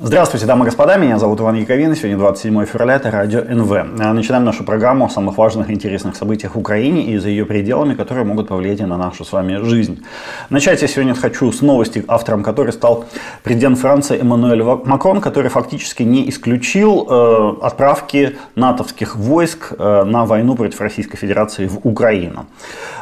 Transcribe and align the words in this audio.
Здравствуйте, 0.00 0.46
дамы 0.46 0.64
и 0.64 0.66
господа, 0.66 0.96
меня 0.96 1.20
зовут 1.20 1.38
Иван 1.40 1.54
Яковин, 1.54 1.94
сегодня 1.94 2.18
27 2.18 2.66
февраля, 2.66 2.96
это 2.96 3.12
Радио 3.12 3.42
НВ. 3.42 3.70
А, 3.70 4.12
начинаем 4.12 4.44
нашу 4.44 4.64
программу 4.64 5.04
о 5.04 5.08
самых 5.08 5.38
важных 5.38 5.70
и 5.70 5.72
интересных 5.72 6.16
событиях 6.16 6.56
в 6.56 6.58
Украине 6.58 7.04
и 7.12 7.18
за 7.18 7.28
ее 7.28 7.46
пределами, 7.46 7.94
которые 7.94 8.24
могут 8.24 8.48
повлиять 8.48 8.80
на 8.80 8.96
нашу 8.96 9.24
с 9.24 9.30
вами 9.30 9.62
жизнь. 9.62 10.02
Начать 10.50 10.82
я 10.82 10.88
сегодня 10.88 11.14
хочу 11.14 11.52
с 11.52 11.60
новости, 11.62 12.04
автором 12.08 12.42
которой 12.42 12.72
стал 12.72 13.04
президент 13.44 13.78
Франции 13.78 14.20
Эммануэль 14.20 14.64
Макрон, 14.64 15.20
который 15.20 15.48
фактически 15.48 16.02
не 16.02 16.28
исключил 16.28 17.06
э, 17.08 17.64
отправки 17.64 18.36
натовских 18.56 19.14
войск 19.14 19.74
э, 19.78 20.02
на 20.02 20.24
войну 20.24 20.56
против 20.56 20.80
Российской 20.80 21.18
Федерации 21.18 21.68
в 21.68 21.86
Украину. 21.86 22.46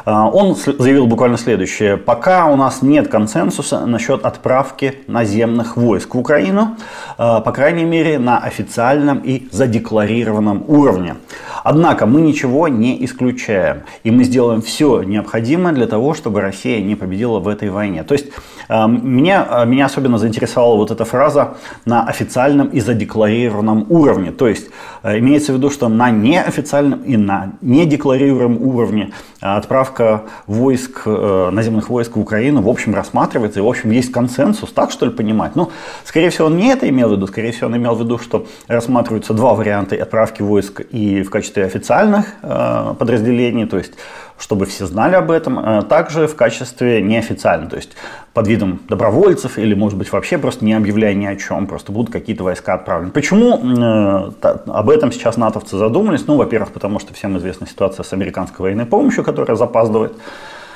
Э, 0.05 0.11
он 0.11 0.55
заявил 0.55 1.07
буквально 1.07 1.39
следующее. 1.39 1.97
Пока 1.97 2.45
у 2.45 2.55
нас 2.55 2.83
нет 2.83 3.07
консенсуса 3.07 3.87
насчет 3.87 4.23
отправки 4.25 4.99
наземных 5.07 5.75
войск 5.75 6.13
в 6.13 6.19
Украину, 6.19 6.77
по 7.17 7.51
крайней 7.51 7.85
мере, 7.85 8.19
на 8.19 8.37
официальном 8.37 9.19
и 9.19 9.47
задекларированном 9.51 10.63
уровне. 10.67 11.15
Однако 11.63 12.05
мы 12.05 12.21
ничего 12.21 12.67
не 12.67 13.03
исключаем, 13.05 13.83
и 14.03 14.11
мы 14.11 14.25
сделаем 14.25 14.61
все 14.61 15.01
необходимое 15.03 15.73
для 15.73 15.87
того, 15.87 16.13
чтобы 16.13 16.41
Россия 16.41 16.81
не 16.81 16.95
победила 16.95 17.39
в 17.39 17.47
этой 17.47 17.69
войне. 17.69 18.03
То 18.03 18.13
есть 18.13 18.27
э, 18.67 18.87
меня, 18.87 19.47
э, 19.49 19.65
меня 19.65 19.85
особенно 19.85 20.17
заинтересовала 20.17 20.75
вот 20.75 20.91
эта 20.91 21.05
фраза 21.05 21.55
на 21.85 22.05
официальном 22.05 22.67
и 22.67 22.81
задекларированном 22.81 23.85
уровне. 23.89 24.31
То 24.31 24.47
есть 24.47 24.67
имеется 25.03 25.53
в 25.53 25.55
виду, 25.57 25.69
что 25.69 25.87
на 25.87 26.11
неофициальном 26.11 27.01
и 27.03 27.15
на 27.17 27.53
недекларируемом 27.61 28.61
уровне 28.61 29.13
отправка 29.39 30.23
войск, 30.47 31.05
наземных 31.05 31.89
войск 31.89 32.15
в 32.15 32.19
Украину, 32.19 32.61
в 32.61 32.69
общем, 32.69 32.95
рассматривается, 32.95 33.59
и, 33.59 33.63
в 33.63 33.67
общем, 33.67 33.91
есть 33.91 34.11
консенсус, 34.11 34.71
так 34.71 34.91
что 34.91 35.05
ли 35.05 35.11
понимать? 35.11 35.55
Ну, 35.55 35.71
скорее 36.05 36.29
всего, 36.29 36.49
не 36.49 36.72
это 36.73 36.89
имел 36.89 37.09
в 37.09 37.13
виду, 37.13 37.27
скорее 37.27 37.51
всего, 37.51 37.67
он 37.67 37.77
имел 37.77 37.95
в 37.95 38.01
виду, 38.01 38.17
что 38.17 38.45
рассматриваются 38.67 39.33
два 39.33 39.53
варианта 39.53 39.95
отправки 39.95 40.41
войск 40.41 40.81
и 40.91 41.23
в 41.23 41.29
качестве 41.29 41.65
официальных 41.65 42.25
э, 42.41 42.95
подразделений, 42.97 43.65
то 43.65 43.77
есть 43.77 43.93
чтобы 44.37 44.65
все 44.65 44.85
знали 44.87 45.15
об 45.15 45.31
этом, 45.31 45.59
э, 45.59 45.83
также 45.83 46.27
в 46.27 46.35
качестве 46.35 47.01
неофициальных, 47.01 47.69
то 47.69 47.75
есть 47.77 47.91
под 48.33 48.47
видом 48.47 48.81
добровольцев 48.89 49.57
или, 49.57 49.73
может 49.73 49.97
быть, 49.97 50.11
вообще 50.11 50.37
просто 50.37 50.65
не 50.65 50.73
объявляя 50.73 51.13
ни 51.13 51.25
о 51.25 51.35
чем, 51.35 51.67
просто 51.67 51.91
будут 51.91 52.11
какие-то 52.11 52.43
войска 52.43 52.73
отправлены. 52.73 53.11
Почему 53.11 53.57
э, 53.57 54.31
об 54.41 54.89
этом 54.89 55.11
сейчас 55.11 55.37
натовцы 55.37 55.77
задумались? 55.77 56.27
Ну, 56.27 56.35
во-первых, 56.35 56.71
потому 56.71 56.99
что 56.99 57.13
всем 57.13 57.37
известна 57.37 57.67
ситуация 57.67 58.03
с 58.03 58.11
американской 58.11 58.63
военной 58.63 58.85
помощью, 58.85 59.23
которая 59.23 59.55
запаздывает. 59.55 60.13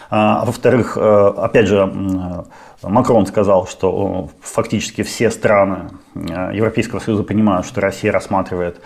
А 0.10 0.46
во-вторых, 0.46 0.98
э, 0.98 1.34
опять 1.38 1.68
же, 1.68 1.86
Макрон 2.84 3.26
сказал, 3.26 3.68
что 3.68 4.30
фактически 4.42 5.02
все 5.02 5.32
страны 5.32 5.90
э, 6.14 6.52
Европейского 6.54 7.00
Союза 7.00 7.24
понимают, 7.24 7.66
что 7.66 7.82
Россия 7.82 8.12
рассматривает 8.12 8.78
э, 8.78 8.82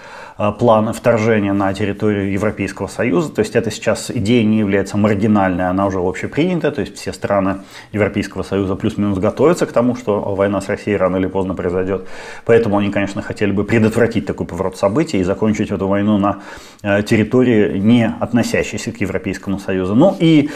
планы 0.57 0.93
вторжения 0.93 1.53
на 1.53 1.73
территорию 1.73 2.31
Европейского 2.31 2.87
Союза. 2.87 3.31
То 3.31 3.41
есть 3.41 3.55
это 3.55 3.69
сейчас 3.69 4.09
идея 4.09 4.43
не 4.43 4.59
является 4.59 4.97
маргинальной, 4.97 5.67
она 5.67 5.85
уже 5.85 5.99
общепринята. 5.99 6.71
То 6.71 6.81
есть 6.81 6.97
все 6.97 7.13
страны 7.13 7.57
Европейского 7.91 8.43
Союза 8.43 8.75
плюс-минус 8.75 9.19
готовятся 9.19 9.65
к 9.65 9.71
тому, 9.71 9.95
что 9.95 10.19
война 10.35 10.61
с 10.61 10.69
Россией 10.69 10.97
рано 10.97 11.17
или 11.17 11.27
поздно 11.27 11.53
произойдет. 11.53 12.07
Поэтому 12.45 12.77
они, 12.77 12.89
конечно, 12.89 13.21
хотели 13.21 13.51
бы 13.51 13.63
предотвратить 13.63 14.25
такой 14.25 14.47
поворот 14.47 14.77
событий 14.77 15.19
и 15.19 15.23
закончить 15.23 15.71
эту 15.71 15.87
войну 15.87 16.17
на 16.17 16.39
э, 16.81 17.03
территории, 17.03 17.77
не 17.77 18.07
относящейся 18.19 18.91
к 18.91 19.01
Европейскому 19.01 19.59
Союзу. 19.59 19.95
Ну 19.95 20.15
и 20.19 20.49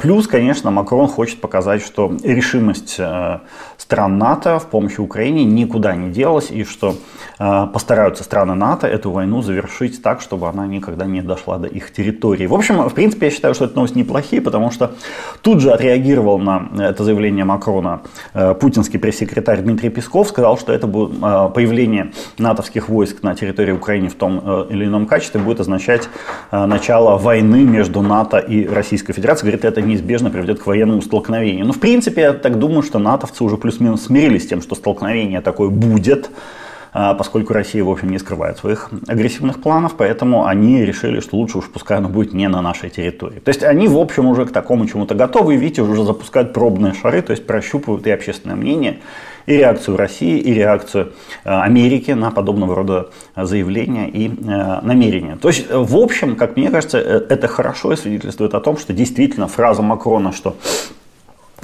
плюс, 0.00 0.28
конечно, 0.28 0.70
Макрон 0.70 1.08
хочет 1.08 1.40
показать, 1.40 1.82
что 1.82 2.12
решимость 2.22 2.96
э, 2.98 3.38
стран 3.76 4.18
НАТО 4.18 4.58
в 4.58 4.66
помощи 4.66 5.00
Украине 5.00 5.44
никуда 5.44 5.94
не 5.96 6.10
делась, 6.10 6.50
и 6.50 6.64
что 6.64 6.94
э, 7.38 7.66
постараются 7.72 8.24
страны 8.24 8.54
НАТО 8.54 8.86
эту 8.86 9.10
войну 9.10 9.25
завершить 9.42 10.02
так, 10.02 10.20
чтобы 10.20 10.48
она 10.48 10.66
никогда 10.66 11.06
не 11.06 11.20
дошла 11.20 11.58
до 11.58 11.66
их 11.66 11.92
территории. 11.92 12.46
В 12.46 12.54
общем, 12.54 12.88
в 12.88 12.94
принципе, 12.94 13.26
я 13.26 13.32
считаю, 13.32 13.54
что 13.54 13.66
это 13.66 13.76
новости 13.76 13.98
неплохие, 13.98 14.40
потому 14.40 14.70
что 14.70 14.92
тут 15.42 15.60
же 15.60 15.70
отреагировал 15.70 16.38
на 16.38 16.68
это 16.78 17.04
заявление 17.04 17.44
Макрона 17.44 18.02
э, 18.34 18.54
путинский 18.54 18.98
пресс-секретарь 18.98 19.60
Дмитрий 19.60 19.90
Песков, 19.90 20.28
сказал, 20.28 20.58
что 20.58 20.72
это 20.72 20.86
будет 20.86 21.20
появление 21.20 22.12
натовских 22.38 22.88
войск 22.88 23.22
на 23.22 23.34
территории 23.34 23.72
Украины 23.72 24.08
в 24.08 24.14
том 24.14 24.66
или 24.70 24.84
ином 24.84 25.06
качестве 25.06 25.40
будет 25.40 25.60
означать 25.60 26.08
начало 26.50 27.18
войны 27.18 27.64
между 27.64 28.02
НАТО 28.02 28.38
и 28.38 28.66
Российской 28.66 29.12
Федерацией. 29.12 29.50
Говорит, 29.50 29.64
это 29.64 29.82
неизбежно 29.82 30.30
приведет 30.30 30.60
к 30.60 30.66
военному 30.66 31.02
столкновению. 31.02 31.66
Ну, 31.66 31.72
в 31.72 31.80
принципе, 31.80 32.20
я 32.22 32.32
так 32.32 32.58
думаю, 32.58 32.82
что 32.82 32.98
натовцы 32.98 33.44
уже 33.44 33.56
плюс-минус 33.56 34.04
смирились 34.04 34.44
с 34.44 34.46
тем, 34.46 34.62
что 34.62 34.74
столкновение 34.74 35.40
такое 35.40 35.68
будет, 35.68 36.30
поскольку 37.18 37.52
Россия, 37.52 37.84
в 37.84 37.90
общем, 37.90 38.10
не 38.10 38.18
скрывает 38.18 38.58
своих 38.58 38.90
агрессивных 39.06 39.60
планов, 39.60 39.96
поэтому 39.96 40.46
они 40.46 40.84
решили, 40.84 41.20
что 41.20 41.36
лучше 41.36 41.58
уж 41.58 41.68
пускай 41.68 41.98
оно 41.98 42.08
будет 42.08 42.32
не 42.32 42.48
на 42.48 42.62
нашей 42.62 42.88
территории. 42.90 43.38
То 43.40 43.50
есть 43.50 43.62
они, 43.62 43.88
в 43.88 43.98
общем, 43.98 44.26
уже 44.26 44.46
к 44.46 44.52
такому 44.52 44.86
чему-то 44.86 45.14
готовы, 45.14 45.54
и, 45.54 45.56
видите, 45.58 45.82
уже 45.82 46.04
запускают 46.04 46.52
пробные 46.52 46.94
шары, 46.94 47.22
то 47.22 47.32
есть 47.32 47.46
прощупывают 47.46 48.06
и 48.06 48.10
общественное 48.10 48.56
мнение, 48.56 49.00
и 49.46 49.56
реакцию 49.56 49.96
России, 49.96 50.38
и 50.38 50.52
реакцию 50.52 51.12
а, 51.44 51.62
Америки 51.62 52.10
на 52.10 52.30
подобного 52.30 52.74
рода 52.74 53.10
заявления 53.36 54.08
и 54.08 54.30
а, 54.46 54.80
намерения. 54.82 55.36
То 55.36 55.48
есть, 55.48 55.66
в 55.70 55.96
общем, 55.96 56.36
как 56.36 56.56
мне 56.56 56.70
кажется, 56.70 56.98
э, 56.98 57.26
это 57.28 57.46
хорошо 57.46 57.92
и 57.92 57.96
свидетельствует 57.96 58.54
о 58.54 58.60
том, 58.60 58.76
что 58.76 58.92
действительно 58.92 59.46
фраза 59.46 59.82
Макрона, 59.82 60.32
что 60.32 60.56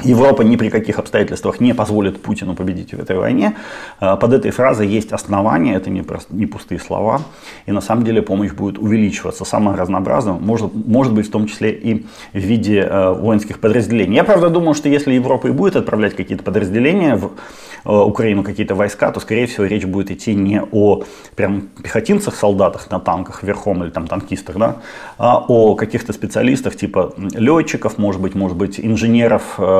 Европа 0.04 0.42
ни 0.42 0.56
при 0.56 0.70
каких 0.70 0.98
обстоятельствах 0.98 1.60
не 1.60 1.74
позволит 1.74 2.22
Путину 2.22 2.54
победить 2.54 2.94
в 2.94 3.00
этой 3.00 3.16
войне. 3.16 3.54
Э, 4.00 4.16
под 4.16 4.32
этой 4.32 4.50
фразой 4.50 4.88
есть 4.88 5.12
основания, 5.12 5.74
это 5.74 5.90
не, 5.90 6.02
просто, 6.02 6.34
не 6.34 6.46
пустые 6.46 6.80
слова. 6.80 7.20
И 7.66 7.72
на 7.72 7.80
самом 7.80 8.04
деле 8.04 8.22
помощь 8.22 8.52
будет 8.52 8.78
увеличиваться 8.78 9.44
самое 9.44 9.76
разнообразное, 9.76 10.34
может, 10.34 10.74
может 10.74 11.12
быть 11.12 11.28
в 11.28 11.30
том 11.30 11.46
числе 11.46 11.72
и 11.72 12.06
в 12.32 12.38
виде 12.38 12.80
э, 12.80 13.12
воинских 13.12 13.60
подразделений. 13.60 14.16
Я 14.16 14.24
правда 14.24 14.48
думаю, 14.48 14.74
что 14.74 14.88
если 14.88 15.12
Европа 15.12 15.48
и 15.48 15.50
будет 15.50 15.76
отправлять 15.76 16.16
какие-то 16.16 16.42
подразделения 16.42 17.16
в 17.16 17.32
э, 17.84 17.92
Украину, 17.92 18.42
какие-то 18.42 18.74
войска, 18.74 19.12
то 19.12 19.20
скорее 19.20 19.46
всего 19.46 19.66
речь 19.66 19.84
будет 19.84 20.10
идти 20.10 20.34
не 20.34 20.62
о 20.72 21.04
прям 21.36 21.68
пехотинцах, 21.82 22.34
солдатах 22.34 22.90
на 22.90 22.98
танках 22.98 23.42
верхом 23.42 23.84
или 23.84 23.90
там 23.90 24.08
танкистах, 24.08 24.56
да, 24.56 24.76
а 25.18 25.44
о 25.46 25.74
каких-то 25.74 26.12
специалистах 26.14 26.76
типа 26.76 27.14
летчиков, 27.34 27.98
может 27.98 28.20
быть, 28.20 28.34
может 28.34 28.56
быть 28.56 28.80
инженеров, 28.80 29.58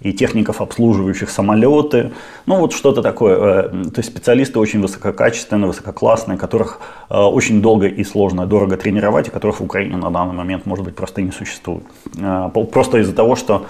и 0.00 0.12
техников, 0.12 0.60
обслуживающих 0.60 1.30
самолеты. 1.30 2.12
Ну, 2.46 2.58
вот 2.58 2.72
что-то 2.72 3.02
такое. 3.02 3.36
Э, 3.36 3.68
то 3.68 3.98
есть 3.98 4.10
специалисты 4.10 4.58
очень 4.58 4.80
высококачественные, 4.80 5.68
высококлассные, 5.68 6.38
которых 6.38 6.80
э, 7.08 7.18
очень 7.18 7.62
долго 7.62 7.86
и 7.86 8.04
сложно, 8.04 8.46
дорого 8.46 8.76
тренировать, 8.76 9.28
и 9.28 9.30
которых 9.30 9.60
в 9.60 9.64
Украине 9.64 9.96
на 9.96 10.10
данный 10.10 10.34
момент, 10.34 10.66
может 10.66 10.84
быть, 10.84 10.94
просто 10.94 11.22
не 11.22 11.32
существует. 11.32 11.84
Э, 12.18 12.50
просто 12.72 12.98
из-за 12.98 13.14
того, 13.14 13.36
что 13.36 13.66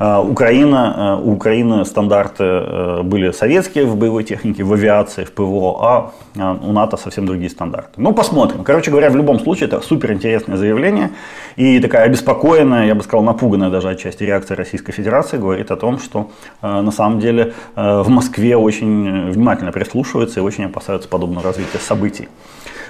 Украина, 0.00 1.18
у 1.20 1.32
Украины 1.32 1.84
стандарты 1.84 3.02
были 3.02 3.32
советские 3.32 3.84
в 3.84 3.96
боевой 3.96 4.22
технике, 4.22 4.62
в 4.62 4.72
авиации, 4.72 5.24
в 5.24 5.32
ПВО, 5.32 5.76
а 5.80 6.12
у 6.36 6.72
НАТО 6.72 6.96
совсем 6.96 7.26
другие 7.26 7.50
стандарты. 7.50 7.94
Ну, 7.96 8.12
посмотрим. 8.12 8.62
Короче 8.62 8.92
говоря, 8.92 9.10
в 9.10 9.16
любом 9.16 9.40
случае, 9.40 9.66
это 9.66 9.80
супер 9.80 10.12
интересное 10.12 10.56
заявление 10.56 11.10
и 11.56 11.80
такая 11.80 12.04
обеспокоенная, 12.04 12.86
я 12.86 12.94
бы 12.94 13.02
сказал, 13.02 13.24
напуганная 13.24 13.70
даже 13.70 13.88
отчасти 13.88 14.22
реакция 14.22 14.56
Российской 14.56 14.92
Федерации 14.92 15.36
говорит 15.36 15.67
о 15.70 15.76
том, 15.76 15.98
что 15.98 16.30
э, 16.62 16.80
на 16.80 16.90
самом 16.90 17.20
деле 17.20 17.54
э, 17.76 18.02
в 18.02 18.08
Москве 18.08 18.56
очень 18.56 19.30
внимательно 19.30 19.72
прислушиваются 19.72 20.40
и 20.40 20.42
очень 20.42 20.64
опасаются 20.64 21.08
подобного 21.08 21.42
развития 21.44 21.78
событий. 21.78 22.28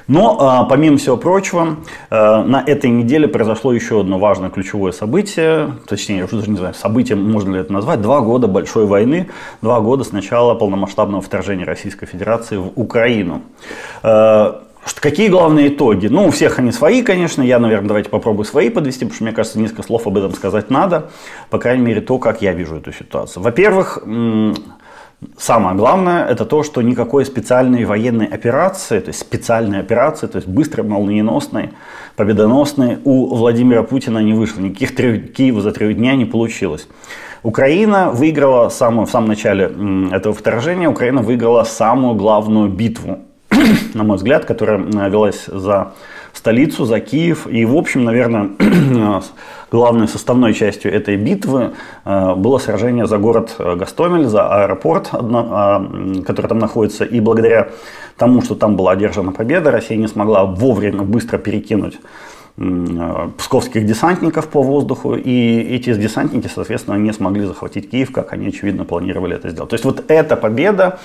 Но, 0.08 0.38
а, 0.40 0.64
помимо 0.64 0.96
всего 0.96 1.18
прочего, 1.18 1.76
э, 2.08 2.42
на 2.42 2.62
этой 2.66 2.88
неделе 2.88 3.28
произошло 3.28 3.74
еще 3.74 4.00
одно 4.00 4.18
важное 4.18 4.48
ключевое 4.48 4.92
событие, 4.92 5.74
точнее, 5.86 6.18
я 6.18 6.24
уже 6.24 6.36
даже 6.36 6.50
не 6.50 6.56
знаю, 6.56 6.72
событие, 6.72 7.14
можно 7.14 7.54
ли 7.54 7.60
это 7.60 7.74
назвать, 7.74 8.00
два 8.00 8.20
года 8.22 8.48
большой 8.48 8.86
войны, 8.86 9.28
два 9.60 9.80
года 9.80 10.04
с 10.04 10.12
начала 10.12 10.54
полномасштабного 10.54 11.20
вторжения 11.20 11.64
Российской 11.64 12.06
Федерации 12.06 12.56
в 12.56 12.72
Украину. 12.74 13.42
Что, 14.88 15.02
какие 15.02 15.28
главные 15.28 15.68
итоги? 15.68 16.06
Ну, 16.06 16.28
у 16.28 16.30
всех 16.30 16.58
они 16.58 16.72
свои, 16.72 17.02
конечно. 17.02 17.42
Я, 17.42 17.58
наверное, 17.58 17.88
давайте 17.88 18.08
попробую 18.08 18.46
свои 18.46 18.70
подвести, 18.70 19.00
потому 19.00 19.14
что, 19.14 19.24
мне 19.24 19.32
кажется, 19.34 19.58
несколько 19.58 19.82
слов 19.82 20.06
об 20.06 20.16
этом 20.16 20.32
сказать 20.32 20.70
надо. 20.70 21.10
По 21.50 21.58
крайней 21.58 21.84
мере, 21.84 22.00
то, 22.00 22.18
как 22.18 22.40
я 22.40 22.52
вижу 22.52 22.76
эту 22.76 22.92
ситуацию. 22.92 23.42
Во-первых, 23.42 24.02
Самое 25.36 25.76
главное 25.76 26.24
это 26.26 26.44
то, 26.44 26.62
что 26.62 26.80
никакой 26.80 27.26
специальной 27.26 27.84
военной 27.84 28.26
операции, 28.26 29.00
то 29.00 29.08
есть 29.08 29.18
специальной 29.18 29.80
операции, 29.80 30.28
то 30.28 30.36
есть 30.36 30.46
быстрой, 30.46 30.86
молниеносной, 30.86 31.70
победоносной 32.14 32.98
у 33.02 33.34
Владимира 33.34 33.82
Путина 33.82 34.18
не 34.18 34.32
вышло. 34.32 34.60
Никаких 34.60 34.94
трех, 34.94 35.32
Киева 35.32 35.60
за 35.60 35.72
три 35.72 35.92
дня 35.92 36.14
не 36.14 36.24
получилось. 36.24 36.86
Украина 37.42 38.12
выиграла 38.12 38.68
самую, 38.68 39.06
в 39.06 39.10
самом 39.10 39.26
начале 39.26 39.72
этого 40.12 40.32
вторжения, 40.32 40.88
Украина 40.88 41.20
выиграла 41.20 41.64
самую 41.64 42.14
главную 42.14 42.68
битву, 42.68 43.18
на 43.94 44.04
мой 44.04 44.16
взгляд, 44.16 44.44
которая 44.44 44.78
велась 44.78 45.46
за 45.46 45.92
столицу, 46.32 46.84
за 46.84 47.00
Киев. 47.00 47.46
И, 47.46 47.64
в 47.64 47.76
общем, 47.76 48.04
наверное, 48.04 48.50
главной 49.72 50.08
составной 50.08 50.54
частью 50.54 50.92
этой 50.92 51.16
битвы 51.16 51.72
э, 52.04 52.34
было 52.34 52.58
сражение 52.58 53.06
за 53.06 53.18
город 53.18 53.56
Гастомель, 53.58 54.26
за 54.26 54.64
аэропорт, 54.64 55.10
а, 55.12 55.84
который 56.26 56.46
там 56.46 56.58
находится. 56.58 57.04
И 57.04 57.20
благодаря 57.20 57.68
тому, 58.16 58.42
что 58.42 58.54
там 58.54 58.76
была 58.76 58.92
одержана 58.92 59.32
победа, 59.32 59.70
Россия 59.70 59.96
не 59.98 60.08
смогла 60.08 60.44
вовремя 60.44 61.02
быстро 61.02 61.38
перекинуть 61.38 61.98
псковских 63.36 63.86
десантников 63.86 64.48
по 64.48 64.62
воздуху, 64.62 65.14
и 65.14 65.60
эти 65.76 65.94
десантники, 65.94 66.50
соответственно, 66.52 66.96
не 66.96 67.12
смогли 67.12 67.46
захватить 67.46 67.88
Киев, 67.88 68.10
как 68.10 68.32
они, 68.32 68.48
очевидно, 68.48 68.84
планировали 68.84 69.36
это 69.36 69.50
сделать. 69.50 69.70
То 69.70 69.74
есть 69.74 69.84
вот 69.84 70.04
эта 70.08 70.34
победа 70.34 70.98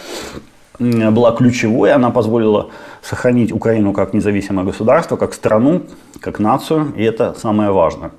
была 0.79 1.31
ключевой, 1.31 1.93
она 1.93 2.09
позволила 2.09 2.69
сохранить 3.01 3.51
Украину 3.51 3.93
как 3.93 4.13
независимое 4.13 4.65
государство, 4.65 5.17
как 5.17 5.33
страну, 5.33 5.83
как 6.19 6.39
нацию, 6.39 6.93
и 6.95 7.03
это 7.03 7.35
самое 7.37 7.71
важное. 7.71 8.11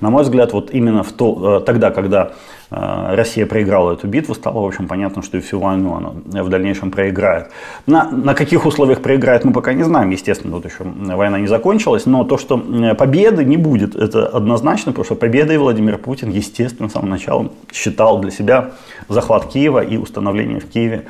На 0.00 0.10
мой 0.10 0.24
взгляд, 0.24 0.52
вот 0.52 0.70
именно 0.72 1.04
в 1.04 1.12
то, 1.12 1.58
э, 1.58 1.64
тогда, 1.64 1.90
когда 1.90 2.32
э, 2.70 3.14
Россия 3.14 3.46
проиграла 3.46 3.92
эту 3.92 4.08
битву, 4.08 4.34
стало, 4.34 4.60
в 4.60 4.66
общем, 4.66 4.88
понятно, 4.88 5.22
что 5.22 5.38
и 5.38 5.40
всю 5.40 5.60
войну 5.60 5.94
она 5.94 6.42
в 6.42 6.48
дальнейшем 6.48 6.90
проиграет. 6.90 7.50
На, 7.86 8.10
на 8.10 8.34
каких 8.34 8.66
условиях 8.66 9.00
проиграет, 9.00 9.44
мы 9.44 9.52
пока 9.52 9.72
не 9.72 9.84
знаем, 9.84 10.10
естественно, 10.10 10.56
тут 10.56 10.64
еще 10.66 10.84
война 10.84 11.38
не 11.38 11.46
закончилась, 11.46 12.04
но 12.04 12.24
то, 12.24 12.36
что 12.36 12.58
победы 12.98 13.44
не 13.44 13.56
будет, 13.56 13.94
это 13.94 14.26
однозначно, 14.26 14.92
потому 14.92 15.04
что 15.04 15.14
победой 15.14 15.58
Владимир 15.58 15.98
Путин, 15.98 16.30
естественно, 16.30 16.88
с 16.88 16.92
самого 16.92 17.10
начала 17.10 17.50
считал 17.72 18.18
для 18.18 18.32
себя 18.32 18.72
захват 19.08 19.46
Киева 19.46 19.84
и 19.84 19.96
установление 19.96 20.58
в 20.58 20.68
Киеве 20.68 21.06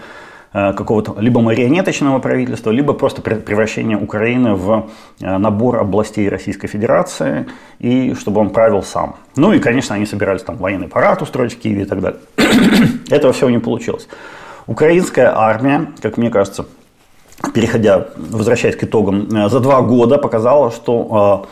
какого-то 0.53 1.17
либо 1.19 1.41
марионеточного 1.41 2.19
правительства, 2.19 2.71
либо 2.71 2.93
просто 2.93 3.23
превращение 3.23 3.97
Украины 3.97 4.55
в 4.55 4.91
э, 5.21 5.39
набор 5.39 5.79
областей 5.79 6.29
Российской 6.29 6.69
Федерации, 6.69 7.47
и 7.79 8.15
чтобы 8.15 8.41
он 8.41 8.51
правил 8.51 8.83
сам. 8.83 9.17
Ну 9.37 9.53
и, 9.53 9.59
конечно, 9.59 9.95
они 9.95 10.07
собирались 10.07 10.43
там 10.43 10.57
военный 10.57 10.89
парад 10.89 11.23
устроить 11.23 11.55
в 11.55 11.59
Киеве 11.59 11.83
и 11.83 11.87
так 11.87 12.01
далее. 12.01 12.21
Этого 13.11 13.33
всего 13.33 13.51
не 13.51 13.61
получилось. 13.61 14.09
Украинская 14.67 15.33
армия, 15.35 15.87
как 16.03 16.19
мне 16.19 16.31
кажется, 16.31 16.67
переходя, 17.55 18.09
возвращаясь 18.17 18.77
к 18.77 18.85
итогам, 18.85 19.29
э, 19.35 19.49
за 19.49 19.61
два 19.61 19.81
года 19.81 20.19
показала, 20.19 20.71
что 20.71 21.47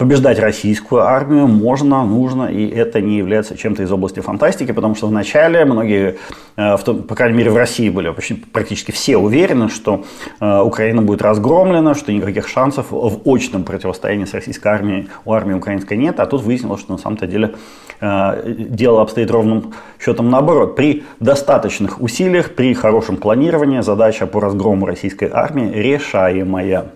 побеждать 0.00 0.38
российскую 0.38 1.02
армию 1.02 1.46
можно, 1.46 2.02
нужно, 2.06 2.44
и 2.44 2.66
это 2.66 3.02
не 3.02 3.18
является 3.18 3.54
чем-то 3.54 3.82
из 3.82 3.92
области 3.92 4.20
фантастики, 4.20 4.72
потому 4.72 4.94
что 4.94 5.06
вначале 5.08 5.66
многие, 5.66 6.16
э, 6.56 6.78
в 6.78 6.82
том, 6.84 7.02
по 7.02 7.14
крайней 7.14 7.36
мере 7.36 7.50
в 7.50 7.56
России 7.58 7.90
были 7.90 8.08
почти, 8.08 8.32
практически 8.32 8.92
все 8.92 9.18
уверены, 9.18 9.68
что 9.68 10.06
э, 10.40 10.60
Украина 10.62 11.02
будет 11.02 11.20
разгромлена, 11.20 11.94
что 11.94 12.12
никаких 12.12 12.48
шансов 12.48 12.86
в 12.90 13.20
очном 13.26 13.64
противостоянии 13.64 14.24
с 14.24 14.32
российской 14.32 14.68
армией 14.68 15.08
у 15.26 15.34
армии 15.34 15.52
украинской 15.52 15.98
нет, 15.98 16.18
а 16.18 16.24
тут 16.24 16.40
выяснилось, 16.44 16.80
что 16.80 16.92
на 16.92 16.98
самом-то 16.98 17.26
деле 17.26 17.56
э, 18.00 18.54
дело 18.70 19.02
обстоит 19.02 19.30
ровным 19.30 19.74
счетом 20.02 20.30
наоборот. 20.30 20.76
При 20.76 21.04
достаточных 21.20 22.00
усилиях, 22.00 22.54
при 22.54 22.72
хорошем 22.72 23.18
планировании 23.18 23.82
задача 23.82 24.26
по 24.26 24.40
разгрому 24.40 24.86
российской 24.86 25.28
армии 25.30 25.70
решаемая. 25.70 26.86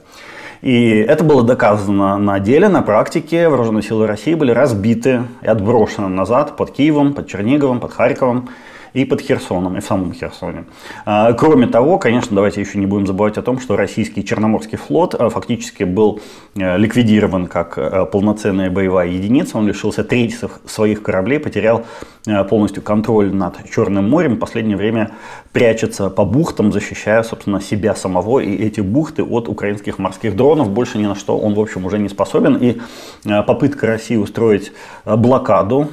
И 0.65 0.95
это 0.97 1.25
было 1.25 1.43
доказано 1.43 2.17
на 2.17 2.41
деле, 2.41 2.71
на 2.71 2.81
практике. 2.81 3.51
Вооруженные 3.51 3.83
силы 3.83 4.07
России 4.07 4.33
были 4.33 4.51
разбиты 4.51 5.25
и 5.43 5.47
отброшены 5.47 6.09
назад 6.09 6.57
под 6.57 6.71
Киевом, 6.71 7.13
под 7.13 7.29
Черниговым, 7.29 7.81
под 7.81 7.93
Харьковом 7.93 8.49
и 8.95 9.05
под 9.05 9.21
Херсоном, 9.21 9.77
и 9.77 9.81
в 9.81 9.85
самом 9.85 10.13
Херсоне. 10.13 10.65
А, 11.05 11.33
кроме 11.33 11.67
того, 11.67 11.99
конечно, 11.99 12.35
давайте 12.35 12.61
еще 12.61 12.79
не 12.79 12.87
будем 12.87 13.07
забывать 13.07 13.37
о 13.37 13.43
том, 13.43 13.61
что 13.61 13.77
российский 13.77 14.25
Черноморский 14.25 14.79
флот 14.79 15.15
а, 15.15 15.29
фактически 15.31 15.83
был 15.83 16.21
э, 16.55 16.79
ликвидирован 16.79 17.49
как 17.49 17.77
э, 17.77 18.07
полноценная 18.07 18.71
боевая 18.71 19.09
единица. 19.09 19.59
Он 19.59 19.67
лишился 19.67 20.05
трети 20.05 20.37
своих 20.67 21.03
кораблей, 21.03 21.41
потерял 21.41 21.85
э, 22.27 22.45
полностью 22.45 22.85
контроль 22.85 23.35
над 23.35 23.69
Черным 23.69 24.09
морем. 24.09 24.37
В 24.37 24.39
последнее 24.39 24.77
время 24.77 25.11
прячется 25.53 26.09
по 26.09 26.25
бухтам, 26.25 26.73
защищая, 26.73 27.25
собственно, 27.25 27.61
себя 27.61 27.97
самого 27.97 28.39
и 28.39 28.55
эти 28.55 28.81
бухты 28.81 29.25
от 29.25 29.49
украинских 29.49 29.99
морских 29.99 30.37
дронов. 30.37 30.71
Больше 30.71 30.99
ни 30.99 31.07
на 31.07 31.17
что 31.17 31.37
он, 31.37 31.55
в 31.55 31.61
общем, 31.61 31.85
уже 31.85 31.99
не 31.99 32.09
способен. 32.09 32.57
И 32.57 32.81
попытка 33.25 33.89
России 33.89 34.17
устроить 34.17 34.73
блокаду 35.05 35.89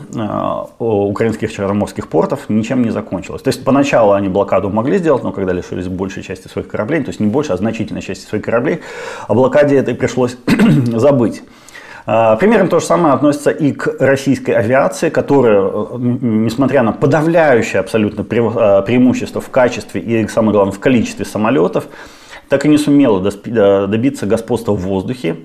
украинских 0.77 1.51
черноморских 1.51 2.07
портов 2.07 2.49
ничем 2.49 2.83
не 2.83 2.90
закончилось. 2.91 3.41
То 3.41 3.49
есть 3.49 3.63
поначалу 3.63 4.13
они 4.13 4.29
блокаду 4.29 4.69
могли 4.69 4.97
сделать, 4.97 5.23
но 5.23 5.31
когда 5.31 5.53
лишились 5.53 5.87
большей 5.87 6.23
части 6.23 6.47
своих 6.47 6.67
кораблей, 6.67 7.01
то 7.01 7.09
есть 7.09 7.19
не 7.19 7.27
больше, 7.27 7.53
а 7.53 7.57
значительной 7.57 8.01
части 8.01 8.25
своих 8.25 8.43
кораблей, 8.43 8.81
о 9.27 9.33
блокаде 9.33 9.77
этой 9.77 9.95
пришлось 9.95 10.37
забыть. 10.85 11.43
А, 12.05 12.35
примерно 12.35 12.67
то 12.67 12.79
же 12.79 12.85
самое 12.85 13.13
относится 13.13 13.51
и 13.51 13.71
к 13.71 13.95
российской 13.99 14.51
авиации, 14.51 15.09
которая, 15.09 15.61
э, 15.61 15.97
несмотря 15.99 16.83
на 16.83 16.93
подавляющее 16.93 17.79
абсолютно 17.79 18.21
э, 18.21 18.81
преимущество 18.85 19.39
в 19.39 19.49
качестве 19.49 20.01
и, 20.01 20.27
самое 20.27 20.53
главное, 20.53 20.73
в 20.73 20.79
количестве 20.79 21.25
самолетов, 21.25 21.85
так 22.49 22.65
и 22.65 22.67
не 22.67 22.77
сумела 22.77 23.21
добиться 23.21 24.25
господства 24.25 24.73
в 24.73 24.81
воздухе. 24.81 25.37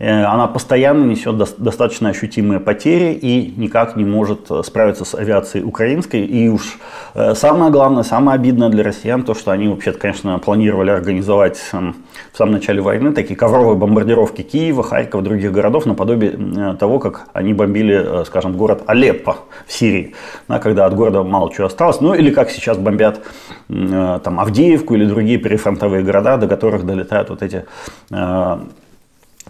Э, 0.00 0.24
она 0.24 0.46
постоянно 0.46 1.04
несет 1.04 1.36
достаточно 1.36 2.08
ощутимые 2.08 2.58
потери 2.58 3.12
и 3.12 3.52
никак 3.56 3.96
не 3.96 4.04
может 4.04 4.50
э, 4.50 4.62
справиться 4.64 5.04
с 5.04 5.14
авиацией 5.14 5.62
украинской. 5.62 6.24
И 6.24 6.48
уж 6.48 6.78
э, 7.14 7.34
самое 7.34 7.70
главное, 7.70 8.02
самое 8.02 8.36
обидное 8.36 8.70
для 8.70 8.82
россиян, 8.82 9.22
то, 9.22 9.34
что 9.34 9.50
они 9.50 9.68
вообще 9.68 9.92
конечно, 9.92 10.38
планировали 10.38 10.90
организовать 10.90 11.60
эм, 11.72 11.96
в 12.32 12.38
самом 12.38 12.52
начале 12.54 12.80
войны 12.80 13.12
такие 13.12 13.36
ковровые 13.36 13.76
бомбардировки 13.76 14.40
Киева, 14.40 14.82
Харькова, 14.82 15.22
других 15.22 15.52
городов, 15.52 15.84
наподобие 15.84 16.76
того, 16.78 16.98
как 16.98 17.28
они 17.34 17.52
бомбили, 17.52 18.24
скажем, 18.24 18.56
город 18.56 18.82
Алеппо 18.86 19.36
в 19.66 19.72
Сирии, 19.72 20.14
да, 20.48 20.58
когда 20.58 20.86
от 20.86 20.94
города 20.94 21.22
мало 21.22 21.52
чего 21.52 21.66
осталось. 21.66 22.00
Ну 22.00 22.14
или 22.14 22.30
как 22.30 22.50
сейчас 22.50 22.78
бомбят 22.78 23.20
там, 23.68 24.40
Авдеевку 24.40 24.94
или 24.94 25.04
другие 25.04 25.38
перифронтовые 25.38 26.02
города, 26.02 26.38
до 26.38 26.48
которых 26.48 26.86
долетают 26.86 27.28
вот 27.28 27.42
эти 27.42 27.66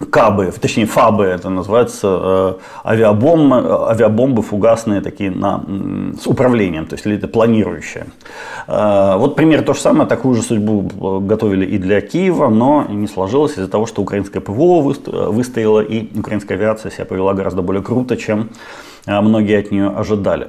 Кабы, 0.08 0.50
точнее 0.58 0.87
ФАБы, 0.87 1.25
это 1.25 1.50
называется 1.50 2.58
э, 2.85 2.88
авиабомбы, 2.88 3.91
авиабомбы 3.91 4.43
фугасные 4.43 5.02
такие 5.02 5.31
на, 5.31 5.62
с 6.19 6.26
управлением, 6.26 6.87
то 6.87 6.94
есть 6.94 7.05
это 7.05 7.29
планирующие. 7.29 8.06
Э, 8.67 9.17
вот 9.19 9.37
пример 9.37 9.62
то 9.62 9.75
же 9.75 9.81
самое, 9.81 10.08
такую 10.08 10.37
же 10.37 10.43
судьбу 10.43 10.88
э, 10.88 11.26
готовили 11.26 11.67
и 11.67 11.76
для 11.76 12.00
Киева, 12.00 12.49
но 12.49 12.87
не 12.88 13.08
сложилось 13.08 13.58
из-за 13.58 13.69
того, 13.69 13.85
что 13.85 14.00
украинское 14.00 14.41
ПВО 14.41 14.81
выстояло 14.81 15.81
и 15.81 16.19
украинская 16.19 16.56
авиация 16.56 16.91
себя 16.91 17.05
повела 17.05 17.35
гораздо 17.35 17.61
более 17.61 17.82
круто, 17.82 18.17
чем 18.17 18.49
э, 19.06 19.20
многие 19.20 19.58
от 19.58 19.70
нее 19.70 19.88
ожидали. 19.88 20.49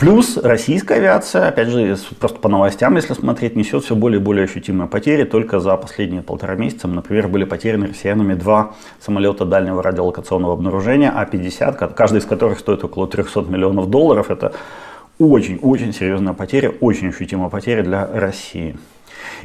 Э, 0.00 0.04
Плюс 0.04 0.38
российская 0.38 0.94
авиация, 0.94 1.48
опять 1.48 1.68
же, 1.68 1.96
просто 2.18 2.38
по 2.38 2.48
новостям, 2.48 2.96
если 2.96 3.12
смотреть, 3.12 3.54
несет 3.54 3.84
все 3.84 3.94
более 3.94 4.18
и 4.18 4.22
более 4.22 4.44
ощутимые 4.44 4.88
потери. 4.88 5.24
Только 5.24 5.60
за 5.60 5.76
последние 5.76 6.22
полтора 6.22 6.54
месяца, 6.54 6.88
например, 6.88 7.28
были 7.28 7.44
потеряны 7.44 7.88
россиянами 7.88 8.34
два 8.34 8.72
самолета 9.00 9.44
дальнего 9.44 9.82
радиолокационного 9.82 10.54
обнаружения 10.54 11.12
А-50, 11.14 11.94
каждый 11.94 12.18
из 12.18 12.24
которых 12.24 12.58
стоит 12.58 12.82
около 12.82 13.06
300 13.06 13.42
миллионов 13.42 13.90
долларов. 13.90 14.30
Это 14.30 14.52
очень-очень 15.18 15.92
серьезная 15.92 16.32
потеря, 16.32 16.72
очень 16.80 17.08
ощутимая 17.08 17.50
потеря 17.50 17.82
для 17.82 18.06
России. 18.06 18.76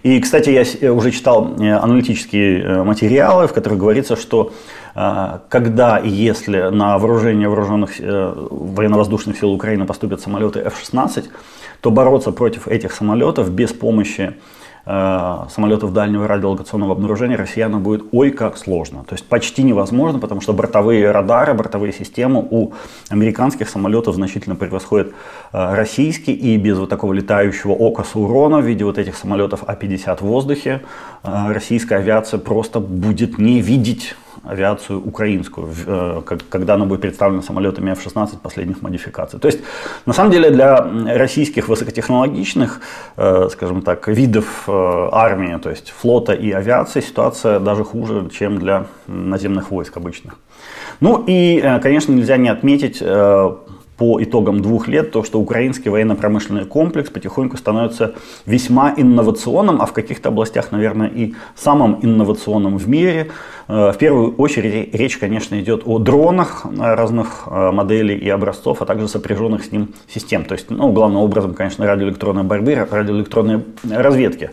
И, 0.04 0.20
кстати, 0.20 0.50
я 0.82 0.94
уже 0.94 1.12
читал 1.12 1.56
э, 1.60 1.72
аналитические 1.74 2.62
э, 2.62 2.84
материалы, 2.84 3.48
в 3.48 3.54
которых 3.54 3.80
говорится, 3.80 4.16
что 4.16 4.52
э, 4.52 4.85
когда 4.96 5.98
и 5.98 6.10
если 6.10 6.70
на 6.70 6.98
вооружение 6.98 7.50
вооруженных 7.50 8.00
военно-воздушных 8.00 9.38
сил 9.38 9.52
Украины 9.52 9.86
поступят 9.86 10.22
самолеты 10.22 10.60
F-16, 10.60 11.26
то 11.82 11.92
бороться 11.92 12.32
против 12.32 12.68
этих 12.70 12.94
самолетов 12.94 13.52
без 13.52 13.74
помощи 13.74 14.36
Э, 14.88 15.46
самолетов 15.50 15.94
дальнего 15.94 16.28
радиолокационного 16.28 16.92
обнаружения 16.92 17.36
россиянам 17.36 17.82
будет 17.82 18.06
ой 18.12 18.30
как 18.30 18.56
сложно. 18.56 19.04
То 19.04 19.16
есть 19.16 19.26
почти 19.26 19.64
невозможно, 19.64 20.20
потому 20.20 20.42
что 20.42 20.54
бортовые 20.54 21.10
радары, 21.10 21.56
бортовые 21.56 21.92
системы 21.92 22.46
у 22.48 22.74
американских 23.10 23.68
самолетов 23.68 24.14
значительно 24.14 24.56
превосходят 24.56 25.08
э, 25.08 25.74
российские. 25.76 26.36
И 26.36 26.56
без 26.58 26.78
вот 26.78 26.90
такого 26.90 27.14
летающего 27.14 27.72
ока 27.72 28.04
урона 28.14 28.60
в 28.60 28.66
виде 28.66 28.86
вот 28.86 29.00
этих 29.00 29.16
самолетов 29.16 29.64
А-50 29.66 30.18
в 30.18 30.22
воздухе 30.22 30.82
э, 31.24 31.52
российская 31.52 31.96
авиация 31.96 32.40
просто 32.40 32.80
будет 32.80 33.40
не 33.40 33.62
видеть 33.62 34.16
авиацию 34.48 35.00
украинскую, 35.00 35.68
э, 35.88 36.22
когда 36.50 36.76
она 36.76 36.86
будет 36.86 37.02
представлена 37.02 37.42
самолетами 37.42 37.92
F-16 37.92 38.38
последних 38.42 38.82
модификаций. 38.82 39.40
То 39.40 39.48
есть, 39.48 39.60
на 40.06 40.14
самом 40.14 40.32
деле, 40.32 40.50
для 40.50 40.88
российских 41.18 41.68
высокотехнологичных, 41.68 42.82
э, 43.18 43.50
скажем 43.52 43.82
так, 43.82 44.08
видов 44.08 44.64
э, 44.68 45.10
армии, 45.12 45.58
то 45.58 45.70
есть 45.70 45.90
флота 45.90 46.34
и 46.34 46.52
авиации, 46.52 47.02
ситуация 47.02 47.60
даже 47.60 47.84
хуже, 47.84 48.30
чем 48.30 48.60
для 48.60 48.86
наземных 49.08 49.72
войск 49.72 49.98
обычных. 49.98 50.40
Ну 51.00 51.24
и, 51.28 51.62
конечно, 51.82 52.14
нельзя 52.14 52.38
не 52.38 52.50
отметить 52.50 53.04
по 53.98 54.22
итогам 54.22 54.62
двух 54.62 54.88
лет 54.88 55.12
то, 55.12 55.24
что 55.24 55.40
украинский 55.40 55.90
военно-промышленный 55.90 56.66
комплекс 56.66 57.10
потихоньку 57.10 57.58
становится 57.58 58.16
весьма 58.46 58.94
инновационным, 58.96 59.82
а 59.82 59.86
в 59.86 59.94
каких-то 59.94 60.30
областях, 60.30 60.72
наверное, 60.72 61.08
и 61.08 61.34
самым 61.56 62.00
инновационным 62.02 62.78
в 62.78 62.90
мире. 62.90 63.32
В 63.68 63.96
первую 63.98 64.36
очередь 64.36 64.94
речь, 64.94 65.18
конечно, 65.18 65.60
идет 65.60 65.84
о 65.86 65.98
дронах 65.98 66.66
разных 66.78 67.48
моделей 67.48 68.16
и 68.16 68.30
образцов, 68.30 68.82
а 68.82 68.86
также 68.86 69.08
сопряженных 69.08 69.66
с 69.66 69.72
ним 69.72 69.94
систем. 70.08 70.46
То 70.46 70.54
есть, 70.54 70.70
ну, 70.70 70.92
главным 70.92 71.22
образом, 71.22 71.56
конечно, 71.56 71.86
радиоэлектронной 71.86 72.44
борьбы, 72.44 72.76
радиоэлектронной 72.76 73.64
разведки. 73.90 74.52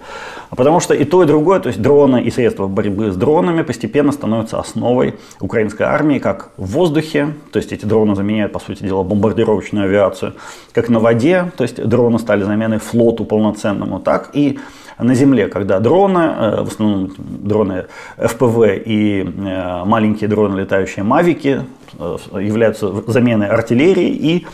Потому 0.49 0.81
что 0.81 0.95
и 0.95 1.04
то, 1.04 1.23
и 1.23 1.26
другое, 1.26 1.61
то 1.61 1.69
есть 1.69 1.81
дроны 1.83 2.23
и 2.23 2.31
средства 2.31 2.69
борьбы 2.69 3.11
с 3.11 3.16
дронами 3.16 3.62
постепенно 3.62 4.12
становятся 4.12 4.59
основой 4.59 5.14
украинской 5.40 5.83
армии 5.83 6.19
как 6.19 6.50
в 6.57 6.73
воздухе, 6.73 7.35
то 7.52 7.59
есть 7.59 7.73
эти 7.73 7.85
дроны 7.85 8.14
заменяют, 8.14 8.52
по 8.52 8.61
сути 8.61 8.83
дела, 8.83 9.02
бомбардировочную 9.02 9.87
авиацию, 9.87 10.35
как 10.73 10.88
на 10.88 11.00
воде, 11.00 11.52
то 11.57 11.64
есть 11.64 11.83
дроны 11.83 12.19
стали 12.19 12.45
заменой 12.45 12.78
флоту 12.78 13.25
полноценному, 13.25 13.99
так 14.00 14.31
и 14.33 14.59
на 14.99 15.14
земле, 15.14 15.49
когда 15.49 15.81
дроны, 15.81 16.19
э, 16.19 16.62
в 16.64 16.69
основном 16.69 17.12
дроны 17.19 17.87
ФПВ 18.19 18.76
и 18.85 19.01
э, 19.11 19.85
маленькие 19.85 20.28
дроны, 20.28 20.61
летающие 20.61 21.04
мавики, 21.04 21.62
э, 21.99 22.16
являются 22.40 22.92
заменой 23.11 23.49
артиллерии 23.49 24.09
и 24.09 24.47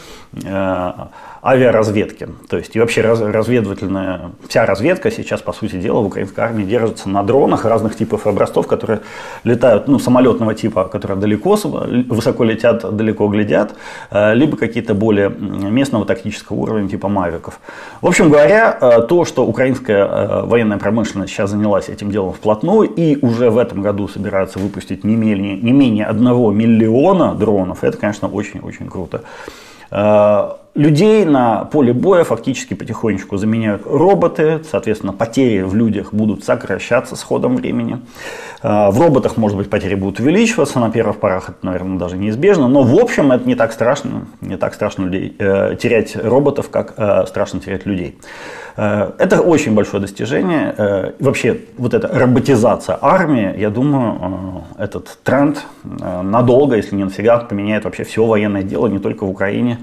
авиаразведки. 1.43 2.29
То 2.49 2.57
есть 2.57 2.75
и 2.77 2.81
вообще 2.81 3.01
раз, 3.01 3.21
разведывательная, 3.21 4.33
вся 4.49 4.67
разведка 4.67 5.11
сейчас, 5.11 5.41
по 5.41 5.53
сути 5.53 5.77
дела, 5.77 6.01
в 6.01 6.07
украинской 6.07 6.41
армии 6.41 6.65
держится 6.65 7.09
на 7.09 7.23
дронах 7.23 7.65
разных 7.65 7.97
типов 7.97 8.27
и 8.27 8.29
образцов, 8.29 8.67
которые 8.67 9.01
летают, 9.45 9.89
ну, 9.89 9.99
самолетного 9.99 10.55
типа, 10.55 10.85
которые 10.85 11.19
далеко, 11.19 11.57
высоко 11.63 12.45
летят, 12.45 12.97
далеко 12.97 13.29
глядят, 13.29 13.75
э, 14.11 14.35
либо 14.35 14.57
какие-то 14.57 14.95
более 14.95 15.31
местного 15.31 16.05
тактического 16.05 16.57
уровня, 16.57 16.89
типа 16.89 17.09
мавиков. 17.09 17.61
В 18.01 18.07
общем 18.07 18.31
говоря, 18.31 18.77
э, 18.81 19.03
то, 19.03 19.25
что 19.25 19.47
украинская 19.47 20.07
э, 20.07 20.43
военная 20.43 20.79
промышленность 20.79 21.33
сейчас 21.33 21.51
занялась 21.51 21.89
этим 21.89 22.11
делом 22.11 22.33
вплотную 22.33 22.89
и 22.89 23.17
уже 23.25 23.51
в 23.51 23.59
этом 23.59 23.83
году 23.83 24.09
собирается 24.09 24.59
выпустить 24.59 25.05
не 25.05 25.17
менее, 25.17 25.57
не 25.57 25.73
менее 25.73 26.07
одного 26.07 26.51
миллиона 26.53 27.35
дронов, 27.35 27.85
это, 27.85 27.97
конечно, 27.97 28.29
очень-очень 28.29 28.89
круто. 28.89 29.23
呃 29.91 30.59
Людей 30.79 31.25
на 31.25 31.65
поле 31.65 31.93
боя 31.93 32.23
фактически 32.23 32.75
потихонечку 32.75 33.37
заменяют 33.37 33.83
роботы, 33.85 34.61
соответственно, 34.71 35.13
потери 35.13 35.63
в 35.63 35.75
людях 35.75 36.15
будут 36.15 36.45
сокращаться 36.45 37.17
с 37.17 37.23
ходом 37.25 37.57
времени. 37.57 37.99
А, 38.63 38.93
в 38.93 39.01
роботах, 39.01 39.37
может 39.37 39.59
быть, 39.59 39.69
потери 39.69 39.97
будут 39.97 40.21
увеличиваться, 40.21 40.79
на 40.79 40.93
первых 40.93 41.17
порах 41.17 41.49
это, 41.49 41.59
наверное, 41.63 41.99
даже 41.99 42.17
неизбежно, 42.17 42.69
но 42.69 42.85
в 42.85 42.95
общем 42.95 43.33
это 43.33 43.45
не 43.49 43.57
так 43.57 43.73
страшно, 43.73 44.29
не 44.41 44.57
так 44.57 44.73
страшно 44.73 45.07
людей, 45.07 45.35
э, 45.41 45.75
терять 45.83 46.15
роботов, 46.15 46.71
как 46.71 46.95
э, 46.97 47.27
страшно 47.27 47.59
терять 47.59 47.85
людей. 47.85 48.17
Э, 48.77 49.11
это 49.19 49.41
очень 49.41 49.75
большое 49.75 50.01
достижение. 50.01 50.77
Э, 50.79 51.13
вообще, 51.19 51.59
вот 51.77 51.93
эта 51.93 52.07
роботизация 52.07 52.97
армии, 53.01 53.53
я 53.59 53.71
думаю, 53.71 54.63
э, 54.79 54.85
этот 54.85 55.19
тренд 55.25 55.67
э, 55.83 56.23
надолго, 56.23 56.77
если 56.77 56.95
не 56.95 57.03
навсегда, 57.03 57.39
поменяет 57.39 57.83
вообще 57.83 58.05
все 58.05 58.25
военное 58.25 58.63
дело 58.63 58.87
не 58.87 59.01
только 59.01 59.25
в 59.25 59.31
Украине, 59.31 59.79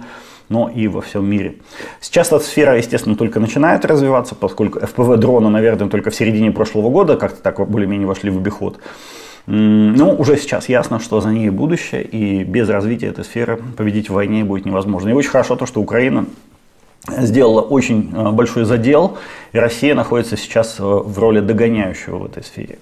но 0.49 0.69
и 0.69 0.87
во 0.87 1.01
всем 1.01 1.25
мире. 1.25 1.55
Сейчас 2.01 2.27
эта 2.27 2.39
сфера, 2.39 2.77
естественно, 2.77 3.15
только 3.15 3.39
начинает 3.39 3.85
развиваться, 3.85 4.35
поскольку 4.35 4.79
FPV 4.79 5.17
дрона, 5.17 5.49
наверное, 5.49 5.87
только 5.89 6.09
в 6.09 6.15
середине 6.15 6.51
прошлого 6.51 6.89
года 6.89 7.17
как-то 7.17 7.41
так 7.41 7.67
более-менее 7.69 8.07
вошли 8.07 8.29
в 8.29 8.37
обиход. 8.37 8.79
Но 9.47 10.15
уже 10.15 10.37
сейчас 10.37 10.69
ясно, 10.69 10.99
что 10.99 11.21
за 11.21 11.29
ней 11.29 11.49
будущее, 11.49 12.03
и 12.03 12.43
без 12.43 12.67
развития 12.67 13.07
этой 13.07 13.23
сферы 13.23 13.61
победить 13.77 14.09
в 14.09 14.13
войне 14.13 14.43
будет 14.43 14.65
невозможно. 14.65 15.09
И 15.09 15.13
очень 15.13 15.29
хорошо 15.29 15.55
то, 15.55 15.65
что 15.65 15.81
Украина 15.81 16.25
сделала 17.07 17.61
очень 17.61 18.11
э, 18.13 18.31
большой 18.31 18.65
задел, 18.65 19.17
и 19.53 19.57
Россия 19.57 19.95
находится 19.95 20.37
сейчас 20.37 20.77
э, 20.79 20.83
в 20.83 21.17
роли 21.19 21.39
догоняющего 21.39 22.17
в 22.17 22.25
этой 22.25 22.43
сфере. 22.43 22.79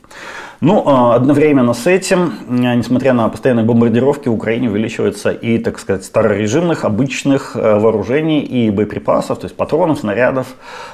Ну, 0.65 0.81
а, 0.85 1.15
одновременно 1.15 1.73
с 1.73 1.87
этим, 1.87 2.35
несмотря 2.47 3.11
на 3.11 3.27
постоянные 3.27 3.65
бомбардировки, 3.65 4.29
в 4.29 4.33
Украине 4.33 4.69
увеличивается 4.69 5.31
и, 5.31 5.57
так 5.57 5.77
сказать, 5.77 6.05
старорежимных, 6.05 6.85
обычных 6.85 7.57
э, 7.57 7.79
вооружений 7.79 8.39
и 8.39 8.69
боеприпасов, 8.69 9.39
то 9.39 9.45
есть 9.45 9.57
патронов, 9.57 9.99
снарядов, 9.99 10.47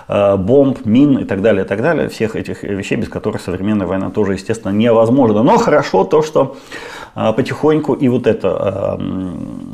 э, 0.08 0.38
бомб, 0.38 0.86
мин 0.86 1.20
и 1.20 1.24
так 1.24 1.44
далее, 1.44 1.66
и 1.66 1.68
так 1.68 1.84
далее. 1.84 2.10
Всех 2.10 2.36
этих 2.36 2.64
вещей, 2.64 2.96
без 2.96 3.10
которых 3.10 3.42
современная 3.42 3.86
война 3.86 4.10
тоже, 4.10 4.34
естественно, 4.34 4.72
невозможна. 4.72 5.44
Но 5.44 5.60
хорошо 5.60 6.04
то, 6.04 6.24
что 6.24 6.58
э, 6.82 6.99
потихоньку 7.14 7.94
и 7.94 8.08
вот 8.08 8.28
это, 8.28 8.98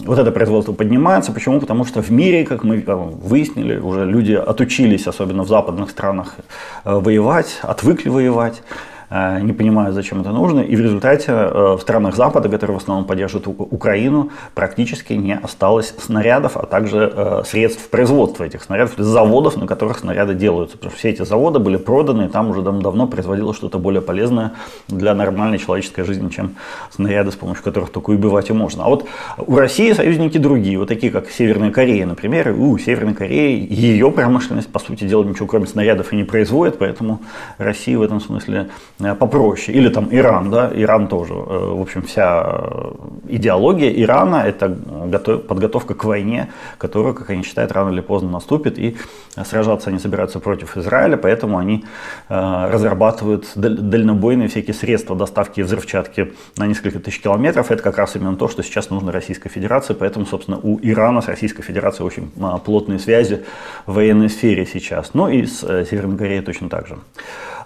вот 0.06 0.18
это 0.20 0.32
производство 0.32 0.74
поднимается. 0.74 1.32
Почему? 1.32 1.60
Потому 1.60 1.86
что 1.86 2.02
в 2.02 2.10
мире, 2.12 2.46
как 2.46 2.64
мы 2.64 2.84
выяснили, 2.86 3.78
уже 3.78 4.06
люди 4.06 4.34
отучились, 4.34 5.08
особенно 5.08 5.44
в 5.44 5.48
западных 5.48 5.90
странах, 5.90 6.36
воевать, 6.84 7.60
отвыкли 7.62 8.10
воевать. 8.10 8.64
Э, 9.10 9.40
не 9.42 9.54
понимают, 9.54 9.96
зачем 9.96 10.22
это 10.22 10.32
нужно. 10.32 10.62
И 10.62 10.76
в 10.76 10.82
результате 10.82 11.32
э, 11.32 11.76
в 11.78 11.82
странах 11.82 12.16
Запада, 12.16 12.50
которые 12.50 12.78
в 12.78 12.82
основном 12.82 13.06
поддерживают 13.06 13.48
Украину, 13.48 14.32
практически 14.54 15.14
не 15.14 15.36
осталось 15.36 15.94
снарядов, 16.00 16.58
а 16.58 16.66
также 16.66 17.12
э, 17.16 17.44
средств 17.46 17.90
производства 17.90 18.44
этих 18.44 18.64
снарядов, 18.64 18.94
заводов, 18.98 19.58
на 19.58 19.68
которых 19.68 20.00
снаряды 20.00 20.34
делаются. 20.34 20.78
Потому 20.78 20.92
что 20.92 21.00
все 21.00 21.10
эти 21.10 21.24
заводы 21.24 21.60
были 21.60 21.78
проданы, 21.78 22.26
и 22.26 22.28
там 22.28 22.50
уже 22.50 22.62
давно 22.62 23.08
производилось 23.08 23.58
что-то 23.58 23.80
более 23.80 24.02
полезное 24.02 24.54
для 24.88 25.14
нормальной 25.14 25.60
человеческой 25.60 26.04
жизни, 26.04 26.30
чем 26.30 26.56
снаряды, 26.92 27.32
с 27.32 27.36
помощью 27.36 27.64
которых 27.64 27.92
только 27.92 28.12
убивать 28.12 28.50
и 28.50 28.54
можно. 28.54 28.86
А 28.86 28.90
вот 28.90 29.06
у 29.38 29.56
России 29.56 29.92
союзники 29.94 30.38
другие, 30.38 30.80
вот 30.80 30.88
такие 30.88 31.12
как 31.12 31.30
Северная 31.30 31.72
Корея, 31.72 32.06
например. 32.06 32.56
У 32.58 32.78
Северной 32.78 33.14
Кореи 33.14 33.66
ее 33.70 34.12
промышленность, 34.12 34.72
по 34.72 34.80
сути 34.80 35.06
дела, 35.06 35.24
ничего 35.24 35.48
кроме 35.48 35.68
снарядов 35.68 36.14
и 36.14 36.16
не 36.16 36.24
производит, 36.24 36.78
поэтому 36.78 37.22
Россия 37.58 37.98
в 37.98 38.02
этом 38.02 38.20
смысле 38.20 38.70
попроще. 38.98 39.78
Или 39.78 39.90
там 39.90 40.08
Иран, 40.12 40.50
да, 40.50 40.72
Иран 40.74 41.08
тоже. 41.08 41.34
Э, 41.34 41.74
в 41.74 41.82
общем, 41.82 42.04
вся 42.04 42.62
идеология 43.28 43.92
Ирана– 43.92 44.44
это 44.48 44.70
подготовка 45.38 45.94
к 45.94 46.06
войне, 46.06 46.50
которая, 46.78 47.14
как 47.14 47.30
они 47.30 47.44
считают, 47.44 47.72
рано 47.72 47.92
или 47.92 48.02
поздно 48.02 48.30
наступит. 48.30 48.80
И 48.80 48.96
сражаться 49.44 49.90
они 49.90 50.00
собираются 50.00 50.40
против 50.40 50.78
Израиля, 50.78 51.18
поэтому 51.18 51.58
они 51.58 51.84
э, 52.30 52.70
разрабатывают 52.72 53.46
дальнобойные 53.56 54.48
всякие 54.48 54.74
средства 54.74 55.16
доставки 55.16 55.62
взрывчатки 55.62 56.34
на 56.58 56.66
несколько 56.66 57.00
тысяч 57.00 57.22
километров. 57.22 57.72
Это 57.72 57.84
как 57.84 57.98
раз 57.98 58.16
именно 58.16 58.38
то, 58.38 58.48
что 58.48 58.64
сейчас 58.64 58.90
нужно 58.90 59.12
Российской 59.12 59.50
Федерации. 59.50 59.94
Поэтому, 59.94 60.26
собственно, 60.26 60.58
у 60.62 60.80
Ирана 60.82 61.22
с 61.22 61.28
Российской 61.28 61.64
Федерацией 61.64 62.08
очень 62.08 62.32
плотные 62.64 63.00
связи 63.00 63.44
в 63.86 63.96
военной 63.96 64.30
сфере 64.30 64.66
сейчас. 64.66 65.12
Ну 65.14 65.28
и 65.28 65.46
с 65.46 65.60
Северной 65.60 66.18
Кореей 66.18 66.42
точно 66.42 66.70
так 66.70 66.88
же. 66.88 66.98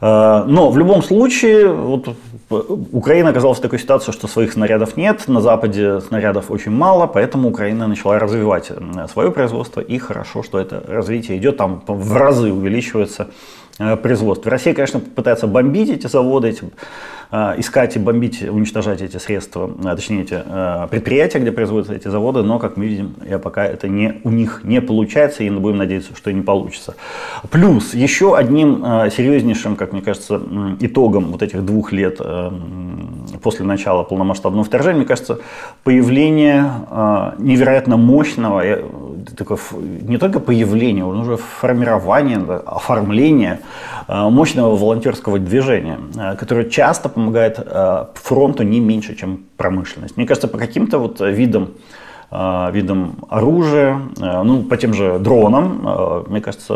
Э, 0.02 0.44
но 0.48 0.70
в 0.70 0.78
любом 0.78 1.02
случае, 1.04 1.19
вот, 1.68 2.16
Украина 2.50 3.30
оказалась 3.30 3.60
в 3.60 3.62
такой 3.62 3.80
ситуации, 3.80 4.12
что 4.12 4.28
своих 4.28 4.54
снарядов 4.54 4.98
нет, 4.98 5.28
на 5.28 5.42
Западе 5.42 6.02
снарядов 6.02 6.52
очень 6.52 6.72
мало, 6.72 7.08
поэтому 7.08 7.50
Украина 7.50 7.88
начала 7.88 8.20
развивать 8.20 8.72
свое 9.12 9.32
производство, 9.32 9.82
и 9.82 9.98
хорошо, 9.98 10.44
что 10.44 10.60
это 10.60 10.84
развитие 10.88 11.38
идет, 11.38 11.58
там 11.58 11.84
в 11.88 12.16
разы 12.16 12.52
увеличивается 12.52 13.30
э, 13.80 13.96
производство. 13.96 14.52
Россия, 14.52 14.74
конечно, 14.74 15.00
пытается 15.00 15.48
бомбить 15.48 15.90
эти 15.90 16.08
заводы, 16.08 16.50
эти 16.50 16.64
Э, 16.64 17.19
искать 17.32 17.96
и 17.96 18.00
бомбить, 18.00 18.42
уничтожать 18.42 19.02
эти 19.02 19.18
средства, 19.18 19.70
э, 19.84 19.96
точнее 19.96 20.24
эти 20.24 20.42
э, 20.44 20.88
предприятия, 20.90 21.38
где 21.38 21.52
производятся 21.52 21.94
эти 21.94 22.08
заводы, 22.08 22.42
но, 22.42 22.58
как 22.58 22.76
мы 22.76 22.88
видим, 22.88 23.14
я 23.28 23.38
пока 23.38 23.66
это 23.66 23.88
не, 23.88 24.20
у 24.24 24.32
них 24.32 24.62
не 24.64 24.82
получается, 24.82 25.44
и 25.44 25.50
будем 25.52 25.78
надеяться, 25.78 26.16
что 26.16 26.32
и 26.32 26.34
не 26.34 26.42
получится. 26.42 26.96
Плюс 27.52 27.94
еще 27.94 28.36
одним 28.36 28.84
серьезнейшим, 29.12 29.76
как 29.76 29.92
мне 29.94 30.02
кажется, 30.02 30.42
итогом 30.80 31.26
вот 31.26 31.44
этих 31.44 31.64
двух 31.64 31.92
лет 31.92 32.20
после 33.42 33.66
начала 33.66 34.04
полномасштабного 34.04 34.64
вторжения, 34.64 35.00
мне 35.00 35.08
кажется, 35.08 35.40
появление 35.84 36.72
невероятно 37.38 37.98
мощного, 37.98 38.64
такое, 39.36 39.58
не 39.74 40.18
только 40.18 40.40
появление, 40.40 41.04
но 41.04 41.22
уже 41.22 41.38
формирование, 41.38 42.38
оформление 42.66 43.60
мощного 44.08 44.76
волонтерского 44.76 45.40
движения, 45.40 46.00
которое 46.38 46.70
часто 46.70 47.10
помогает 47.10 47.60
э, 47.60 48.06
фронту 48.16 48.64
не 48.64 48.80
меньше, 48.80 49.16
чем 49.16 49.46
промышленность. 49.58 50.18
Мне 50.18 50.26
кажется, 50.26 50.48
по 50.48 50.58
каким-то 50.58 50.98
вот 50.98 51.22
видам 51.22 51.72
э, 52.32 52.72
видам 52.72 53.18
оружия, 53.30 54.02
э, 54.20 54.44
ну, 54.44 54.64
по 54.64 54.78
тем 54.78 54.94
же 54.94 55.20
дронам, 55.20 56.26
мне 56.28 56.42
кажется, 56.42 56.74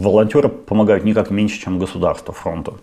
волонтеры 0.00 0.48
помогают 0.48 1.04
никак 1.04 1.30
меньше, 1.30 1.60
чем 1.60 1.78
государство 1.78 2.34
фронту. 2.34 2.78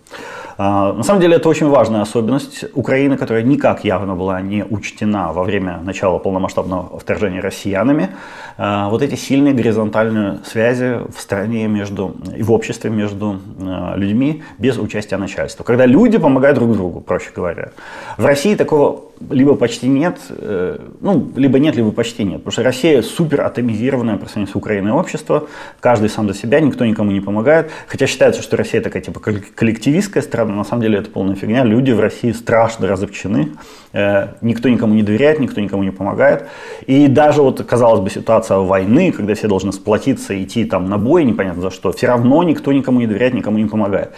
А, 0.58 0.92
на 0.92 1.02
самом 1.02 1.20
деле 1.20 1.36
это 1.36 1.48
очень 1.48 1.68
важная 1.68 2.02
особенность 2.02 2.64
Украины, 2.74 3.16
которая 3.16 3.42
никак 3.42 3.84
явно 3.84 4.14
была 4.14 4.40
не 4.40 4.64
учтена 4.64 5.32
во 5.32 5.42
время 5.44 5.80
начала 5.82 6.18
полномасштабного 6.18 6.98
вторжения 6.98 7.40
россиянами. 7.40 8.10
А, 8.58 8.88
вот 8.88 9.02
эти 9.02 9.14
сильные 9.14 9.54
горизонтальные 9.54 10.38
связи 10.44 11.00
в 11.10 11.20
стране 11.20 11.66
между, 11.68 12.16
и 12.36 12.42
в 12.42 12.52
обществе 12.52 12.90
между 12.90 13.40
а, 13.60 13.94
людьми 13.96 14.42
без 14.58 14.78
участия 14.78 15.16
начальства. 15.16 15.64
Когда 15.64 15.86
люди 15.86 16.18
помогают 16.18 16.58
друг 16.58 16.72
другу, 16.72 17.00
проще 17.00 17.30
говоря. 17.34 17.70
В 18.18 18.24
России 18.24 18.54
такого 18.54 19.11
либо 19.30 19.54
почти 19.54 19.88
нет, 19.88 20.18
э, 20.28 20.78
ну, 21.00 21.30
либо 21.36 21.58
нет, 21.58 21.76
либо 21.76 21.92
почти 21.92 22.24
нет. 22.24 22.38
Потому 22.38 22.52
что 22.52 22.62
Россия 22.62 23.02
супер 23.02 23.42
атомизированное 23.42 24.16
по 24.16 24.26
сравнению 24.26 24.52
с 24.52 24.56
Украиной 24.56 24.92
общество, 24.92 25.48
каждый 25.80 26.08
сам 26.08 26.28
за 26.28 26.34
себя, 26.34 26.60
никто 26.60 26.84
никому 26.84 27.10
не 27.10 27.20
помогает. 27.20 27.70
Хотя 27.86 28.06
считается, 28.06 28.42
что 28.42 28.56
Россия 28.56 28.80
такая 28.80 29.02
типа 29.02 29.20
коллективистская 29.20 30.22
страна, 30.22 30.54
на 30.54 30.64
самом 30.64 30.82
деле 30.82 30.98
это 30.98 31.10
полная 31.10 31.34
фигня. 31.34 31.64
Люди 31.64 31.92
в 31.92 32.00
России 32.00 32.32
страшно 32.32 32.86
разобщены, 32.86 33.50
э, 33.92 34.28
никто 34.40 34.68
никому 34.68 34.94
не 34.94 35.02
доверяет, 35.02 35.38
никто 35.40 35.60
никому 35.60 35.82
не 35.82 35.90
помогает. 35.90 36.46
И 36.86 37.06
даже 37.08 37.42
вот, 37.42 37.62
казалось 37.62 38.00
бы, 38.00 38.10
ситуация 38.10 38.58
войны, 38.58 39.12
когда 39.12 39.34
все 39.34 39.48
должны 39.48 39.72
сплотиться 39.72 40.40
идти 40.42 40.64
там 40.64 40.88
на 40.88 40.98
бой, 40.98 41.24
непонятно 41.24 41.62
за 41.62 41.70
что, 41.70 41.92
все 41.92 42.06
равно 42.06 42.42
никто 42.42 42.72
никому 42.72 43.00
не 43.00 43.06
доверяет, 43.06 43.34
никому 43.34 43.58
не 43.58 43.66
помогает. 43.66 44.12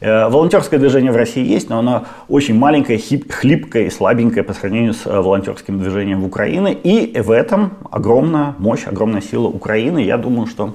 Э, 0.00 0.28
волонтерское 0.28 0.80
движение 0.80 1.12
в 1.12 1.16
России 1.16 1.46
есть, 1.46 1.68
но 1.68 1.78
оно 1.78 2.06
очень 2.28 2.54
маленькое, 2.54 2.98
хлипкое 2.98 3.84
и 3.84 3.90
слабенькое 3.90 4.42
по 4.42 4.54
сравнению 4.54 4.94
с 4.94 5.06
э, 5.06 5.20
волонтерским 5.20 5.78
движением 5.78 6.22
в 6.22 6.26
Украине. 6.26 6.72
И 6.72 7.20
в 7.20 7.30
этом 7.30 7.74
огромная 7.90 8.54
мощь, 8.58 8.86
огромная 8.86 9.20
сила 9.20 9.46
Украины. 9.48 9.98
Я 9.98 10.16
думаю, 10.16 10.46
что 10.46 10.74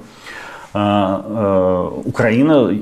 э, 0.74 1.90
Украина 2.04 2.72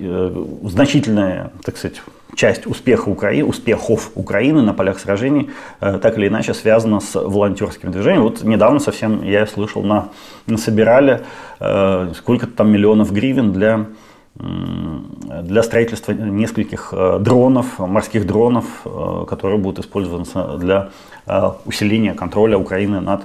значительная, 0.64 1.50
так 1.64 1.78
сказать, 1.78 2.02
часть 2.34 2.66
успеха 2.66 3.08
Украины, 3.08 3.48
успехов 3.48 4.10
Украины 4.14 4.60
на 4.60 4.74
полях 4.74 4.98
сражений 4.98 5.50
так 5.78 6.18
или 6.18 6.26
иначе 6.26 6.52
связана 6.52 6.98
с 6.98 7.14
волонтерским 7.14 7.92
движением. 7.92 8.24
Вот 8.24 8.42
недавно 8.42 8.80
совсем 8.80 9.22
я 9.22 9.46
слышал, 9.46 9.84
на, 9.84 10.08
собирали 10.56 11.20
сколько-то 11.60 12.52
там 12.52 12.72
миллионов 12.72 13.12
гривен 13.12 13.52
для 13.52 13.86
для 14.36 15.62
строительства 15.62 16.12
нескольких 16.12 16.88
э, 16.92 17.18
дронов, 17.20 17.78
морских 17.78 18.26
дронов, 18.26 18.64
э, 18.84 19.24
которые 19.28 19.58
будут 19.58 19.84
использоваться 19.84 20.56
для 20.58 20.88
э, 21.26 21.50
усиления 21.66 22.14
контроля 22.14 22.58
Украины 22.58 23.00
над 23.00 23.22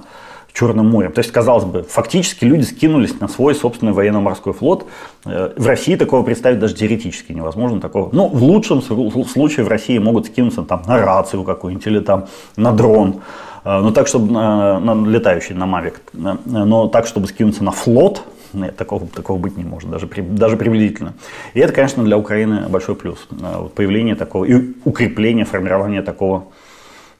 Черным 0.52 0.88
морем. 0.90 1.12
То 1.12 1.20
есть, 1.20 1.30
казалось 1.30 1.64
бы, 1.64 1.84
фактически 1.84 2.44
люди 2.44 2.62
скинулись 2.62 3.20
на 3.20 3.28
свой 3.28 3.54
собственный 3.54 3.92
военно-морской 3.92 4.52
флот. 4.52 4.84
В 5.24 5.64
России 5.64 5.94
такого 5.94 6.24
представить 6.24 6.58
даже 6.58 6.74
теоретически 6.74 7.30
невозможно. 7.30 7.80
Такого. 7.80 8.08
Ну, 8.10 8.26
в 8.26 8.42
лучшем 8.42 8.82
случае 8.82 9.64
в 9.64 9.68
России 9.68 9.96
могут 9.98 10.26
скинуться 10.26 10.62
там, 10.62 10.82
на 10.88 10.98
рацию 10.98 11.44
какую-нибудь 11.44 11.86
или 11.86 12.00
там, 12.00 12.26
на 12.56 12.72
дрон. 12.72 13.20
Ну, 13.64 13.92
так, 13.92 14.08
чтобы 14.08 14.32
на, 14.32 14.80
на 14.80 15.06
летающий, 15.08 15.54
на 15.54 15.66
Мавик. 15.66 16.00
Но 16.12 16.88
так, 16.88 17.06
чтобы 17.06 17.28
скинуться 17.28 17.62
на 17.62 17.70
флот, 17.70 18.24
нет, 18.52 18.76
такого, 18.76 19.06
такого 19.06 19.38
быть 19.38 19.56
не 19.56 19.64
может, 19.64 19.90
даже, 19.90 20.06
даже 20.06 20.56
приблизительно. 20.56 21.14
И 21.54 21.60
это, 21.60 21.72
конечно, 21.72 22.04
для 22.04 22.16
Украины 22.16 22.68
большой 22.68 22.96
плюс. 22.96 23.26
Э, 23.30 23.68
появление 23.74 24.14
такого 24.14 24.44
и 24.44 24.74
укрепление, 24.84 25.44
формирование 25.44 26.02
такого 26.02 26.44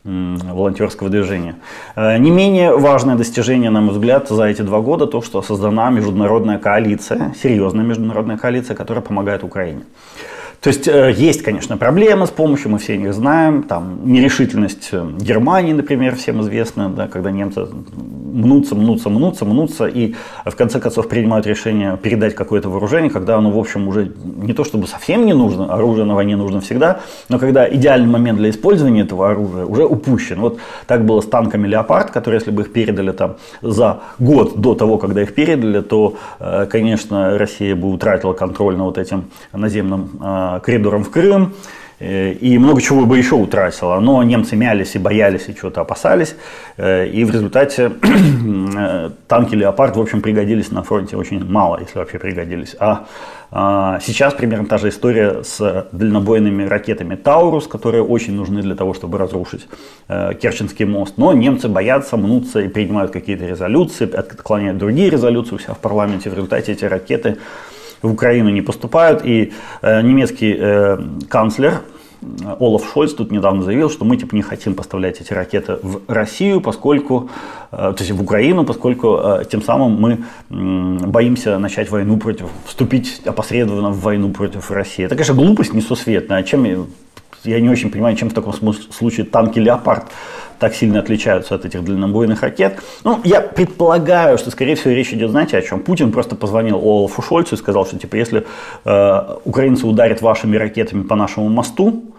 волонтерского 0.02 1.10
движения. 1.10 1.56
Э, 1.94 2.16
не 2.18 2.30
менее 2.30 2.76
важное 2.76 3.16
достижение, 3.16 3.70
на 3.70 3.80
мой 3.80 3.92
взгляд, 3.92 4.28
за 4.28 4.44
эти 4.44 4.62
два 4.62 4.80
года 4.80 5.06
то, 5.06 5.20
что 5.22 5.42
создана 5.42 5.90
международная 5.90 6.58
коалиция, 6.58 7.34
серьезная 7.40 7.84
международная 7.84 8.38
коалиция, 8.38 8.74
которая 8.74 9.02
помогает 9.02 9.44
Украине. 9.44 9.82
То 10.60 10.68
есть 10.68 10.86
э, 10.88 11.14
есть, 11.16 11.42
конечно, 11.42 11.78
проблемы 11.78 12.26
с 12.26 12.30
помощью, 12.30 12.70
мы 12.70 12.78
все 12.78 12.94
их 12.94 13.14
знаем. 13.14 13.62
Там 13.62 14.00
нерешительность 14.04 14.90
э, 14.92 15.06
Германии, 15.18 15.72
например, 15.72 16.16
всем 16.16 16.42
известна, 16.42 16.90
да, 16.90 17.08
когда 17.08 17.30
немцы 17.30 17.66
мнутся, 18.30 18.74
мнутся, 18.74 19.08
мнутся, 19.08 19.44
мнутся, 19.44 19.86
и 19.86 20.14
в 20.44 20.54
конце 20.54 20.78
концов 20.78 21.08
принимают 21.08 21.46
решение 21.46 21.96
передать 21.96 22.34
какое-то 22.34 22.68
вооружение, 22.68 23.10
когда 23.10 23.36
оно, 23.36 23.50
в 23.50 23.58
общем, 23.58 23.88
уже 23.88 24.12
не 24.24 24.52
то 24.52 24.64
чтобы 24.64 24.86
совсем 24.86 25.26
не 25.26 25.32
нужно, 25.32 25.72
оружие 25.72 26.04
на 26.04 26.14
войне 26.14 26.36
нужно 26.36 26.60
всегда, 26.60 27.00
но 27.28 27.38
когда 27.38 27.68
идеальный 27.68 28.08
момент 28.08 28.38
для 28.38 28.50
использования 28.50 29.02
этого 29.02 29.30
оружия 29.30 29.64
уже 29.64 29.84
упущен. 29.84 30.40
Вот 30.40 30.58
так 30.86 31.04
было 31.04 31.20
с 31.20 31.26
танками 31.26 31.66
«Леопард», 31.66 32.10
которые, 32.10 32.38
если 32.38 32.50
бы 32.50 32.62
их 32.62 32.72
передали 32.72 33.12
там 33.12 33.36
за 33.62 34.00
год 34.18 34.60
до 34.60 34.74
того, 34.74 34.98
когда 34.98 35.22
их 35.22 35.34
передали, 35.34 35.80
то, 35.80 36.16
э, 36.38 36.66
конечно, 36.70 37.38
Россия 37.38 37.74
бы 37.74 37.90
утратила 37.90 38.32
контроль 38.32 38.76
над 38.76 38.86
вот 38.86 38.98
этим 38.98 39.24
наземным 39.52 40.10
коридором 40.58 41.04
в 41.04 41.10
Крым, 41.10 41.54
э, 42.00 42.32
и 42.32 42.58
много 42.58 42.80
чего 42.80 43.06
бы 43.06 43.18
еще 43.18 43.34
утратила. 43.34 44.00
Но 44.00 44.22
немцы 44.22 44.56
мялись 44.56 44.96
и 44.96 44.98
боялись, 44.98 45.48
и 45.48 45.54
чего-то 45.54 45.82
опасались. 45.82 46.34
Э, 46.76 47.06
и 47.06 47.24
в 47.24 47.30
результате 47.30 47.92
э, 48.02 49.10
танки 49.28 49.54
«Леопард», 49.54 49.96
в 49.96 50.00
общем, 50.00 50.20
пригодились 50.20 50.72
на 50.72 50.82
фронте 50.82 51.16
очень 51.16 51.44
мало, 51.44 51.78
если 51.80 51.98
вообще 51.98 52.18
пригодились. 52.18 52.74
А, 52.80 53.06
а 53.52 53.98
сейчас 54.00 54.34
примерно 54.34 54.66
та 54.66 54.78
же 54.78 54.88
история 54.88 55.42
с 55.44 55.88
дальнобойными 55.92 56.64
ракетами 56.64 57.16
«Таурус», 57.16 57.66
которые 57.66 58.02
очень 58.02 58.34
нужны 58.34 58.62
для 58.62 58.74
того, 58.74 58.94
чтобы 58.94 59.18
разрушить 59.18 59.66
Керченский 60.08 60.84
мост. 60.84 61.14
Но 61.16 61.32
немцы 61.32 61.68
боятся, 61.68 62.16
мнутся 62.16 62.60
и 62.60 62.68
принимают 62.68 63.10
какие-то 63.10 63.46
резолюции, 63.46 64.08
отклоняют 64.12 64.78
другие 64.78 65.10
резолюции 65.10 65.56
у 65.56 65.58
себя 65.58 65.74
в 65.74 65.78
парламенте. 65.78 66.30
В 66.30 66.34
результате 66.34 66.72
эти 66.72 66.84
ракеты 66.84 67.38
в 68.02 68.12
Украину 68.12 68.50
не 68.50 68.62
поступают. 68.62 69.24
И 69.24 69.52
э, 69.82 70.02
немецкий 70.02 70.56
э, 70.58 70.98
канцлер 71.28 71.82
э, 72.22 72.56
Олаф 72.58 72.90
Шольц 72.92 73.12
тут 73.12 73.30
недавно 73.30 73.62
заявил, 73.62 73.90
что 73.90 74.04
мы 74.04 74.16
типа 74.16 74.34
не 74.34 74.42
хотим 74.42 74.74
поставлять 74.74 75.20
эти 75.20 75.32
ракеты 75.32 75.78
в 75.82 76.00
Россию, 76.08 76.60
поскольку, 76.60 77.30
э, 77.72 77.76
то 77.76 77.96
есть 77.98 78.10
в 78.10 78.22
Украину, 78.22 78.64
поскольку 78.64 79.18
э, 79.22 79.44
тем 79.50 79.62
самым 79.62 80.00
мы 80.00 80.18
боимся 80.48 81.58
начать 81.58 81.90
войну 81.90 82.16
против, 82.16 82.46
вступить 82.66 83.22
опосредованно 83.24 83.90
в 83.90 84.00
войну 84.00 84.30
против 84.30 84.70
России. 84.70 85.04
Это, 85.04 85.14
конечно, 85.14 85.34
глупость 85.34 85.74
несусветная. 85.74 86.38
А 86.38 86.42
чем 86.42 86.86
я 87.44 87.60
не 87.60 87.68
очень 87.68 87.90
понимаю, 87.90 88.16
чем 88.16 88.28
в 88.28 88.34
таком 88.34 88.52
случае 88.52 89.26
танки 89.26 89.58
«Леопард» 89.58 90.04
так 90.60 90.74
сильно 90.74 91.00
отличаются 91.00 91.54
от 91.54 91.64
этих 91.64 91.82
дальнобойных 91.82 92.42
ракет. 92.42 92.78
Ну, 93.02 93.20
я 93.24 93.40
предполагаю, 93.40 94.38
что, 94.38 94.50
скорее 94.50 94.74
всего, 94.74 94.92
речь 94.92 95.12
идет, 95.12 95.30
знаете, 95.30 95.56
о 95.56 95.62
чем? 95.62 95.80
Путин 95.80 96.12
просто 96.12 96.36
позвонил 96.36 96.76
Олафу 96.76 97.22
Шольцу 97.22 97.54
и 97.54 97.58
сказал, 97.58 97.86
что, 97.86 97.98
типа, 97.98 98.16
если 98.16 98.46
э, 98.84 99.36
украинцы 99.44 99.86
ударят 99.86 100.20
вашими 100.20 100.56
ракетами 100.56 101.02
по 101.02 101.16
нашему 101.16 101.48
мосту, 101.48 102.09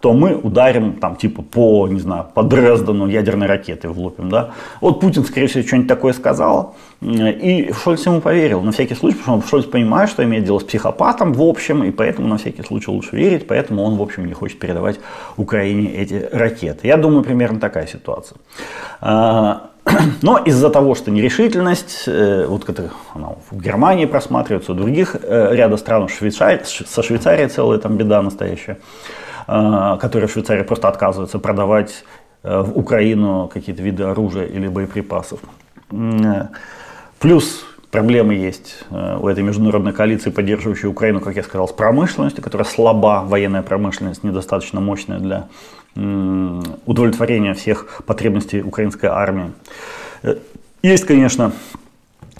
то 0.00 0.12
мы 0.12 0.34
ударим 0.36 0.94
там 0.94 1.16
типа 1.16 1.42
по, 1.42 1.88
не 1.88 1.98
знаю, 1.98 2.26
по 2.32 2.44
Дрездену 2.44 3.08
ядерной 3.08 3.48
ракеты 3.48 3.88
влупим, 3.88 4.30
да. 4.30 4.50
Вот 4.80 5.00
Путин, 5.00 5.24
скорее 5.24 5.48
всего, 5.48 5.66
что-нибудь 5.66 5.88
такое 5.88 6.12
сказал, 6.12 6.76
и 7.00 7.72
Шольц 7.72 8.06
ему 8.06 8.20
поверил, 8.20 8.60
на 8.62 8.70
всякий 8.70 8.94
случай, 8.94 9.18
потому 9.18 9.40
что 9.40 9.50
Шольц 9.50 9.66
понимает, 9.66 10.08
что 10.08 10.22
имеет 10.22 10.44
дело 10.44 10.60
с 10.60 10.64
психопатом 10.64 11.32
в 11.32 11.42
общем, 11.42 11.82
и 11.82 11.90
поэтому 11.90 12.28
на 12.28 12.38
всякий 12.38 12.62
случай 12.62 12.90
лучше 12.90 13.16
верить, 13.16 13.48
поэтому 13.48 13.82
он, 13.82 13.96
в 13.96 14.02
общем, 14.02 14.26
не 14.26 14.34
хочет 14.34 14.60
передавать 14.60 15.00
Украине 15.36 15.92
эти 15.92 16.28
ракеты. 16.32 16.86
Я 16.86 16.96
думаю, 16.96 17.24
примерно 17.24 17.58
такая 17.58 17.86
ситуация. 17.88 18.38
А, 19.00 19.70
но 20.22 20.38
из-за 20.38 20.70
того, 20.70 20.94
что 20.94 21.10
нерешительность, 21.10 22.04
э, 22.06 22.46
вот 22.46 22.68
это 22.68 22.90
она 23.14 23.30
в 23.50 23.60
Германии 23.60 24.06
просматривается, 24.06 24.72
в 24.72 24.76
других 24.76 25.16
э, 25.20 25.56
ряда 25.56 25.76
стран, 25.76 26.08
Швейцария, 26.08 26.62
со 26.64 27.02
Швейцарией 27.02 27.48
целая 27.48 27.78
там 27.78 27.96
беда 27.96 28.22
настоящая, 28.22 28.78
которые 29.48 30.28
в 30.28 30.32
Швейцарии 30.32 30.62
просто 30.62 30.88
отказываются 30.88 31.38
продавать 31.38 32.04
э, 32.42 32.60
в 32.60 32.76
Украину 32.78 33.50
какие-то 33.52 33.82
виды 33.82 34.02
оружия 34.02 34.44
или 34.44 34.68
боеприпасов. 34.68 35.40
Э, 35.90 36.48
плюс 37.18 37.64
проблемы 37.90 38.34
есть 38.34 38.84
у 38.90 39.26
этой 39.26 39.42
международной 39.42 39.94
коалиции, 39.94 40.28
поддерживающей 40.30 40.88
Украину, 40.88 41.20
как 41.20 41.36
я 41.36 41.42
сказал, 41.42 41.66
с 41.66 41.72
промышленностью, 41.72 42.44
которая 42.44 42.68
слаба, 42.68 43.24
военная 43.26 43.62
промышленность 43.62 44.22
недостаточно 44.22 44.80
мощная 44.80 45.18
для 45.18 45.48
удовлетворения 46.84 47.54
всех 47.54 48.02
потребностей 48.06 48.60
украинской 48.60 49.06
армии. 49.06 49.52
Есть, 50.82 51.06
конечно, 51.06 51.52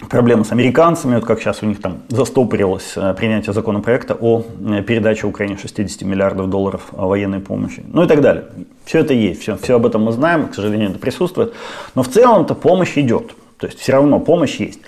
проблемы 0.07 0.45
с 0.45 0.51
американцами, 0.51 1.15
вот 1.15 1.25
как 1.25 1.39
сейчас 1.39 1.63
у 1.63 1.65
них 1.65 1.81
там 1.81 1.99
застопорилось 2.09 2.93
э, 2.95 3.13
принятие 3.13 3.53
законопроекта 3.53 4.15
о 4.19 4.43
э, 4.43 4.81
передаче 4.81 5.27
Украине 5.27 5.57
60 5.57 6.01
миллиардов 6.03 6.49
долларов 6.49 6.87
военной 6.91 7.39
помощи, 7.39 7.83
ну 7.87 8.03
и 8.03 8.07
так 8.07 8.21
далее. 8.21 8.45
Все 8.85 8.99
это 8.99 9.13
есть, 9.13 9.41
все, 9.41 9.57
все 9.57 9.75
об 9.75 9.85
этом 9.85 10.03
мы 10.03 10.11
знаем, 10.11 10.47
к 10.47 10.55
сожалению, 10.55 10.91
это 10.91 10.99
присутствует, 10.99 11.53
но 11.95 12.03
в 12.03 12.07
целом-то 12.07 12.55
помощь 12.55 12.97
идет, 12.97 13.35
то 13.57 13.67
есть 13.67 13.79
все 13.79 13.93
равно 13.93 14.19
помощь 14.19 14.55
есть. 14.59 14.79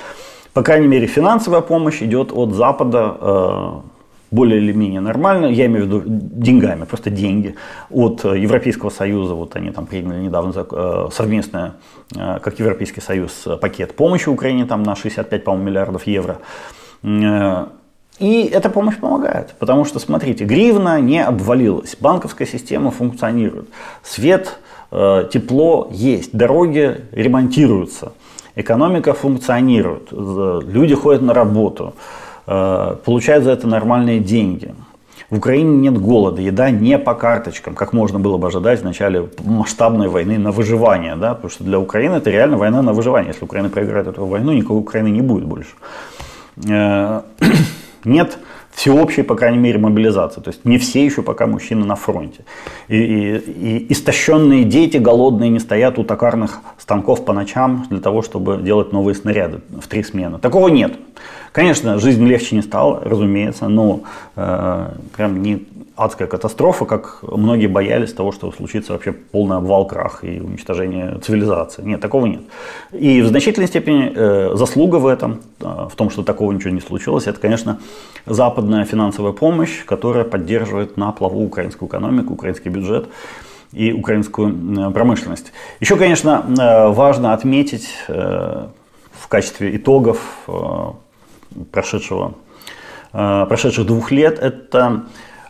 По 0.54 0.64
крайней 0.64 0.88
мере, 0.88 1.08
финансовая 1.08 1.62
помощь 1.62 2.02
идет 2.02 2.32
от 2.34 2.54
Запада 2.54 3.16
э, 3.20 3.72
более 4.32 4.62
или 4.62 4.72
менее 4.72 5.02
нормально, 5.02 5.48
я 5.48 5.66
имею 5.66 5.86
в 5.86 5.88
виду 5.88 6.04
деньгами, 6.06 6.86
просто 6.86 7.10
деньги. 7.10 7.56
От 7.90 8.24
э, 8.24 8.40
Европейского 8.40 8.90
Союза, 8.90 9.34
вот 9.34 9.58
они 9.58 9.72
там 9.72 9.86
приняли 9.86 10.22
недавно 10.22 10.54
э, 10.56 11.10
совместное, 11.12 11.74
э, 12.16 12.40
как 12.42 12.58
Европейский 12.60 13.02
Союз, 13.02 13.46
пакет 13.60 13.94
помощи 13.96 14.30
Украине 14.30 14.66
там 14.66 14.84
на 14.84 14.96
65, 14.96 15.44
по-моему, 15.44 15.66
миллиардов 15.70 16.08
евро. 16.08 16.38
И 18.20 18.44
эта 18.54 18.70
помощь 18.70 18.98
помогает, 18.98 19.56
потому 19.60 19.84
что, 19.84 20.00
смотрите, 20.00 20.46
гривна 20.46 21.02
не 21.02 21.24
обвалилась, 21.24 21.98
банковская 22.00 22.46
система 22.46 22.92
функционирует, 22.92 23.68
свет, 24.04 24.60
тепло 24.92 25.90
есть, 25.92 26.32
дороги 26.32 26.98
ремонтируются, 27.12 28.12
экономика 28.56 29.14
функционирует, 29.14 30.10
люди 30.12 30.94
ходят 30.94 31.24
на 31.24 31.34
работу, 31.34 31.96
получают 32.46 33.44
за 33.44 33.52
это 33.52 33.68
нормальные 33.68 34.20
деньги. 34.20 34.74
В 35.32 35.38
Украине 35.38 35.78
нет 35.78 35.98
голода, 35.98 36.42
еда 36.42 36.72
не 36.72 36.98
по 36.98 37.14
карточкам, 37.14 37.74
как 37.74 37.94
можно 37.94 38.20
было 38.20 38.38
бы 38.38 38.48
ожидать 38.48 38.82
в 38.82 38.84
начале 38.84 39.30
масштабной 39.46 40.10
войны 40.10 40.38
на 40.38 40.52
выживание. 40.52 41.16
Да? 41.16 41.36
Потому 41.36 41.50
что 41.50 41.64
для 41.64 41.80
Украины 41.80 42.16
это 42.16 42.30
реально 42.30 42.58
война 42.58 42.82
на 42.82 42.92
выживание. 42.92 43.30
Если 43.30 43.46
Украина 43.46 43.70
проиграет 43.70 44.08
эту 44.08 44.26
войну, 44.26 44.52
никакой 44.52 44.80
Украины 44.80 45.08
не 45.08 45.22
будет 45.22 45.46
больше. 45.46 45.72
Э, 46.68 47.22
нет 48.04 48.38
всеобщей, 48.74 49.24
по 49.24 49.36
крайней 49.36 49.58
мере, 49.58 49.80
мобилизации. 49.80 50.42
То 50.42 50.50
есть 50.50 50.66
не 50.66 50.78
все 50.78 51.06
еще 51.06 51.22
пока 51.22 51.48
мужчины 51.48 51.86
на 51.86 51.96
фронте. 51.96 52.46
И, 52.88 52.96
и, 52.96 53.38
и 53.38 53.94
истощенные 53.94 54.64
дети, 54.64 54.98
голодные, 54.98 55.50
не 55.50 55.60
стоят 55.60 56.00
у 56.00 56.04
токарных 56.04 56.62
станков 56.78 57.26
по 57.26 57.34
ночам 57.34 57.86
для 57.90 58.00
того, 58.00 58.22
чтобы 58.22 58.58
делать 58.58 58.92
новые 58.92 59.16
снаряды 59.16 59.62
в 59.70 59.88
три 59.88 60.04
смены. 60.04 60.40
Такого 60.40 60.70
нет. 60.70 60.94
Конечно, 61.52 62.00
жизнь 62.00 62.26
легче 62.26 62.56
не 62.56 62.62
стала, 62.62 63.02
разумеется, 63.04 63.68
но 63.68 64.04
э, 64.38 64.90
прям 65.16 65.42
не 65.42 65.68
адская 65.96 66.28
катастрофа, 66.28 66.86
как 66.86 67.20
многие 67.22 67.68
боялись 67.68 68.14
того, 68.14 68.32
что 68.32 68.52
случится 68.52 68.94
вообще 68.94 69.12
полный 69.12 69.58
обвал, 69.58 69.86
крах 69.86 70.24
и 70.24 70.40
уничтожение 70.40 71.20
цивилизации. 71.20 71.84
Нет, 71.84 72.02
такого 72.02 72.26
нет. 72.26 72.42
И 72.92 73.22
в 73.22 73.28
значительной 73.28 73.68
степени 73.68 74.12
э, 74.14 74.56
заслуга 74.56 74.98
в 74.98 75.08
этом, 75.08 75.42
э, 75.60 75.88
в 75.92 75.96
том, 75.96 76.10
что 76.10 76.24
такого 76.24 76.52
ничего 76.52 76.72
не 76.72 76.82
случилось, 76.82 77.28
это, 77.28 77.40
конечно, 77.40 77.80
западная 78.26 78.86
финансовая 78.86 79.34
помощь, 79.34 79.84
которая 79.86 80.24
поддерживает 80.24 80.98
на 80.98 81.12
плаву 81.12 81.44
украинскую 81.44 81.90
экономику, 81.90 82.34
украинский 82.34 82.70
бюджет 82.70 83.10
и 83.74 83.92
украинскую 83.92 84.90
э, 84.90 84.92
промышленность. 84.92 85.52
Еще, 85.80 85.98
конечно, 85.98 86.46
э, 86.48 86.88
важно 86.90 87.34
отметить 87.34 87.90
э, 88.08 88.68
в 89.12 89.28
качестве 89.28 89.76
итогов 89.76 90.20
э, 90.48 90.54
прошедшего, 91.72 92.34
э, 93.14 93.46
прошедших 93.48 93.86
двух 93.86 94.12
лет, 94.12 94.40
это 94.40 95.04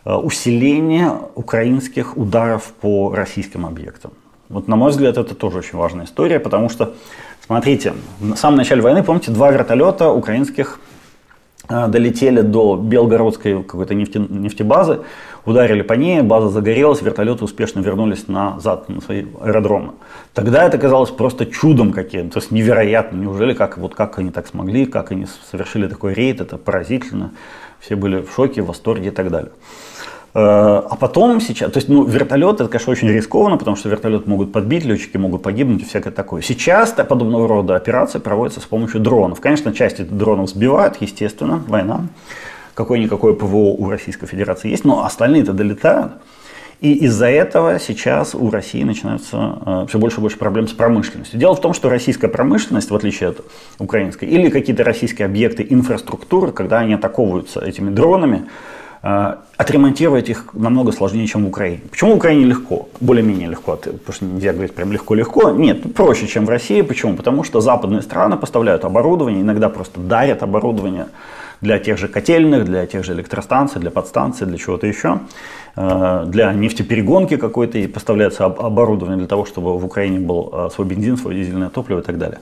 усиление 0.05 1.11
украинских 1.35 2.17
ударов 2.17 2.73
по 2.81 3.13
российским 3.13 3.65
объектам. 3.65 4.11
Вот, 4.49 4.67
на 4.67 4.75
мой 4.75 4.91
взгляд, 4.91 5.17
это 5.17 5.33
тоже 5.33 5.59
очень 5.59 5.77
важная 5.77 6.05
история, 6.05 6.39
потому 6.39 6.69
что, 6.69 6.93
смотрите, 7.45 7.93
в 8.19 8.35
самом 8.35 8.57
начале 8.57 8.81
войны, 8.81 9.01
помните, 9.01 9.31
два 9.31 9.49
вертолета 9.51 10.11
украинских 10.11 10.79
э, 11.69 11.87
долетели 11.87 12.41
до 12.41 12.75
Белгородской 12.75 13.63
какой-то 13.63 13.93
нефте, 13.93 14.19
нефтебазы, 14.19 15.01
ударили 15.45 15.83
по 15.83 15.93
ней, 15.93 16.21
база 16.21 16.49
загорелась, 16.49 17.01
вертолеты 17.01 17.45
успешно 17.45 17.79
вернулись 17.79 18.27
назад 18.27 18.89
на 18.89 18.99
свои 18.99 19.25
аэродромы. 19.41 19.93
Тогда 20.33 20.65
это 20.65 20.77
казалось 20.77 21.11
просто 21.11 21.45
чудом 21.45 21.93
каким-то, 21.93 22.33
то 22.33 22.39
есть 22.39 22.51
невероятно. 22.51 23.17
Неужели 23.17 23.53
как, 23.53 23.77
вот 23.77 23.95
как 23.95 24.19
они 24.19 24.31
так 24.31 24.47
смогли, 24.47 24.85
как 24.85 25.11
они 25.11 25.27
совершили 25.49 25.87
такой 25.87 26.13
рейд, 26.13 26.41
это 26.41 26.57
поразительно. 26.57 27.31
Все 27.81 27.95
были 27.95 28.21
в 28.21 28.31
шоке, 28.33 28.61
в 28.61 28.67
восторге 28.67 29.07
и 29.07 29.11
так 29.11 29.29
далее. 29.31 29.51
Э, 30.33 30.81
а 30.89 30.95
потом 30.99 31.41
сейчас, 31.41 31.71
то 31.71 31.77
есть, 31.77 31.89
ну, 31.89 32.05
вертолет, 32.05 32.61
это, 32.61 32.67
конечно, 32.69 32.91
очень 32.91 33.09
рискованно, 33.09 33.57
потому 33.57 33.75
что 33.75 33.89
вертолет 33.89 34.27
могут 34.27 34.53
подбить, 34.53 34.85
летчики 34.85 35.17
могут 35.17 35.43
погибнуть 35.43 35.81
и 35.81 35.85
всякое 35.85 36.11
такое. 36.11 36.41
Сейчас 36.41 36.91
подобного 36.91 37.47
рода 37.47 37.75
операции 37.75 38.19
проводятся 38.19 38.61
с 38.61 38.65
помощью 38.65 39.01
дронов. 39.01 39.41
Конечно, 39.41 39.73
часть 39.73 40.15
дронов 40.15 40.49
сбивают, 40.49 40.97
естественно, 41.01 41.61
война. 41.67 42.07
Какое-никакое 42.75 43.33
ПВО 43.33 43.75
у 43.77 43.89
Российской 43.89 44.27
Федерации 44.27 44.69
есть, 44.69 44.85
но 44.85 45.03
остальные-то 45.03 45.51
долетают. 45.51 46.13
И 46.81 46.93
из-за 47.05 47.27
этого 47.27 47.79
сейчас 47.79 48.33
у 48.33 48.49
России 48.49 48.83
начинаются 48.83 49.59
э, 49.65 49.85
все 49.87 49.99
больше 49.99 50.17
и 50.17 50.21
больше 50.21 50.37
проблем 50.37 50.67
с 50.67 50.73
промышленностью. 50.73 51.39
Дело 51.39 51.55
в 51.55 51.61
том, 51.61 51.73
что 51.75 51.89
российская 51.89 52.27
промышленность, 52.27 52.89
в 52.89 52.95
отличие 52.95 53.29
от 53.29 53.45
украинской, 53.77 54.25
или 54.25 54.49
какие-то 54.49 54.83
российские 54.83 55.27
объекты 55.27 55.65
инфраструктуры, 55.69 56.51
когда 56.51 56.79
они 56.79 56.95
атаковываются 56.95 57.63
этими 57.63 57.91
дронами, 57.91 58.47
Э, 59.03 59.37
отремонтировать 59.57 60.29
их 60.29 60.53
намного 60.53 60.91
сложнее, 60.91 61.25
чем 61.25 61.45
в 61.45 61.47
Украине. 61.47 61.81
Почему 61.89 62.13
в 62.13 62.17
Украине 62.17 62.45
легко? 62.45 62.87
Более-менее 62.99 63.49
легко, 63.49 63.75
потому 63.75 63.99
что 64.11 64.25
нельзя 64.25 64.53
говорить 64.53 64.75
прям 64.75 64.91
легко-легко. 64.91 65.49
Нет, 65.51 65.95
проще, 65.95 66.27
чем 66.27 66.45
в 66.45 66.49
России. 66.49 66.81
Почему? 66.81 67.15
Потому 67.15 67.43
что 67.43 67.61
западные 67.61 68.03
страны 68.03 68.37
поставляют 68.37 68.85
оборудование, 68.85 69.41
иногда 69.41 69.69
просто 69.69 69.99
дарят 69.99 70.43
оборудование 70.43 71.07
для 71.62 71.80
тех 71.80 71.97
же 71.97 72.08
котельных, 72.08 72.65
для 72.65 72.86
тех 72.86 73.04
же 73.04 73.13
электростанций, 73.13 73.80
для 73.80 73.91
подстанций, 73.91 74.47
для 74.47 74.58
чего-то 74.58 74.88
еще, 74.88 75.19
э, 75.76 76.24
для 76.28 76.54
нефтеперегонки 76.54 77.38
какой-то 77.38 77.78
и 77.78 77.88
поставляется 77.88 78.45
оборудование 78.45 79.17
для 79.17 79.28
того, 79.28 79.45
чтобы 79.45 79.78
в 79.78 79.86
Украине 79.86 80.19
был 80.19 80.50
э, 80.52 80.69
свой 80.74 80.88
бензин, 80.88 81.17
свое 81.17 81.43
дизельное 81.43 81.69
топливо 81.69 82.00
и 82.00 82.04
так 82.04 82.17
далее. 82.17 82.39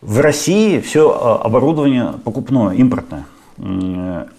В 0.00 0.20
России 0.20 0.80
все 0.80 1.10
оборудование 1.44 2.14
покупное, 2.24 2.74
импортное. 2.74 3.24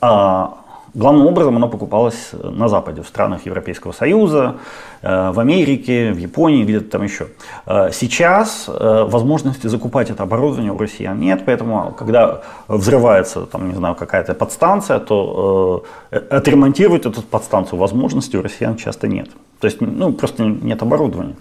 А 0.01 0.62
Главным 0.95 1.25
образом 1.25 1.55
оно 1.55 1.67
покупалось 1.69 2.29
на 2.33 2.67
Западе, 2.67 3.01
в 3.01 3.07
странах 3.07 3.47
Европейского 3.47 3.93
Союза, 3.93 4.57
э, 5.01 5.31
в 5.31 5.39
Америке, 5.39 6.11
в 6.11 6.17
Японии, 6.17 6.63
где-то 6.63 6.91
там 6.91 7.03
еще. 7.03 7.27
Э, 7.65 7.89
сейчас 7.91 8.65
э, 8.67 9.03
возможности 9.07 9.65
закупать 9.65 10.11
это 10.11 10.21
оборудование 10.21 10.71
у 10.71 10.77
россиян 10.77 11.19
нет, 11.19 11.43
поэтому 11.45 11.95
когда 11.97 12.41
взрывается, 12.67 13.47
там, 13.47 13.69
не 13.69 13.75
знаю, 13.75 13.95
какая-то 13.95 14.35
подстанция, 14.35 14.99
то 14.99 15.83
отремонтировать 16.11 17.07
эту 17.07 17.23
подстанцию 17.23 17.79
возможности 17.79 18.37
у 18.37 18.43
россиян 18.43 18.75
часто 18.75 19.07
нет. 19.07 19.29
То 19.59 19.65
есть, 19.65 19.81
ну, 19.81 20.13
просто 20.13 20.43
нет 20.43 20.81
оборудования 20.83 21.35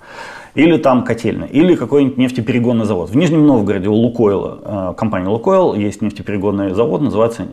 или 0.55 0.77
там 0.77 1.05
котельная, 1.05 1.49
или 1.49 1.75
какой-нибудь 1.75 2.19
нефтеперегонный 2.19 2.85
завод. 2.85 3.11
В 3.11 3.17
Нижнем 3.17 3.47
Новгороде 3.47 3.89
у 3.89 3.95
Лукойла, 3.95 4.93
э, 4.93 4.95
компании 4.97 5.29
Лукойл, 5.29 5.75
есть 5.75 6.03
нефтеперегонный 6.03 6.75
завод, 6.75 7.01
называется 7.01 7.47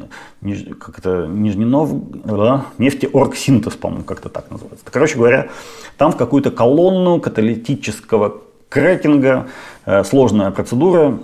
как 0.79 0.99
это, 0.99 1.27
Нижний 1.27 1.65
Новгород, 1.65 2.61
нефтеоргсинтез, 2.77 3.73
по-моему, 3.73 4.03
как-то 4.03 4.29
так 4.29 4.51
называется. 4.51 4.85
Короче 4.91 5.17
говоря, 5.17 5.47
там 5.97 6.11
в 6.11 6.17
какую-то 6.17 6.51
колонну 6.51 7.19
каталитического 7.19 8.41
крекинга, 8.69 9.47
э, 9.85 10.03
сложная 10.03 10.51
процедура, 10.51 11.17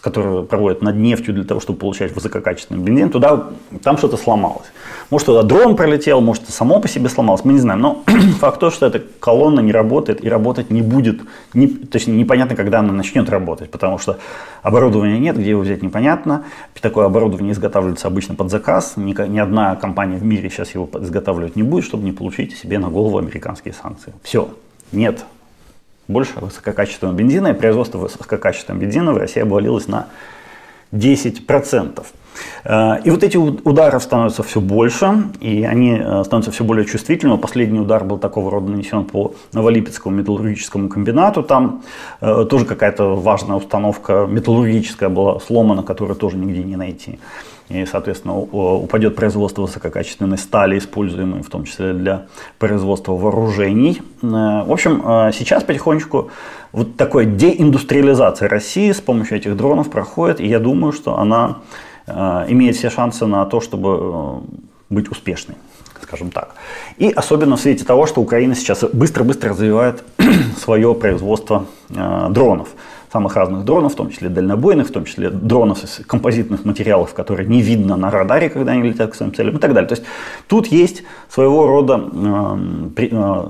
которую 0.00 0.44
проводят 0.44 0.82
над 0.82 0.96
нефтью 0.96 1.34
для 1.34 1.44
того, 1.44 1.60
чтобы 1.60 1.78
получать 1.78 2.14
высококачественный 2.14 2.80
бензин, 2.80 3.10
туда, 3.10 3.48
там 3.82 3.98
что-то 3.98 4.16
сломалось. 4.16 4.66
Может, 5.10 5.26
туда 5.26 5.42
дрон 5.42 5.76
пролетел, 5.76 6.20
может, 6.20 6.48
само 6.48 6.80
по 6.80 6.88
себе 6.88 7.08
сломалось, 7.08 7.44
мы 7.44 7.52
не 7.52 7.58
знаем. 7.58 7.80
Но 7.80 8.04
факт 8.40 8.60
то, 8.60 8.70
что 8.70 8.86
эта 8.86 9.00
колонна 9.20 9.60
не 9.60 9.72
работает 9.72 10.24
и 10.24 10.28
работать 10.28 10.70
не 10.70 10.82
будет, 10.82 11.20
не, 11.54 11.66
точнее, 11.66 12.14
непонятно, 12.14 12.56
когда 12.56 12.80
она 12.80 12.92
начнет 12.92 13.28
работать, 13.28 13.70
потому 13.70 13.98
что 13.98 14.18
оборудования 14.62 15.18
нет, 15.18 15.36
где 15.36 15.50
его 15.50 15.62
взять 15.62 15.82
непонятно. 15.82 16.44
Такое 16.80 17.06
оборудование 17.06 17.52
изготавливается 17.52 18.08
обычно 18.08 18.34
под 18.34 18.50
заказ. 18.50 18.94
Ни, 18.96 19.14
ни 19.28 19.38
одна 19.38 19.76
компания 19.76 20.16
в 20.16 20.24
мире 20.24 20.50
сейчас 20.50 20.74
его 20.74 20.88
изготавливать 21.00 21.56
не 21.56 21.62
будет, 21.62 21.84
чтобы 21.84 22.04
не 22.04 22.12
получить 22.12 22.56
себе 22.56 22.78
на 22.78 22.88
голову 22.88 23.18
американские 23.18 23.74
санкции. 23.74 24.12
Все, 24.22 24.48
нет 24.90 25.24
больше 26.08 26.32
высококачественного 26.36 27.16
бензина, 27.16 27.48
и 27.48 27.52
производство 27.52 27.98
высококачественного 27.98 28.82
бензина 28.82 29.12
в 29.12 29.16
России 29.16 29.40
обвалилось 29.40 29.88
на 29.88 30.06
10%. 30.92 32.04
Э, 32.64 33.00
и 33.04 33.10
вот 33.10 33.22
эти 33.22 33.36
удары 33.36 34.00
становятся 34.00 34.42
все 34.42 34.60
больше, 34.60 35.24
и 35.40 35.64
они 35.64 35.98
э, 35.98 36.24
становятся 36.24 36.50
все 36.50 36.64
более 36.64 36.84
чувствительными. 36.84 37.38
Последний 37.38 37.80
удар 37.80 38.04
был 38.04 38.18
такого 38.18 38.50
рода 38.50 38.70
нанесен 38.70 39.04
по 39.04 39.34
Новолипецкому 39.52 40.16
металлургическому 40.16 40.88
комбинату. 40.88 41.42
Там 41.42 41.82
э, 42.20 42.46
тоже 42.48 42.64
какая-то 42.64 43.16
важная 43.16 43.56
установка 43.56 44.26
металлургическая 44.28 45.08
была 45.08 45.40
сломана, 45.40 45.82
которую 45.82 46.16
тоже 46.16 46.36
нигде 46.36 46.62
не 46.62 46.76
найти 46.76 47.18
и, 47.68 47.86
соответственно, 47.86 48.36
упадет 48.36 49.16
производство 49.16 49.62
высококачественной 49.62 50.38
стали, 50.38 50.78
используемой 50.78 51.42
в 51.42 51.50
том 51.50 51.64
числе 51.64 51.92
для 51.92 52.26
производства 52.58 53.12
вооружений. 53.12 54.02
Э, 54.22 54.64
в 54.64 54.72
общем, 54.72 55.02
э, 55.04 55.32
сейчас 55.32 55.64
потихонечку 55.64 56.30
вот 56.72 56.96
такая 56.96 57.24
деиндустриализация 57.24 58.48
России 58.48 58.92
с 58.92 59.00
помощью 59.00 59.38
этих 59.38 59.56
дронов 59.56 59.90
проходит, 59.90 60.40
и 60.40 60.46
я 60.46 60.58
думаю, 60.58 60.92
что 60.92 61.18
она 61.18 61.58
э, 62.06 62.12
имеет 62.48 62.76
все 62.76 62.90
шансы 62.90 63.26
на 63.26 63.44
то, 63.46 63.60
чтобы 63.60 64.42
быть 64.90 65.10
успешной 65.10 65.56
скажем 66.12 66.30
так. 66.30 66.56
И 66.98 67.10
особенно 67.10 67.56
в 67.56 67.60
свете 67.60 67.84
того, 67.84 68.06
что 68.06 68.20
Украина 68.20 68.54
сейчас 68.54 68.84
быстро-быстро 68.92 69.50
развивает 69.50 70.04
свое 70.60 70.94
производство 70.94 71.66
э, 71.88 72.26
дронов 72.30 72.68
самых 73.12 73.36
разных 73.36 73.64
дронов, 73.64 73.92
в 73.92 73.96
том 73.96 74.10
числе 74.10 74.30
дальнобойных, 74.30 74.88
в 74.88 74.92
том 74.92 75.04
числе 75.04 75.28
дронов 75.28 75.84
из 75.84 76.00
композитных 76.06 76.64
материалов, 76.64 77.12
которые 77.12 77.46
не 77.46 77.60
видно 77.60 77.96
на 77.96 78.10
радаре, 78.10 78.48
когда 78.48 78.72
они 78.72 78.88
летят 78.88 79.12
к 79.12 79.14
своим 79.14 79.34
целям 79.34 79.56
и 79.56 79.58
так 79.58 79.74
далее. 79.74 79.88
То 79.88 79.94
есть 79.94 80.04
тут 80.48 80.66
есть 80.68 81.02
своего 81.28 81.66
рода, 81.66 82.02
э, 82.98 83.46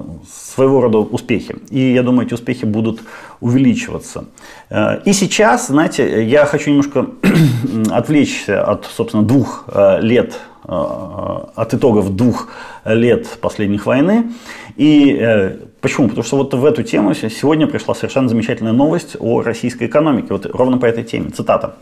своего 0.55 0.81
рода 0.81 0.99
успехи. 0.99 1.57
И 1.71 1.93
я 1.93 2.03
думаю, 2.03 2.27
эти 2.27 2.35
успехи 2.35 2.65
будут 2.65 3.03
увеличиваться. 3.41 4.25
Э, 4.69 5.01
и 5.05 5.13
сейчас, 5.13 5.69
знаете, 5.69 6.25
я 6.25 6.45
хочу 6.45 6.71
немножко 6.71 7.07
отвлечься 7.91 8.65
от, 8.65 8.87
собственно, 8.87 9.23
двух 9.23 9.65
э, 9.69 10.01
лет 10.01 10.41
от 10.65 11.75
итогов 11.75 12.15
двух 12.15 12.49
лет 12.85 13.27
последних 13.41 13.87
войны. 13.87 14.33
И 14.77 15.59
Почему? 15.83 16.07
Потому 16.09 16.25
что 16.25 16.37
вот 16.37 16.55
в 16.55 16.65
эту 16.65 16.85
тему 16.85 17.13
сегодня 17.13 17.67
пришла 17.67 17.97
совершенно 17.97 18.29
замечательная 18.29 18.73
новость 18.73 19.17
о 19.19 19.43
российской 19.43 19.89
экономике. 19.89 20.29
Вот 20.31 20.47
ровно 20.47 20.79
по 20.79 20.87
этой 20.87 21.03
теме. 21.03 21.31
Цитата. 21.31 21.77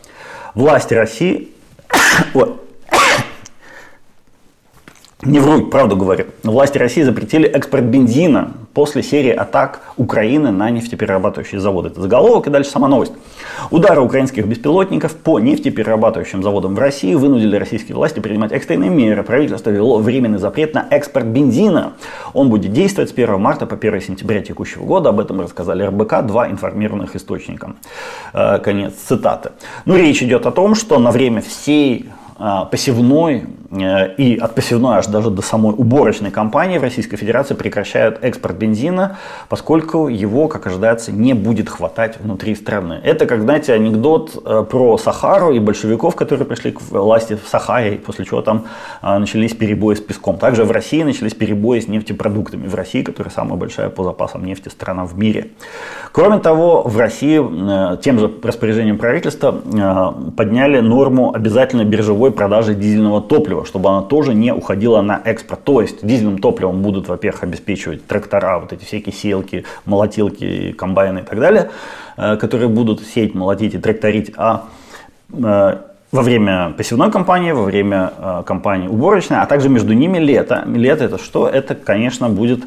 Власти 0.55 0.95
России... 0.95 1.49
Не 5.23 5.39
вру, 5.39 5.67
правду 5.67 5.95
говорю. 5.95 6.25
Власти 6.41 6.79
России 6.79 7.03
запретили 7.03 7.47
экспорт 7.47 7.83
бензина 7.83 8.53
после 8.73 9.03
серии 9.03 9.29
атак 9.29 9.81
Украины 9.95 10.49
на 10.49 10.71
нефтеперерабатывающие 10.71 11.61
заводы. 11.61 11.89
Это 11.89 12.01
заголовок 12.01 12.47
и 12.47 12.49
дальше 12.49 12.71
сама 12.71 12.87
новость. 12.87 13.13
Удары 13.69 14.01
украинских 14.01 14.47
беспилотников 14.47 15.15
по 15.15 15.39
нефтеперерабатывающим 15.39 16.41
заводам 16.41 16.73
в 16.73 16.79
России 16.79 17.13
вынудили 17.13 17.55
российские 17.55 17.95
власти 17.97 18.19
принимать 18.19 18.51
экстренные 18.51 18.89
меры. 18.89 19.21
Правительство 19.21 19.69
ввело 19.69 19.99
временный 19.99 20.39
запрет 20.39 20.73
на 20.73 20.87
экспорт 20.89 21.27
бензина. 21.27 21.93
Он 22.33 22.49
будет 22.49 22.73
действовать 22.73 23.11
с 23.11 23.13
1 23.13 23.39
марта 23.39 23.67
по 23.67 23.75
1 23.75 24.01
сентября 24.01 24.41
текущего 24.41 24.85
года. 24.85 25.09
Об 25.09 25.19
этом 25.19 25.39
рассказали 25.39 25.83
РБК, 25.83 26.25
два 26.25 26.49
информированных 26.49 27.15
источника. 27.15 27.75
Э, 28.33 28.57
конец 28.57 28.93
цитаты. 29.07 29.51
Ну, 29.85 29.95
речь 29.95 30.23
идет 30.23 30.47
о 30.47 30.51
том, 30.51 30.73
что 30.73 30.97
на 30.97 31.11
время 31.11 31.41
всей 31.41 32.09
а, 32.43 32.65
посевной 32.65 33.35
э, 33.35 33.41
и 33.71 34.37
от 34.41 34.53
посевной 34.53 34.97
аж 34.97 35.07
даже 35.07 35.29
до 35.29 35.41
самой 35.41 35.73
уборочной 35.73 36.29
компании 36.29 36.77
в 36.77 36.81
Российской 36.81 37.15
Федерации 37.15 37.53
прекращают 37.53 38.19
экспорт 38.21 38.57
бензина, 38.57 39.17
поскольку 39.47 40.09
его, 40.09 40.47
как 40.47 40.67
ожидается, 40.67 41.11
не 41.11 41.33
будет 41.33 41.69
хватать 41.69 42.19
внутри 42.19 42.55
страны. 42.55 42.99
Это, 43.03 43.25
как, 43.25 43.41
знаете, 43.41 43.73
анекдот 43.73 44.41
э, 44.45 44.65
про 44.69 44.97
Сахару 44.97 45.53
и 45.53 45.59
большевиков, 45.59 46.15
которые 46.15 46.45
пришли 46.45 46.71
к 46.71 46.81
власти 46.81 47.37
в 47.41 47.47
Сахаре, 47.47 47.97
после 47.97 48.25
чего 48.25 48.41
там 48.41 48.65
а, 49.01 49.19
начались 49.19 49.53
перебои 49.53 49.95
с 49.95 50.01
песком. 50.01 50.37
Также 50.37 50.65
в 50.65 50.71
России 50.71 51.03
начались 51.03 51.33
перебои 51.33 51.79
с 51.79 51.87
нефтепродуктами. 51.87 52.67
В 52.67 52.75
России, 52.75 53.03
которая 53.03 53.31
самая 53.31 53.57
большая 53.57 53.89
по 53.89 54.03
запасам 54.03 54.45
нефти 54.45 54.69
страна 54.69 55.05
в 55.05 55.17
мире. 55.17 55.51
Кроме 56.11 56.39
того, 56.39 56.83
в 56.83 56.97
России 56.97 57.39
э, 57.39 57.97
тем 58.01 58.19
же 58.19 58.29
распоряжением 58.43 58.97
правительства 58.97 59.51
подняли 60.35 60.79
норму 60.79 61.33
обязательной 61.33 61.85
биржевой 61.85 62.31
продажей 62.31 62.75
дизельного 62.75 63.21
топлива, 63.21 63.60
чтобы 63.65 63.89
она 63.89 64.01
тоже 64.01 64.33
не 64.33 64.53
уходила 64.53 65.01
на 65.01 65.21
экспорт. 65.23 65.63
То 65.63 65.81
есть 65.81 66.05
дизельным 66.05 66.37
топливом 66.39 66.81
будут, 66.81 67.07
во-первых, 67.07 67.43
обеспечивать 67.43 68.05
трактора, 68.05 68.59
вот 68.59 68.73
эти 68.73 68.83
всякие 68.83 69.13
селки, 69.13 69.65
молотилки, 69.85 70.73
комбайны 70.73 71.19
и 71.19 71.23
так 71.23 71.39
далее, 71.39 71.71
э, 72.17 72.37
которые 72.37 72.69
будут 72.69 73.01
сеять, 73.01 73.35
молотить 73.35 73.73
и 73.75 73.77
тракторить, 73.77 74.31
а 74.37 74.65
э, 75.33 75.77
во 76.11 76.21
время 76.21 76.73
посевной 76.77 77.11
кампании, 77.11 77.51
во 77.51 77.63
время 77.63 78.13
э, 78.17 78.43
кампании 78.45 78.87
уборочной, 78.87 79.37
а 79.39 79.45
также 79.45 79.69
между 79.69 79.93
ними 79.93 80.17
лето. 80.17 80.63
Лето 80.67 81.05
это 81.05 81.17
что? 81.17 81.47
Это, 81.47 81.75
конечно, 81.75 82.29
будет 82.29 82.63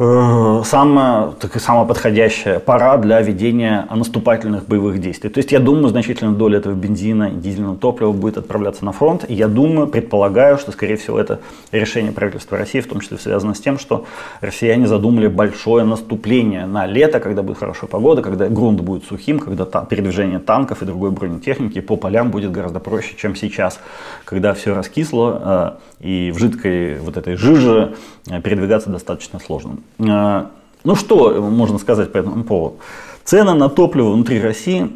самая, 0.00 1.32
так, 1.32 1.60
самая 1.60 1.84
подходящая 1.84 2.58
пора 2.58 2.96
для 2.96 3.20
ведения 3.20 3.86
наступательных 3.94 4.66
боевых 4.66 4.98
действий. 4.98 5.28
То 5.28 5.38
есть 5.38 5.52
я 5.52 5.58
думаю, 5.58 5.88
значительная 5.88 6.32
доля 6.32 6.56
этого 6.56 6.72
бензина 6.72 7.24
и 7.24 7.34
дизельного 7.34 7.76
топлива 7.76 8.12
будет 8.12 8.38
отправляться 8.38 8.82
на 8.86 8.92
фронт. 8.92 9.26
И 9.28 9.34
я 9.34 9.46
думаю, 9.46 9.88
предполагаю, 9.88 10.56
что, 10.56 10.72
скорее 10.72 10.96
всего, 10.96 11.18
это 11.18 11.40
решение 11.70 12.12
правительства 12.12 12.56
России, 12.56 12.80
в 12.80 12.88
том 12.88 13.00
числе 13.00 13.18
связано 13.18 13.54
с 13.54 13.60
тем, 13.60 13.78
что 13.78 14.06
россияне 14.40 14.86
задумали 14.86 15.26
большое 15.26 15.84
наступление 15.84 16.64
на 16.64 16.86
лето, 16.86 17.20
когда 17.20 17.42
будет 17.42 17.58
хорошая 17.58 17.90
погода, 17.90 18.22
когда 18.22 18.48
грунт 18.48 18.80
будет 18.80 19.04
сухим, 19.04 19.38
когда 19.38 19.66
та, 19.66 19.84
передвижение 19.84 20.38
танков 20.38 20.80
и 20.82 20.86
другой 20.86 21.10
бронетехники 21.10 21.82
по 21.82 21.96
полям 21.96 22.30
будет 22.30 22.52
гораздо 22.52 22.80
проще, 22.80 23.16
чем 23.18 23.36
сейчас, 23.36 23.78
когда 24.24 24.54
все 24.54 24.74
раскисло 24.74 25.78
э, 26.00 26.06
и 26.06 26.30
в 26.30 26.38
жидкой 26.38 26.98
вот 27.00 27.18
этой 27.18 27.36
жиже 27.36 27.96
э, 28.30 28.40
передвигаться 28.40 28.88
достаточно 28.88 29.38
сложно. 29.38 29.76
Э, 29.98 30.46
ну 30.84 30.94
что 30.94 31.40
можно 31.40 31.78
сказать 31.78 32.12
по 32.12 32.18
этому 32.18 32.44
поводу? 32.44 32.76
Цены 33.24 33.54
на 33.54 33.68
топливо 33.68 34.10
внутри 34.10 34.40
России 34.40 34.90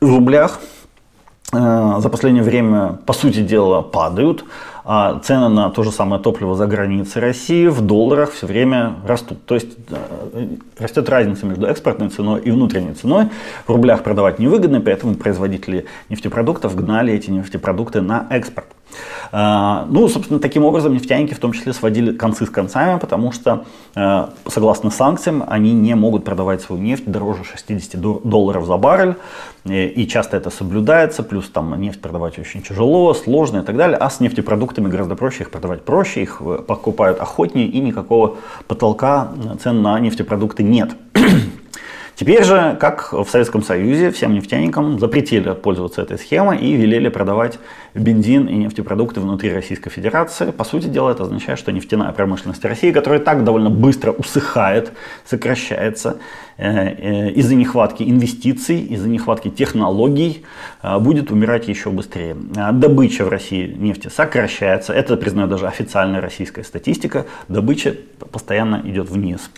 в 0.00 0.08
рублях 0.08 0.60
э, 1.52 1.94
за 1.98 2.08
последнее 2.08 2.42
время, 2.42 2.98
по 3.04 3.12
сути 3.12 3.42
дела, 3.42 3.82
падают, 3.82 4.44
а 4.90 5.18
цены 5.18 5.48
на 5.48 5.68
то 5.68 5.82
же 5.82 5.92
самое 5.92 6.22
топливо 6.22 6.54
за 6.54 6.66
границей 6.66 7.20
России 7.20 7.66
в 7.66 7.82
долларах 7.82 8.32
все 8.32 8.46
время 8.46 8.94
растут. 9.06 9.44
То 9.44 9.54
есть 9.54 9.76
э, 9.90 10.56
растет 10.78 11.08
разница 11.10 11.44
между 11.44 11.66
экспортной 11.66 12.08
ценой 12.08 12.40
и 12.40 12.50
внутренней 12.50 12.94
ценой. 12.94 13.26
В 13.66 13.70
рублях 13.70 14.02
продавать 14.02 14.38
невыгодно, 14.38 14.80
поэтому 14.80 15.14
производители 15.14 15.84
нефтепродуктов 16.08 16.74
гнали 16.74 17.12
эти 17.12 17.30
нефтепродукты 17.30 18.00
на 18.00 18.26
экспорт. 18.30 18.68
А, 19.30 19.86
ну, 19.88 20.08
собственно, 20.08 20.40
таким 20.40 20.64
образом 20.64 20.94
нефтяники 20.94 21.34
в 21.34 21.38
том 21.38 21.52
числе 21.52 21.72
сводили 21.72 22.12
концы 22.12 22.46
с 22.46 22.50
концами, 22.50 22.98
потому 22.98 23.32
что, 23.32 23.64
э, 23.94 24.26
согласно 24.46 24.90
санкциям, 24.90 25.44
они 25.46 25.72
не 25.72 25.94
могут 25.94 26.24
продавать 26.24 26.62
свою 26.62 26.80
нефть 26.80 27.04
дороже 27.06 27.44
60 27.44 28.00
долларов 28.00 28.66
за 28.66 28.76
баррель, 28.76 29.16
и 29.64 30.06
часто 30.06 30.36
это 30.36 30.50
соблюдается, 30.50 31.22
плюс 31.22 31.48
там 31.50 31.78
нефть 31.80 32.00
продавать 32.00 32.38
очень 32.38 32.62
тяжело, 32.62 33.12
сложно 33.12 33.58
и 33.58 33.62
так 33.62 33.76
далее, 33.76 33.98
а 33.98 34.08
с 34.08 34.20
нефтепродуктами 34.20 34.88
гораздо 34.88 35.14
проще, 35.14 35.44
их 35.44 35.50
продавать 35.50 35.84
проще, 35.84 36.22
их 36.22 36.40
э, 36.40 36.62
покупают 36.66 37.20
охотнее, 37.20 37.66
и 37.66 37.80
никакого 37.80 38.36
потолка 38.66 39.28
цен 39.62 39.82
на 39.82 39.98
нефтепродукты 40.00 40.62
нет. 40.62 40.92
Теперь 42.18 42.42
же, 42.42 42.76
как 42.80 43.12
в 43.12 43.26
Советском 43.26 43.62
Союзе, 43.62 44.10
всем 44.10 44.34
нефтяникам 44.34 44.98
запретили 44.98 45.54
пользоваться 45.54 46.02
этой 46.02 46.18
схемой 46.18 46.58
и 46.58 46.72
велели 46.72 47.08
продавать 47.10 47.60
бензин 47.94 48.48
и 48.48 48.56
нефтепродукты 48.56 49.20
внутри 49.20 49.52
Российской 49.52 49.90
Федерации. 49.90 50.50
По 50.50 50.64
сути 50.64 50.86
дела, 50.86 51.12
это 51.12 51.22
означает, 51.22 51.60
что 51.60 51.70
нефтяная 51.70 52.10
промышленность 52.10 52.64
России, 52.64 52.90
которая 52.90 53.20
так 53.20 53.44
довольно 53.44 53.70
быстро 53.70 54.10
усыхает, 54.10 54.90
сокращается, 55.24 56.16
Э, 56.58 56.88
э, 56.88 57.30
из-за 57.34 57.54
нехватки 57.54 58.02
инвестиций, 58.02 58.80
из-за 58.80 59.08
нехватки 59.08 59.48
технологий 59.48 60.44
э, 60.82 60.98
будет 60.98 61.30
умирать 61.30 61.68
еще 61.68 61.90
быстрее. 61.90 62.36
Добыча 62.72 63.24
в 63.24 63.28
России 63.28 63.72
нефти 63.72 64.08
сокращается, 64.08 64.92
это 64.92 65.16
признает 65.16 65.50
даже 65.50 65.68
официальная 65.68 66.20
российская 66.20 66.64
статистика, 66.64 67.26
добыча 67.46 67.94
постоянно 68.32 68.82
идет 68.84 69.08
вниз. 69.08 69.52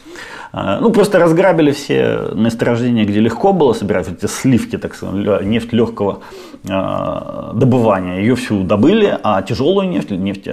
Ну, 0.53 0.91
просто 0.91 1.19
разграбили 1.19 1.71
все 1.71 2.31
месторождения, 2.35 3.05
где 3.05 3.21
легко 3.21 3.53
было 3.53 3.73
собирать 3.73 4.09
эти 4.09 4.27
сливки, 4.27 4.79
так 4.79 4.95
сказать, 4.95 5.45
нефть 5.45 5.73
легкого 5.73 6.21
добывания. 6.65 8.19
Ее 8.19 8.35
всю 8.35 8.65
добыли, 8.65 9.17
а 9.23 9.43
тяжелую 9.43 9.89
нефть, 9.89 10.11
нефть, 10.11 10.49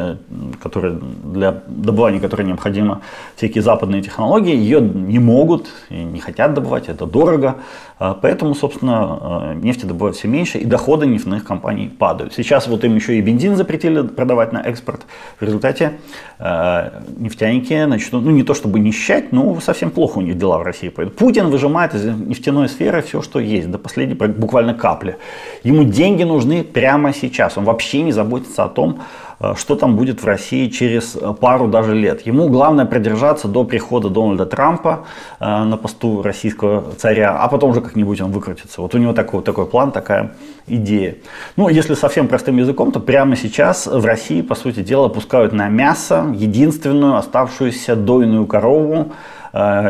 которая 0.62 1.00
для 1.24 1.64
добывания 1.68 2.20
которой 2.20 2.46
необходимы 2.46 3.00
всякие 3.36 3.62
западные 3.62 4.02
технологии, 4.02 4.56
ее 4.56 4.82
не 4.82 5.20
могут 5.20 5.68
и 5.90 5.96
не 5.96 6.20
хотят 6.20 6.54
добывать, 6.54 6.90
это 6.90 7.06
дорого. 7.06 7.56
А, 8.00 8.14
поэтому, 8.14 8.54
собственно, 8.54 8.94
а, 9.00 9.54
нефти 9.54 9.86
добывают 9.86 10.16
все 10.16 10.28
меньше, 10.28 10.60
и 10.60 10.66
доходы 10.66 11.08
нефтяных 11.08 11.44
компаний 11.44 11.88
падают. 11.88 12.34
Сейчас 12.34 12.68
вот 12.68 12.84
им 12.84 12.96
еще 12.96 13.18
и 13.18 13.22
бензин 13.22 13.56
запретили 13.56 14.02
продавать 14.04 14.54
на 14.54 14.60
экспорт. 14.60 15.02
В 15.40 15.44
результате 15.44 15.94
а, 16.38 17.02
нефтяники 17.18 17.86
начнут, 17.86 18.24
ну 18.24 18.32
не 18.32 18.44
то 18.44 18.54
чтобы 18.54 18.80
нищать, 18.80 19.32
но 19.32 19.60
совсем 19.62 19.87
плохо 19.90 20.20
у 20.20 20.22
них 20.22 20.38
дела 20.38 20.58
в 20.58 20.64
России 20.64 20.90
пойдут. 20.90 21.16
Путин 21.16 21.50
выжимает 21.50 21.96
из 21.96 22.06
нефтяной 22.06 22.70
сферы 22.70 23.02
все, 23.02 23.22
что 23.22 23.40
есть, 23.40 23.70
до 23.70 23.78
последней 23.78 24.16
буквально 24.16 24.74
капли. 24.74 25.18
Ему 25.64 25.84
деньги 25.84 26.24
нужны 26.24 26.64
прямо 26.64 27.14
сейчас. 27.14 27.58
Он 27.58 27.66
вообще 27.66 28.02
не 28.02 28.12
заботится 28.12 28.64
о 28.64 28.70
том, 28.70 29.00
Э, 29.40 29.54
что 29.56 29.76
там 29.76 29.96
будет 29.96 30.22
в 30.22 30.26
России 30.26 30.68
через 30.70 31.16
э, 31.16 31.34
пару 31.40 31.68
даже 31.68 31.94
лет. 31.94 32.26
Ему 32.26 32.50
главное 32.50 32.86
продержаться 32.86 33.48
до 33.48 33.64
прихода 33.64 34.10
Дональда 34.10 34.46
Трампа 34.46 35.06
э, 35.40 35.64
на 35.64 35.78
посту 35.78 36.22
российского 36.24 36.94
царя, 36.98 37.38
а 37.38 37.48
потом 37.48 37.72
уже 37.72 37.82
как-нибудь 37.82 38.20
он 38.22 38.32
выкрутится. 38.32 38.82
Вот 38.82 38.96
у 38.96 38.98
него 38.98 39.14
такой, 39.14 39.44
такой 39.44 39.68
план, 39.68 39.92
такая 39.92 40.32
идея. 40.66 41.16
Ну, 41.56 41.70
если 41.70 41.94
совсем 41.94 42.28
простым 42.28 42.58
языком, 42.58 42.92
то 42.92 43.00
прямо 43.00 43.36
сейчас 43.36 43.86
в 43.86 44.04
России, 44.06 44.42
по 44.42 44.56
сути 44.56 44.82
дела, 44.82 45.08
пускают 45.08 45.54
на 45.54 45.70
мясо 45.70 46.26
единственную 46.36 47.16
оставшуюся 47.18 47.96
дойную 47.96 48.46
корову 48.48 49.12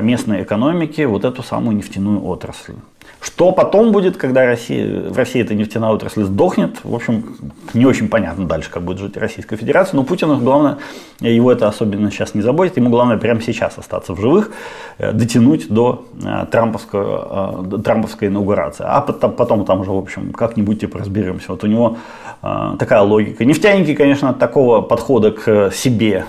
местной 0.01 0.43
экономики, 0.43 1.01
вот 1.01 1.25
эту 1.25 1.43
самую 1.43 1.77
нефтяную 1.77 2.23
отрасль. 2.25 2.75
Что 3.19 3.51
потом 3.51 3.91
будет, 3.91 4.17
когда 4.17 4.45
Россия, 4.45 5.09
в 5.09 5.17
России 5.17 5.41
эта 5.41 5.55
нефтяная 5.55 5.91
отрасль 5.91 6.23
сдохнет, 6.23 6.77
в 6.83 6.93
общем, 6.93 7.35
не 7.73 7.85
очень 7.85 8.09
понятно 8.09 8.45
дальше, 8.45 8.69
как 8.69 8.83
будет 8.83 8.99
жить 8.99 9.17
Российская 9.17 9.55
Федерация. 9.55 9.95
Но 9.95 10.03
Путину 10.03 10.37
главное, 10.37 10.77
его 11.19 11.51
это 11.51 11.67
особенно 11.67 12.11
сейчас 12.11 12.35
не 12.35 12.41
заботит, 12.41 12.77
ему 12.77 12.89
главное 12.89 13.17
прямо 13.17 13.41
сейчас 13.41 13.77
остаться 13.77 14.13
в 14.13 14.21
живых, 14.21 14.51
э, 14.99 15.11
дотянуть 15.13 15.67
до 15.69 16.05
э, 16.23 16.45
трамповского, 16.51 17.65
э, 17.73 17.81
трамповской 17.81 18.27
инаугурации. 18.27 18.85
А 18.87 19.01
потом, 19.01 19.33
потом 19.33 19.65
там 19.65 19.81
уже, 19.81 19.91
в 19.91 19.97
общем, 19.97 20.31
как-нибудь 20.31 20.79
типа 20.79 20.99
разберемся. 20.99 21.51
Вот 21.51 21.63
у 21.63 21.67
него 21.67 21.97
такая 22.41 23.01
логика. 23.01 23.45
Нефтяники, 23.45 23.95
конечно, 23.95 24.29
от 24.29 24.37
такого 24.37 24.81
подхода 24.81 25.31
к 25.31 25.71
себе 25.73 26.25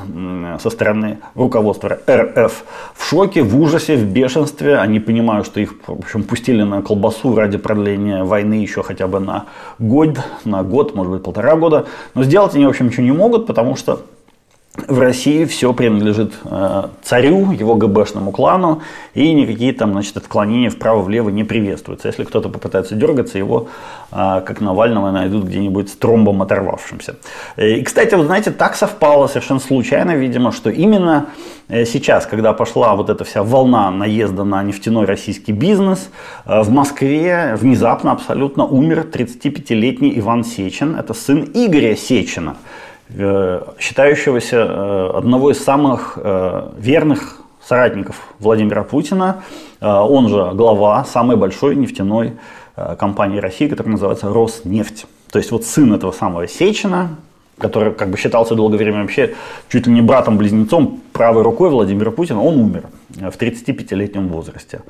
со 0.58 0.70
стороны 0.70 1.18
руководства 1.34 1.98
РФ 2.08 2.64
в 2.94 3.04
шоке, 3.04 3.42
в 3.42 3.60
ужасе, 3.60 3.96
в 3.96 4.04
бешенстве. 4.04 4.78
Они 4.78 5.00
понимают, 5.00 5.46
что 5.46 5.60
их, 5.60 5.74
в 5.86 5.92
общем, 5.92 6.22
пустили 6.22 6.62
на 6.62 6.80
колбасу 6.88 7.36
ради 7.36 7.58
продления 7.58 8.24
войны 8.24 8.54
еще 8.54 8.82
хотя 8.82 9.06
бы 9.06 9.20
на 9.20 9.44
год, 9.78 10.18
на 10.44 10.62
год, 10.62 10.94
может 10.94 11.12
быть 11.12 11.22
полтора 11.22 11.54
года. 11.56 11.84
Но 12.14 12.24
сделать 12.24 12.54
они, 12.54 12.64
в 12.64 12.70
общем, 12.70 12.86
ничего 12.86 13.02
не 13.02 13.12
могут, 13.12 13.46
потому 13.46 13.76
что 13.76 14.00
в 14.86 15.00
России 15.00 15.44
все 15.44 15.72
принадлежит 15.72 16.34
э, 16.44 16.84
царю, 17.02 17.50
его 17.50 17.74
ГБшному 17.74 18.30
клану, 18.30 18.82
и 19.14 19.32
никакие 19.32 19.72
там, 19.72 19.92
значит, 19.92 20.16
отклонения 20.16 20.70
вправо-влево 20.70 21.30
не 21.30 21.44
приветствуются. 21.44 22.08
Если 22.08 22.24
кто-то 22.24 22.48
попытается 22.48 22.94
дергаться, 22.94 23.38
его, 23.38 23.68
э, 24.12 24.42
как 24.46 24.60
Навального, 24.60 25.10
найдут 25.10 25.44
где-нибудь 25.44 25.90
с 25.90 25.96
тромбом 25.96 26.42
оторвавшимся. 26.42 27.16
И, 27.56 27.82
кстати, 27.82 28.14
вот 28.14 28.26
знаете, 28.26 28.50
так 28.50 28.76
совпало 28.76 29.26
совершенно 29.26 29.60
случайно, 29.60 30.12
видимо, 30.12 30.52
что 30.52 30.70
именно 30.70 31.26
э, 31.68 31.84
сейчас, 31.84 32.26
когда 32.26 32.52
пошла 32.52 32.94
вот 32.94 33.10
эта 33.10 33.24
вся 33.24 33.42
волна 33.42 33.90
наезда 33.90 34.44
на 34.44 34.62
нефтяной 34.62 35.06
российский 35.06 35.52
бизнес, 35.52 36.10
э, 36.44 36.62
в 36.62 36.70
Москве 36.70 37.56
внезапно 37.58 38.12
абсолютно 38.12 38.64
умер 38.64 39.08
35-летний 39.12 40.18
Иван 40.18 40.44
Сечин, 40.44 40.94
это 40.94 41.14
сын 41.14 41.50
Игоря 41.54 41.96
Сечина. 41.96 42.56
Э, 43.10 43.62
считающегося 43.78 44.56
э, 44.56 45.10
одного 45.16 45.50
из 45.50 45.62
самых 45.62 46.18
э, 46.22 46.70
верных 46.78 47.40
соратников 47.66 48.16
Владимира 48.38 48.82
Путина. 48.82 49.42
Он 49.80 50.28
же 50.28 50.52
глава 50.54 51.04
самой 51.04 51.36
большой 51.36 51.76
нефтяной 51.76 52.32
компании 52.98 53.40
России, 53.40 53.68
которая 53.68 53.92
называется 53.92 54.32
Роснефть. 54.32 55.04
То 55.30 55.38
есть 55.38 55.50
вот 55.50 55.66
сын 55.66 55.92
этого 55.92 56.12
самого 56.12 56.48
Сечина, 56.48 57.16
который 57.58 57.92
как 57.92 58.08
бы 58.08 58.16
считался 58.16 58.54
долгое 58.54 58.78
время 58.78 59.02
вообще 59.02 59.34
чуть 59.68 59.86
ли 59.86 59.92
не 59.92 60.00
братом-близнецом, 60.00 61.00
правой 61.12 61.42
рукой 61.42 61.68
Владимира 61.68 62.10
Путина, 62.10 62.42
он 62.42 62.58
умер 62.58 62.84
в 63.10 63.36
35-летнем 63.36 64.28
возрасте. 64.28 64.80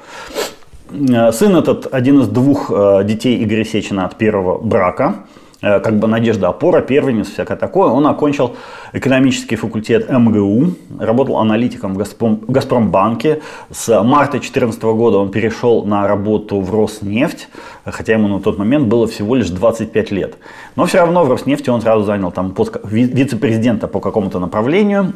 Сын 1.33 1.57
этот 1.57 1.93
один 1.93 2.21
из 2.21 2.29
двух 2.29 2.71
детей 3.05 3.43
Игоря 3.43 3.65
Сечина 3.65 4.07
от 4.07 4.15
первого 4.15 4.57
брака. 4.57 5.27
Э, 5.61 5.81
как 5.81 5.99
бы 5.99 6.07
надежда 6.07 6.49
опора, 6.49 6.83
первенец, 6.83 7.31
всякое 7.31 7.57
такое. 7.57 7.88
Он 7.88 8.07
окончил 8.07 8.55
экономический 8.92 9.57
факультет 9.57 10.09
МГУ, 10.09 10.75
работал 11.01 11.38
аналитиком 11.38 11.94
в 11.94 11.97
Газпром, 11.97 12.40
Газпромбанке. 12.47 13.40
С 13.73 13.88
марта 14.05 14.33
2014 14.33 14.81
года 14.83 15.18
он 15.18 15.33
перешел 15.33 15.85
на 15.85 16.07
работу 16.07 16.61
в 16.61 16.73
Роснефть, 16.73 17.49
хотя 17.85 18.12
ему 18.12 18.29
на 18.29 18.40
тот 18.40 18.57
момент 18.57 18.87
было 18.87 19.09
всего 19.09 19.35
лишь 19.35 19.49
25 19.49 20.12
лет. 20.12 20.37
Но 20.77 20.87
все 20.87 20.99
равно 20.99 21.25
в 21.25 21.31
Роснефти 21.31 21.71
он 21.71 21.81
сразу 21.81 22.05
занял 22.05 22.31
там 22.31 22.53
пост 22.53 22.77
вице-президента 22.85 23.88
по 23.88 23.99
какому-то 23.99 24.38
направлению. 24.38 25.14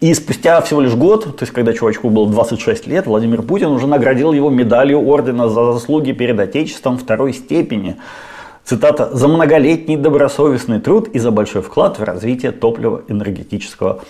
И 0.00 0.14
спустя 0.14 0.60
всего 0.62 0.80
лишь 0.80 0.94
год, 0.94 1.24
то 1.36 1.42
есть 1.42 1.52
когда 1.52 1.72
чувачку 1.74 2.08
было 2.10 2.28
26 2.28 2.88
лет, 2.88 3.06
Владимир 3.06 3.42
Путин 3.42 3.68
уже 3.68 3.86
наградил 3.86 4.32
его 4.32 4.50
медалью 4.50 5.06
ордена 5.06 5.48
за 5.48 5.74
заслуги 5.74 6.10
перед 6.10 6.40
Отечеством 6.40 6.98
второй 6.98 7.32
степени– 7.32 7.94
Цитата, 8.64 9.10
«за 9.12 9.28
многолетний 9.28 9.96
добросовестный 9.96 10.80
труд 10.80 11.08
и 11.08 11.18
за 11.18 11.30
большой 11.30 11.60
вклад 11.60 11.98
в 11.98 12.02
развитие 12.02 12.50
топливо-энергетического 12.50 14.00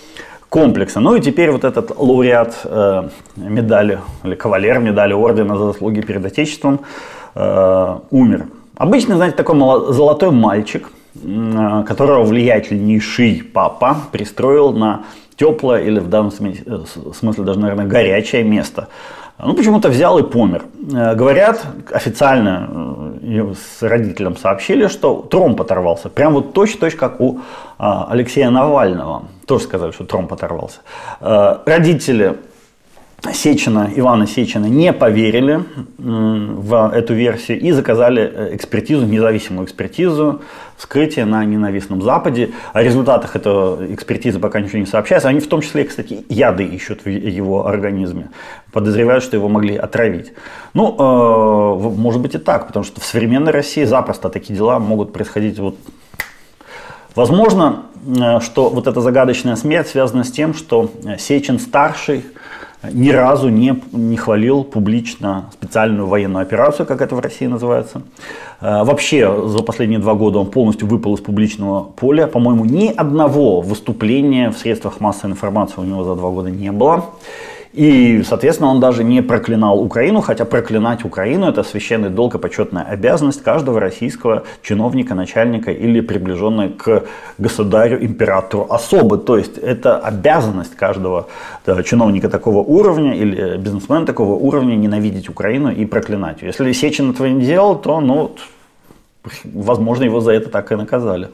комплекса». 0.47 1.01
Ну 1.01 1.15
и 1.15 1.21
теперь 1.21 1.51
вот 1.51 1.65
этот 1.65 1.91
лауреат 1.97 2.61
э, 2.63 3.09
медали, 3.35 3.99
или 4.23 4.35
кавалер 4.35 4.79
медали 4.79 5.11
ордена 5.11 5.57
за 5.57 5.65
заслуги 5.65 5.99
перед 5.99 6.25
Отечеством 6.25 6.79
э, 7.35 7.95
умер. 8.11 8.45
Обычно, 8.77 9.17
знаете, 9.17 9.35
такой 9.35 9.57
золотой 9.93 10.31
мальчик, 10.31 10.89
э, 11.21 11.83
которого 11.85 12.23
влиятельнейший 12.23 13.43
папа 13.53 13.97
пристроил 14.13 14.71
на 14.71 15.03
теплое 15.35 15.83
или 15.83 15.99
в 15.99 16.07
данном 16.07 16.31
смысле, 16.31 16.85
смысле 17.13 17.43
даже, 17.43 17.59
наверное, 17.59 17.87
горячее 17.87 18.45
место– 18.45 18.87
ну, 19.37 19.53
почему-то 19.53 19.89
взял 19.89 20.17
и 20.17 20.23
помер. 20.23 20.63
Э, 20.93 21.15
говорят, 21.15 21.65
официально 21.91 22.69
э, 22.69 23.04
с 23.25 23.81
родителям 23.81 24.37
сообщили, 24.37 24.87
что 24.87 25.21
тромб 25.21 25.61
оторвался. 25.61 26.09
Прям 26.09 26.33
вот 26.33 26.53
точно-точно 26.53 26.99
как 26.99 27.21
у 27.21 27.39
а, 27.77 28.07
Алексея 28.09 28.49
Навального. 28.49 29.23
Тоже 29.47 29.63
сказали, 29.63 29.91
что 29.91 30.05
тромб 30.05 30.31
оторвался. 30.33 30.79
Э, 31.21 31.57
родители 31.65 32.37
Сечина, 33.33 33.89
Ивана 33.95 34.27
Сечина 34.27 34.65
не 34.65 34.93
поверили 34.93 35.63
в 35.97 36.91
эту 36.93 37.13
версию 37.13 37.59
и 37.59 37.71
заказали 37.71 38.21
э, 38.21 38.55
экспертизу, 38.55 39.05
независимую 39.05 39.65
экспертизу, 39.65 40.41
вскрытие 40.77 41.25
на 41.25 41.43
ненавистном 41.45 42.01
Западе. 42.01 42.51
О 42.73 42.83
результатах 42.83 43.35
этого 43.35 43.93
экспертизы 43.93 44.39
пока 44.39 44.59
ничего 44.59 44.79
не 44.79 44.85
сообщается. 44.85 45.29
Они 45.29 45.39
в 45.39 45.47
том 45.47 45.61
числе, 45.61 45.83
кстати, 45.85 46.25
яды 46.29 46.63
ищут 46.65 47.05
в 47.05 47.09
его 47.09 47.67
организме. 47.67 48.29
Подозревают, 48.71 49.23
что 49.23 49.37
его 49.37 49.49
могли 49.49 49.75
отравить. 49.75 50.33
Ну, 50.73 50.95
э, 50.97 51.89
может 51.97 52.21
быть 52.21 52.35
и 52.35 52.39
так, 52.39 52.67
потому 52.67 52.83
что 52.83 53.01
в 53.01 53.05
современной 53.05 53.51
России 53.51 53.83
запросто 53.83 54.29
такие 54.29 54.55
дела 54.55 54.79
могут 54.79 55.13
происходить 55.13 55.59
вот 55.59 55.77
Возможно, 57.15 57.83
э, 58.05 58.41
что 58.41 58.69
вот 58.69 58.87
эта 58.87 58.99
загадочная 58.99 59.55
смерть 59.55 59.87
связана 59.87 60.23
с 60.23 60.31
тем, 60.31 60.53
что 60.53 60.91
Сечин 61.17 61.59
старший 61.59 62.25
ни 62.91 63.09
разу 63.09 63.49
не, 63.49 63.81
не 63.91 64.17
хвалил 64.17 64.63
публично 64.63 65.45
специальную 65.53 66.07
военную 66.07 66.43
операцию, 66.43 66.85
как 66.85 67.01
это 67.01 67.15
в 67.15 67.19
России 67.19 67.47
называется. 67.47 68.01
Э, 68.61 68.83
вообще 68.83 69.47
за 69.47 69.63
последние 69.63 69.99
два 69.99 70.13
года 70.13 70.39
он 70.39 70.51
полностью 70.51 70.87
выпал 70.87 71.15
из 71.15 71.21
публичного 71.21 71.83
поля. 71.83 72.27
По-моему, 72.27 72.65
ни 72.65 72.87
одного 72.87 73.61
выступления 73.61 74.51
в 74.51 74.57
средствах 74.57 74.99
массовой 74.99 75.31
информации 75.31 75.81
у 75.81 75.83
него 75.83 76.03
за 76.03 76.15
два 76.15 76.29
года 76.29 76.49
не 76.49 76.71
было. 76.71 77.05
И, 77.75 78.23
соответственно, 78.23 78.69
он 78.69 78.79
даже 78.79 79.03
не 79.03 79.21
проклинал 79.21 79.81
Украину, 79.81 80.21
хотя 80.21 80.45
проклинать 80.45 81.03
Украину– 81.03 81.47
это 81.49 81.61
священный 81.63 82.09
долг 82.09 82.35
и 82.35 82.37
почетная 82.37 82.83
обязанность 82.83 83.43
каждого 83.43 83.81
российского 83.81 84.43
чиновника, 84.61 85.13
начальника 85.13 85.71
или 85.71 85.99
приближенной 85.99 86.69
к 86.69 87.03
государю, 87.37 88.01
императору 88.05 88.65
особы. 88.69 89.17
То 89.17 89.37
есть 89.37 89.57
это 89.57 89.99
обязанность 89.99 90.75
каждого 90.77 91.27
да, 91.65 91.83
чиновника 91.83 92.29
такого 92.29 92.59
уровня 92.59 93.13
или 93.13 93.57
бизнесмена 93.57 94.05
такого 94.05 94.35
уровня 94.35 94.75
ненавидеть 94.75 95.27
Украину 95.27 95.69
и 95.69 95.85
проклинать 95.85 96.41
ее. 96.41 96.47
Если 96.47 96.71
Сечин 96.71 97.11
этого 97.11 97.27
не 97.27 97.45
делал, 97.45 97.75
то, 97.75 97.99
ну, 97.99 98.31
возможно, 99.43 100.05
его 100.05 100.21
за 100.21 100.31
это 100.31 100.49
так 100.49 100.71
и 100.71 100.75
наказали. 100.75 101.27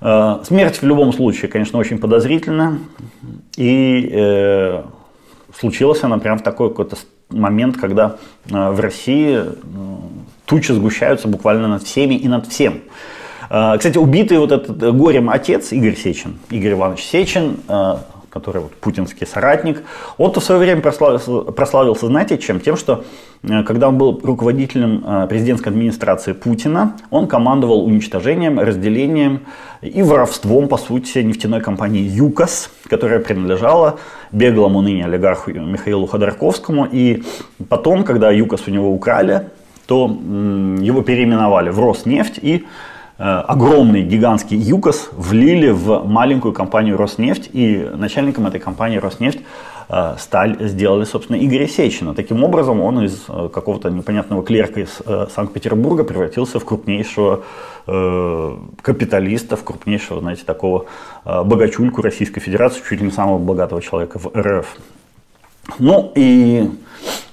Э, 0.00 0.38
смерть 0.44 0.80
в 0.80 0.86
любом 0.86 1.12
случае, 1.12 1.50
конечно, 1.50 1.80
очень 1.80 1.98
подозрительна. 1.98 2.78
И 3.56 4.08
э, 4.12 4.82
случилась 5.58 6.02
она 6.02 6.18
прям 6.18 6.38
в 6.38 6.42
такой 6.42 6.70
какой-то 6.70 6.96
момент, 7.30 7.76
когда 7.76 8.16
э, 8.50 8.70
в 8.70 8.80
России 8.80 9.38
э, 9.38 9.50
тучи 10.46 10.72
сгущаются 10.72 11.28
буквально 11.28 11.68
над 11.68 11.82
всеми 11.82 12.14
и 12.14 12.28
над 12.28 12.46
всем. 12.46 12.80
Э, 13.50 13.76
кстати, 13.76 13.98
убитый 13.98 14.38
вот 14.38 14.52
этот 14.52 14.96
горем 14.96 15.30
отец 15.30 15.72
Игорь 15.72 15.96
Сечин, 15.96 16.38
Игорь 16.50 16.72
Иванович 16.72 17.04
Сечин, 17.04 17.56
который 18.32 18.62
вот 18.62 18.72
путинский 18.74 19.26
соратник, 19.26 19.82
он-то 20.16 20.40
в 20.40 20.44
свое 20.44 20.60
время 20.60 20.80
прославился, 20.80 21.42
прославился, 21.52 22.06
знаете, 22.06 22.38
чем? 22.38 22.60
Тем, 22.60 22.76
что 22.76 23.04
когда 23.42 23.88
он 23.88 23.98
был 23.98 24.20
руководителем 24.22 25.26
президентской 25.28 25.68
администрации 25.68 26.32
Путина, 26.32 26.96
он 27.10 27.26
командовал 27.26 27.84
уничтожением, 27.84 28.58
разделением 28.58 29.40
и 29.82 30.02
воровством, 30.02 30.68
по 30.68 30.78
сути, 30.78 31.18
нефтяной 31.18 31.60
компании 31.60 32.02
ЮКОС, 32.02 32.70
которая 32.88 33.20
принадлежала 33.20 33.98
беглому 34.30 34.80
ныне 34.80 35.04
олигарху 35.04 35.50
Михаилу 35.50 36.06
Ходорковскому. 36.06 36.88
И 36.90 37.24
потом, 37.68 38.04
когда 38.04 38.30
ЮКОС 38.30 38.62
у 38.68 38.70
него 38.70 38.92
украли, 38.92 39.48
то 39.86 40.06
его 40.06 41.02
переименовали 41.02 41.70
в 41.70 41.78
Роснефть 41.80 42.38
и 42.40 42.56
э, 42.56 42.66
огромный 43.24 44.02
гигантский 44.02 44.56
ЮКОС 44.56 45.10
влили 45.12 45.70
в 45.70 46.04
маленькую 46.04 46.52
компанию 46.52 46.96
Роснефть, 46.96 47.50
и 47.52 47.88
начальником 47.94 48.46
этой 48.46 48.60
компании 48.60 48.96
Роснефть 48.98 49.40
Э, 49.92 50.14
сталь 50.18 50.56
сделали, 50.68 51.04
собственно, 51.04 51.36
Игоря 51.36 51.68
Сечина. 51.68 52.14
Таким 52.14 52.42
образом, 52.42 52.80
он 52.80 53.04
из 53.04 53.24
э, 53.28 53.50
какого-то 53.52 53.90
непонятного 53.90 54.42
клерка 54.42 54.80
из 54.80 55.02
э, 55.04 55.26
Санкт-Петербурга 55.34 56.04
превратился 56.04 56.58
в 56.58 56.64
крупнейшего 56.64 57.42
капиталиста, 57.84 59.56
в 59.56 59.64
крупнейшего, 59.64 60.20
знаете, 60.20 60.44
такого 60.44 60.86
богачульку 61.24 62.00
Российской 62.00 62.38
Федерации, 62.38 62.80
чуть 62.88 63.00
ли 63.00 63.06
не 63.06 63.10
самого 63.10 63.38
богатого 63.38 63.82
человека 63.82 64.20
в 64.20 64.30
РФ. 64.36 64.76
Ну 65.78 66.12
и 66.14 66.70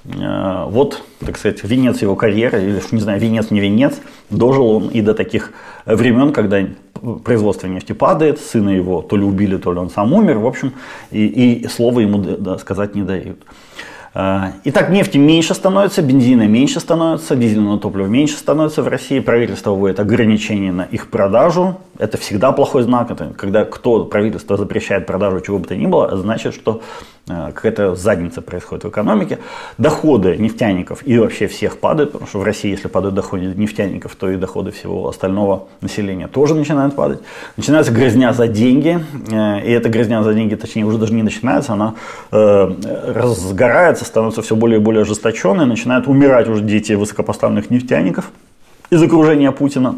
э, 0.06 0.66
вот, 0.68 1.04
так 1.26 1.38
сказать, 1.38 1.64
венец 1.64 2.02
его 2.02 2.16
карьеры, 2.16 2.62
или, 2.64 2.82
не 2.92 3.02
знаю, 3.02 3.20
венец 3.20 3.52
не 3.52 3.60
венец, 3.60 3.96
дожил 4.30 4.68
он 4.70 4.88
и 4.90 5.02
до 5.02 5.14
таких 5.14 5.54
времен, 5.86 6.32
когда 6.32 6.62
производство 7.24 7.68
нефти 7.68 7.94
падает, 7.94 8.40
сына 8.40 8.70
его 8.70 9.02
то 9.02 9.18
ли 9.18 9.24
убили, 9.24 9.58
то 9.58 9.74
ли 9.74 9.80
он 9.80 9.90
сам 9.90 10.14
умер, 10.14 10.40
в 10.40 10.48
общем, 10.48 10.74
и, 11.12 11.26
и 11.26 11.68
слова 11.68 12.00
ему 12.00 12.18
да, 12.20 12.58
сказать 12.58 12.96
не 12.96 13.04
дают. 13.04 13.40
Э, 14.14 14.52
итак, 14.64 14.90
нефти 14.90 15.18
меньше 15.18 15.54
становится, 15.54 16.02
бензина 16.02 16.48
меньше 16.48 16.80
становится, 16.80 17.36
дизельного 17.36 17.80
топлива 17.80 18.08
меньше 18.08 18.38
становится 18.38 18.82
в 18.82 18.88
России. 18.88 19.20
Правительство 19.20 19.72
вводит 19.72 20.00
ограничения 20.00 20.72
на 20.72 20.84
их 20.84 21.10
продажу. 21.10 21.78
Это 21.98 22.18
всегда 22.18 22.52
плохой 22.52 22.84
знак. 22.84 23.12
Это 23.12 23.34
когда 23.38 23.66
кто 23.66 24.06
правительство 24.06 24.58
запрещает 24.58 25.06
продажу 25.06 25.42
чего 25.42 25.60
бы 25.60 25.68
то 25.68 25.76
ни 25.76 25.86
было, 25.86 26.16
значит, 26.18 26.54
что 26.54 26.82
какая-то 27.30 27.96
задница 27.96 28.42
происходит 28.42 28.86
в 28.86 28.90
экономике. 28.90 29.40
Доходы 29.78 30.38
нефтяников 30.38 31.06
и 31.06 31.18
вообще 31.18 31.48
всех 31.48 31.78
падают, 31.78 32.12
потому 32.12 32.28
что 32.28 32.40
в 32.40 32.44
России, 32.44 32.72
если 32.72 32.88
падают 32.88 33.16
доходы 33.16 33.46
нефтяников, 33.46 34.16
то 34.16 34.30
и 34.30 34.36
доходы 34.36 34.72
всего 34.72 35.08
остального 35.08 35.68
населения 35.82 36.28
тоже 36.28 36.56
начинают 36.56 36.96
падать. 36.96 37.20
Начинается 37.58 37.92
грязня 37.92 38.34
за 38.34 38.48
деньги, 38.48 39.04
э, 39.32 39.66
и 39.66 39.72
эта 39.72 39.90
грязня 39.90 40.24
за 40.24 40.34
деньги, 40.34 40.56
точнее, 40.56 40.86
уже 40.86 40.98
даже 40.98 41.14
не 41.14 41.24
начинается, 41.24 41.74
она 41.74 41.96
э, 42.32 42.74
разгорается, 43.08 44.06
становится 44.06 44.42
все 44.42 44.56
более 44.56 44.80
и 44.80 44.84
более 44.84 45.04
ожесточенной, 45.04 45.66
начинают 45.66 46.08
умирать 46.08 46.48
уже 46.48 46.64
дети 46.64 46.94
высокопоставленных 46.94 47.70
нефтяников 47.70 48.32
из 48.90 49.02
окружения 49.04 49.52
Путина. 49.52 49.96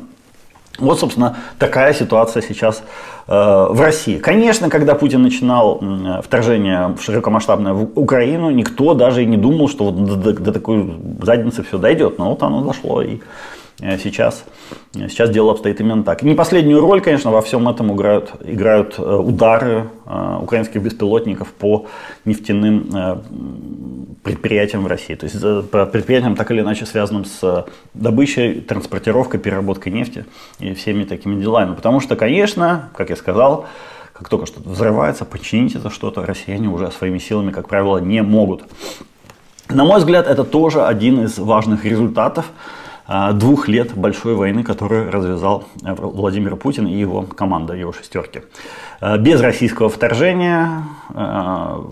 Вот, 0.79 0.99
собственно, 0.99 1.37
такая 1.59 1.93
ситуация 1.93 2.41
сейчас 2.41 2.81
э, 3.27 3.31
в 3.33 3.79
России. 3.81 4.17
Конечно, 4.17 4.69
когда 4.69 4.95
Путин 4.95 5.21
начинал 5.21 5.81
вторжение 6.23 6.95
широкомасштабное 6.99 7.73
в 7.73 7.89
Украину, 7.95 8.49
никто 8.49 8.93
даже 8.93 9.23
и 9.23 9.25
не 9.25 9.37
думал, 9.37 9.69
что 9.69 9.85
вот 9.91 10.21
до, 10.21 10.33
до, 10.33 10.51
такой 10.51 10.97
задницы 11.21 11.63
все 11.63 11.77
дойдет. 11.77 12.17
Но 12.17 12.29
вот 12.29 12.41
оно 12.43 12.61
дошло. 12.61 13.01
И 13.01 13.19
сейчас, 13.79 14.45
э, 14.95 15.07
сейчас 15.09 15.29
дело 15.29 15.51
обстоит 15.51 15.79
именно 15.79 16.03
так. 16.03 16.23
Не 16.23 16.35
последнюю 16.35 16.81
роль, 16.81 17.01
конечно, 17.01 17.31
во 17.31 17.41
всем 17.41 17.67
этом 17.67 17.93
играют, 17.93 18.31
играют 18.43 18.95
э, 18.97 19.01
удары 19.03 19.89
украинских 20.41 20.81
беспилотников 20.81 21.53
по 21.53 21.87
нефтяным 22.25 23.23
предприятиям 24.23 24.83
в 24.83 24.87
России. 24.87 25.15
То 25.15 25.25
есть 25.25 25.69
по 25.69 25.85
предприятиям, 25.85 26.35
так 26.35 26.51
или 26.51 26.59
иначе 26.59 26.85
связанным 26.85 27.23
с 27.23 27.65
добычей, 27.93 28.59
транспортировкой, 28.59 29.39
переработкой 29.39 29.93
нефти 29.93 30.25
и 30.59 30.73
всеми 30.73 31.05
такими 31.05 31.39
делами. 31.39 31.75
Потому 31.75 32.01
что, 32.01 32.17
конечно, 32.17 32.89
как 32.93 33.09
я 33.09 33.15
сказал, 33.15 33.67
как 34.21 34.29
только 34.29 34.45
что-то 34.45 34.69
взрывается, 34.69 35.25
починить 35.25 35.75
это 35.75 35.89
что-то 35.89 36.25
россияне 36.25 36.67
уже 36.67 36.91
своими 36.91 37.17
силами, 37.17 37.51
как 37.51 37.67
правило, 37.67 37.97
не 37.97 38.21
могут. 38.21 38.63
На 39.67 39.83
мой 39.83 39.99
взгляд, 39.99 40.27
это 40.27 40.43
тоже 40.43 40.85
один 40.85 41.23
из 41.23 41.39
важных 41.39 41.85
результатов 41.85 42.45
двух 43.33 43.67
лет 43.67 43.93
большой 43.93 44.35
войны, 44.35 44.63
которую 44.63 45.11
развязал 45.11 45.65
э, 45.83 45.93
Владимир 45.93 46.55
Путин 46.55 46.87
и 46.87 46.97
его 46.97 47.23
команда, 47.23 47.73
его 47.73 47.91
шестерки. 47.91 48.41
А, 49.01 49.17
без 49.17 49.41
российского 49.41 49.89
вторжения, 49.89 50.83
а, 51.09 51.83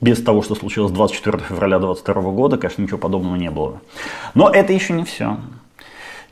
без 0.00 0.22
того, 0.22 0.42
что 0.42 0.54
случилось 0.54 0.92
24 0.92 1.38
февраля 1.48 1.78
2022 1.78 2.30
года, 2.30 2.58
конечно, 2.58 2.82
ничего 2.82 2.98
подобного 2.98 3.36
не 3.36 3.50
было. 3.50 3.80
Но 4.34 4.48
это 4.48 4.72
еще 4.72 4.92
не 4.92 5.04
все. 5.04 5.36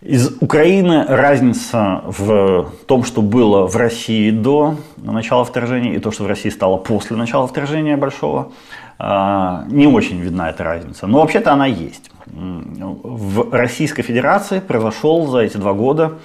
Из 0.01 0.37
Украины 0.41 1.05
разница 1.09 2.03
в 2.07 2.71
том, 2.87 3.03
что 3.03 3.21
было 3.21 3.67
в 3.67 3.75
России 3.75 4.31
до 4.31 4.77
начала 4.97 5.45
вторжения 5.45 5.97
и 5.97 5.99
то, 5.99 6.13
что 6.13 6.23
в 6.23 6.29
России 6.29 6.51
стало 6.51 6.77
после 6.77 7.17
начала 7.17 7.49
вторжения 7.49 7.97
большого, 7.97 8.53
не 9.01 9.89
очень 9.89 10.21
видна 10.21 10.51
эта 10.51 10.63
разница. 10.63 11.09
Но 11.09 11.19
вообще-то 11.19 11.53
она 11.53 11.67
есть 11.67 12.13
в 12.35 13.53
Российской 13.53 14.03
Федерации 14.03 14.61
произошел 14.61 15.27
за 15.27 15.39
эти 15.41 15.57
два 15.57 15.73
года 15.73 16.19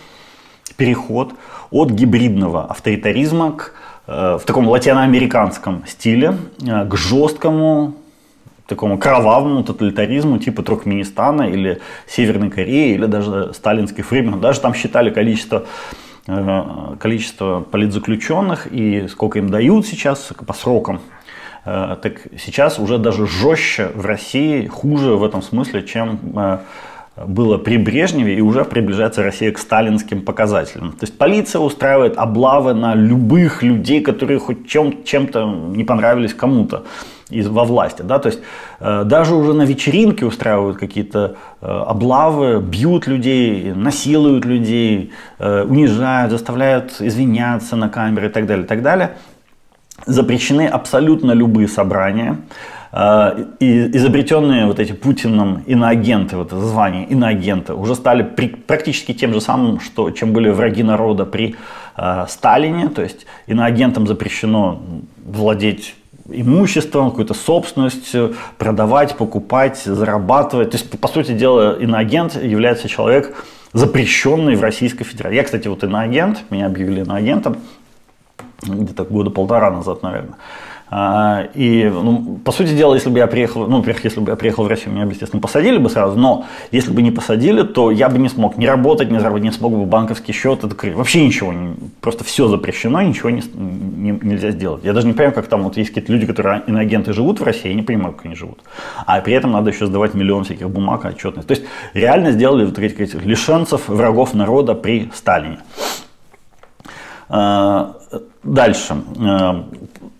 переход 0.78 1.34
от 1.72 1.91
гибридного 1.91 2.66
авторитаризма 2.66 3.54
к, 3.54 3.72
э, 4.08 4.38
в 4.41 4.45
таком 4.45 4.68
латиноамериканском 4.68 5.84
стиле 5.88 6.38
э, 6.62 6.86
к 6.86 6.95
жесткому 6.95 7.95
такому 8.68 8.97
кровавому 8.97 9.64
тоталитаризму 9.64 10.39
типа 10.39 10.64
Туркменистана 10.64 11.43
или 11.43 11.82
Северной 12.08 12.49
Кореи 12.49 12.93
или 12.93 13.06
даже 13.06 13.54
сталинских 13.54 14.10
времен. 14.10 14.39
Даже 14.39 14.62
там 14.62 14.74
считали 14.74 15.10
количество 15.10 15.66
э, 16.28 16.95
количество 16.99 17.60
политзаключенных 17.60 18.68
и 18.72 19.08
сколько 19.08 19.39
им 19.39 19.49
дают 19.49 19.86
сейчас 19.86 20.32
по 20.45 20.54
срокам 20.54 21.01
так 21.64 22.22
сейчас 22.38 22.78
уже 22.80 22.97
даже 22.97 23.26
жестче 23.26 23.89
в 23.95 24.05
России, 24.05 24.68
хуже 24.68 25.16
в 25.16 25.24
этом 25.24 25.41
смысле, 25.41 25.84
чем 25.84 26.20
э, 26.36 26.57
было 27.16 27.57
при 27.57 27.78
Брежневе, 27.78 28.36
и 28.36 28.41
уже 28.41 28.66
приближается 28.66 29.24
Россия 29.24 29.51
к 29.51 29.59
сталинским 29.59 30.24
показателям. 30.24 30.93
То 30.93 31.03
есть 31.03 31.18
полиция 31.18 31.61
устраивает 31.61 32.18
облавы 32.18 32.74
на 32.74 32.95
любых 32.95 33.61
людей, 33.61 34.01
которые 34.01 34.39
хоть 34.39 34.68
чем, 34.68 35.03
чем-то 35.03 35.45
не 35.45 35.84
понравились 35.84 36.34
кому-то 36.34 36.86
из, 37.30 37.47
во 37.47 37.66
власти. 37.66 38.01
Да? 38.01 38.20
То 38.20 38.30
есть 38.30 38.39
э, 38.80 39.03
даже 39.05 39.36
уже 39.36 39.53
на 39.53 39.64
вечеринке 39.64 40.26
устраивают 40.26 40.78
какие-то 40.78 41.36
э, 41.61 41.66
облавы, 41.68 42.59
бьют 42.61 43.07
людей, 43.07 43.74
насилуют 43.74 44.45
людей, 44.45 45.11
э, 45.39 45.64
унижают, 45.64 46.32
заставляют 46.32 46.99
извиняться 46.99 47.76
на 47.76 47.89
камеры 47.89 48.28
и 48.28 48.30
так 48.30 48.47
далее, 48.47 48.66
и 48.66 48.68
так 48.68 48.82
далее 48.82 49.11
запрещены 50.06 50.68
абсолютно 50.68 51.32
любые 51.32 51.68
собрания. 51.68 52.38
Э, 52.91 53.45
и 53.60 53.97
изобретенные 53.97 54.68
вот 54.68 54.80
эти 54.80 54.91
Путиным 54.91 55.64
иноагенты, 55.66 56.38
вот 56.38 56.47
это 56.47 56.60
звание 56.60 57.06
иноагента, 57.06 57.76
уже 57.76 57.95
стали 57.95 58.24
при, 58.24 58.47
практически 58.47 59.14
тем 59.14 59.34
же 59.34 59.41
самым, 59.41 59.80
что, 59.80 60.12
чем 60.12 60.32
были 60.32 60.49
враги 60.49 60.84
народа 60.84 61.26
при 61.26 61.56
э, 61.97 62.26
Сталине. 62.30 62.89
То 62.89 63.01
есть 63.01 63.26
иноагентам 63.47 64.08
запрещено 64.08 64.82
владеть 65.26 65.95
имуществом, 66.30 67.10
какой-то 67.10 67.34
собственностью, 67.34 68.36
продавать, 68.58 69.18
покупать, 69.18 69.82
зарабатывать. 69.84 70.72
То 70.72 70.78
есть, 70.78 70.99
по 70.99 71.08
сути 71.08 71.34
дела, 71.34 71.78
иноагент 71.80 72.41
является 72.41 72.88
человек, 72.88 73.36
запрещенный 73.74 74.56
в 74.56 74.62
Российской 74.62 75.04
Федерации. 75.04 75.36
Я, 75.36 75.43
кстати, 75.43 75.68
вот 75.68 75.84
иноагент, 75.84 76.43
меня 76.49 76.68
объявили 76.68 77.01
иноагентом 77.01 77.58
где-то 78.66 79.03
года 79.03 79.30
полтора 79.30 79.72
назад, 79.72 80.03
наверное. 80.03 80.38
А, 80.95 81.47
и, 81.55 81.89
ну, 81.91 82.39
по 82.45 82.51
сути 82.51 82.76
дела, 82.76 82.93
если 82.93 83.09
бы 83.09 83.18
я 83.18 83.26
приехал, 83.26 83.66
ну, 83.66 83.78
во-первых, 83.78 84.03
если 84.03 84.20
бы 84.20 84.30
я 84.30 84.36
приехал 84.36 84.64
в 84.64 84.68
Россию, 84.68 84.93
меня 84.93 85.05
бы, 85.07 85.14
естественно, 85.14 85.41
посадили 85.41 85.80
бы 85.80 85.89
сразу, 85.89 86.20
но 86.20 86.45
если 86.72 86.91
бы 86.91 87.01
не 87.01 87.09
посадили, 87.09 87.64
то 87.64 87.89
я 87.89 88.09
бы 88.09 88.20
не 88.20 88.30
смог 88.30 88.57
ни 88.57 88.68
работать, 88.68 89.09
ни 89.09 89.18
заработать, 89.18 89.43
не 89.43 89.51
смог 89.51 89.74
бы 89.74 89.86
банковский 89.86 90.34
счет 90.34 90.64
открыть. 90.64 90.93
Вообще 90.93 91.26
ничего, 91.26 91.51
не, 91.51 91.74
просто 91.99 92.24
все 92.24 92.47
запрещено, 92.47 93.01
ничего 93.01 93.32
не, 93.32 93.41
не, 93.55 94.11
нельзя 94.22 94.51
сделать. 94.51 94.84
Я 94.84 94.93
даже 94.93 95.07
не 95.07 95.14
понимаю, 95.14 95.34
как 95.34 95.47
там 95.47 95.64
вот 95.64 95.78
есть 95.78 95.89
какие-то 95.89 96.14
люди, 96.14 96.28
которые 96.28 96.61
иноагенты 96.68 97.11
живут 97.11 97.39
в 97.39 97.43
России, 97.43 97.70
я 97.70 97.74
не 97.74 97.82
понимаю, 97.82 98.14
как 98.14 98.28
они 98.28 98.36
живут. 98.36 98.59
А 99.07 99.20
при 99.22 99.34
этом 99.34 99.51
надо 99.51 99.72
еще 99.72 99.88
сдавать 99.88 100.14
миллион 100.14 100.43
всяких 100.43 100.70
бумаг, 100.70 101.05
отчетность. 101.05 101.47
То 101.47 101.55
есть 101.55 101.66
реально 101.95 102.34
сделали 102.34 102.66
вот 102.66 102.78
этих 102.78 103.26
лишенцев, 103.26 103.88
врагов 103.88 104.36
народа 104.36 104.76
при 104.76 105.09
Сталине. 105.16 105.57
А, 107.36 107.96
дальше. 108.44 108.96
А, 109.20 109.66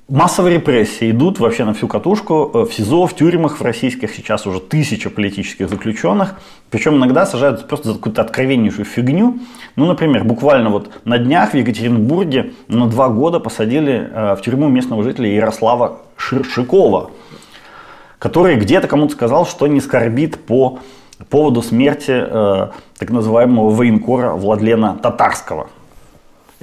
массовые 0.10 0.56
репрессии 0.56 1.12
идут 1.12 1.40
вообще 1.40 1.64
на 1.64 1.76
всю 1.76 1.88
катушку. 1.88 2.50
Э, 2.52 2.66
в 2.66 2.74
СИЗО, 2.74 3.06
в 3.06 3.16
тюрьмах 3.16 3.60
в 3.60 3.62
российских 3.62 4.16
сейчас 4.16 4.48
уже 4.48 4.60
тысяча 4.60 5.12
политических 5.12 5.70
заключенных. 5.70 6.34
Причем 6.72 6.96
иногда 6.96 7.28
сажают 7.28 7.68
просто 7.68 7.90
за 7.90 7.94
какую-то 7.94 8.24
откровеннейшую 8.24 8.86
фигню. 8.86 9.38
Ну, 9.76 9.86
например, 9.86 10.24
буквально 10.24 10.72
вот 10.72 10.90
на 11.06 11.20
днях 11.20 11.52
в 11.52 11.54
Екатеринбурге 11.54 12.54
на 12.68 12.88
два 12.88 13.10
года 13.10 13.40
посадили 13.40 14.10
э, 14.12 14.36
в 14.36 14.42
тюрьму 14.42 14.68
местного 14.70 15.04
жителя 15.04 15.30
Ярослава 15.30 16.00
Ширшикова, 16.18 17.12
который 18.18 18.56
где-то 18.56 18.88
кому-то 18.88 19.14
сказал, 19.14 19.46
что 19.46 19.68
не 19.68 19.82
скорбит 19.82 20.44
по 20.44 20.80
поводу 21.30 21.62
смерти 21.62 22.26
э, 22.26 22.68
так 22.98 23.10
называемого 23.12 23.70
военкора 23.70 24.32
Владлена 24.32 24.96
Татарского. 24.96 25.68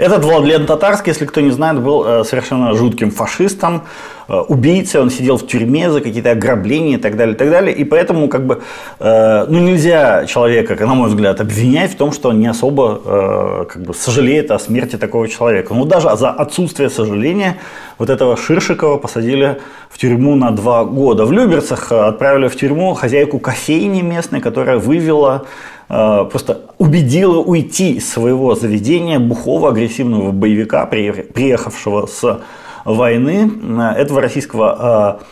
Этот 0.01 0.25
Владлен 0.25 0.65
Татарский, 0.65 1.11
если 1.11 1.27
кто 1.27 1.43
не 1.43 1.51
знает, 1.51 1.79
был 1.79 2.03
э, 2.07 2.25
совершенно 2.25 2.73
жутким 2.73 3.11
фашистом, 3.11 3.83
э, 4.29 4.35
убийцей, 4.35 4.99
он 4.99 5.11
сидел 5.11 5.37
в 5.37 5.47
тюрьме 5.47 5.91
за 5.91 6.01
какие-то 6.01 6.31
ограбления 6.31 6.97
и 6.97 7.01
так 7.01 7.19
далее, 7.19 7.35
и 7.35 7.39
так 7.39 7.51
далее. 7.51 7.77
И 7.77 7.85
поэтому, 7.85 8.29
как 8.29 8.47
бы, 8.47 8.63
э, 8.99 9.45
ну, 9.47 9.59
нельзя 9.59 10.25
человека, 10.25 10.75
на 10.87 10.95
мой 10.95 11.11
взгляд, 11.11 11.43
обвинять 11.43 11.93
в 11.93 11.97
том, 11.97 12.13
что 12.13 12.31
он 12.31 12.41
не 12.41 12.47
особо, 12.47 13.67
как 13.71 13.83
бы, 13.83 13.93
сожалеет 13.93 14.51
о 14.51 14.59
смерти 14.59 14.97
такого 14.97 15.29
человека. 15.29 15.75
Ну, 15.75 15.85
даже 15.85 16.17
за 16.17 16.31
отсутствие 16.31 16.89
сожаления 16.89 17.59
вот 17.99 18.09
этого 18.09 18.39
Ширшикова 18.39 18.97
посадили 18.97 19.61
в 19.91 19.99
тюрьму 19.99 20.35
на 20.35 20.51
два 20.51 20.85
года. 20.85 21.27
В 21.27 21.33
Люберцах 21.33 21.93
отправили 21.93 22.49
в 22.49 22.57
тюрьму 22.57 22.95
хозяйку 22.95 23.39
кофейни 23.39 24.01
местной, 24.01 24.41
которая 24.41 24.79
вывела 24.79 25.45
просто 25.91 26.61
убедила 26.79 27.39
уйти 27.39 27.95
из 27.95 28.09
своего 28.09 28.55
заведения 28.55 29.19
бухого 29.19 29.71
агрессивного 29.71 30.31
боевика, 30.31 30.87
приехавшего 30.87 32.07
с 32.07 32.41
войны, 32.85 33.51
э, 33.63 34.01
этого 34.01 34.21
российского 34.21 35.21
э, 35.21 35.25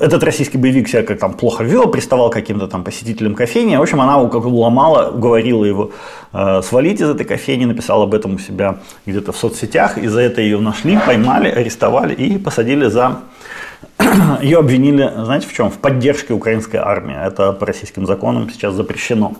этот 0.00 0.22
российский 0.22 0.56
боевик 0.56 0.86
себя 0.86 1.02
как 1.02 1.18
там 1.18 1.34
плохо 1.34 1.64
вел, 1.64 1.88
приставал 1.88 2.30
к 2.30 2.34
каким-то 2.34 2.68
там 2.68 2.84
посетителям 2.84 3.34
кофейни. 3.34 3.74
В 3.74 3.82
общем, 3.82 4.00
она 4.00 4.24
как 4.28 4.44
уломала, 4.44 5.10
уговорила 5.10 5.64
его 5.64 5.90
э, 6.32 6.62
свалить 6.62 7.00
из 7.00 7.08
этой 7.08 7.26
кофейни, 7.26 7.64
написала 7.64 8.04
об 8.04 8.14
этом 8.14 8.36
у 8.36 8.38
себя 8.38 8.78
где-то 9.04 9.32
в 9.32 9.36
соцсетях. 9.36 9.98
И 9.98 10.06
за 10.06 10.20
это 10.20 10.40
ее 10.40 10.60
нашли, 10.60 10.96
поймали, 11.04 11.48
арестовали 11.48 12.14
и 12.14 12.38
посадили 12.38 12.86
за 12.86 13.18
ее 14.42 14.58
обвинили, 14.58 15.12
знаете, 15.24 15.46
в 15.46 15.52
чем? 15.52 15.70
В 15.70 15.78
поддержке 15.78 16.32
украинской 16.34 16.76
армии. 16.76 17.14
Это 17.14 17.52
по 17.52 17.66
российским 17.66 18.06
законам 18.06 18.50
сейчас 18.50 18.74
запрещено. 18.74 19.34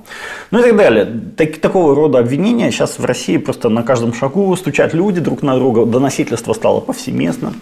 Ну 0.50 0.60
и 0.60 0.62
так 0.62 0.76
далее. 0.76 1.20
Так, 1.36 1.58
такого 1.58 1.94
рода 1.94 2.18
обвинения 2.18 2.70
сейчас 2.70 2.98
в 2.98 3.04
России 3.04 3.36
просто 3.36 3.68
на 3.68 3.82
каждом 3.82 4.14
шагу 4.14 4.54
стучат 4.56 4.94
люди 4.94 5.20
друг 5.20 5.42
на 5.42 5.56
друга. 5.56 5.86
Доносительство 5.86 6.52
стало 6.52 6.80
повсеместно. 6.80 7.52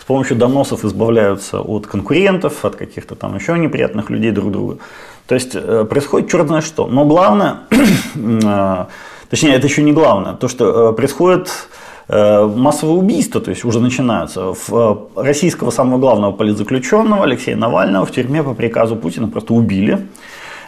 С 0.00 0.04
помощью 0.04 0.36
доносов 0.36 0.84
избавляются 0.84 1.60
от 1.60 1.86
конкурентов, 1.86 2.64
от 2.64 2.76
каких-то 2.76 3.14
там 3.14 3.36
еще 3.36 3.58
неприятных 3.58 4.08
людей 4.08 4.30
друг 4.30 4.50
друга. 4.50 4.78
То 5.26 5.34
есть 5.34 5.50
э, 5.54 5.84
происходит 5.84 6.30
черт 6.30 6.46
знает 6.46 6.64
что. 6.64 6.86
Но 6.86 7.04
главное, 7.04 7.58
э, 8.14 8.86
точнее, 9.28 9.54
это 9.54 9.66
еще 9.66 9.82
не 9.82 9.92
главное, 9.92 10.32
то, 10.32 10.48
что 10.48 10.90
э, 10.90 10.92
происходит 10.94 11.50
массовые 12.08 12.98
убийства, 12.98 13.40
то 13.40 13.50
есть 13.50 13.64
уже 13.64 13.80
начинаются. 13.80 14.54
Российского 15.14 15.70
самого 15.70 15.98
главного 15.98 16.32
политзаключенного 16.32 17.24
Алексея 17.24 17.56
Навального 17.56 18.06
в 18.06 18.12
тюрьме 18.12 18.42
по 18.42 18.54
приказу 18.54 18.96
Путина 18.96 19.28
просто 19.28 19.52
убили. 19.52 20.06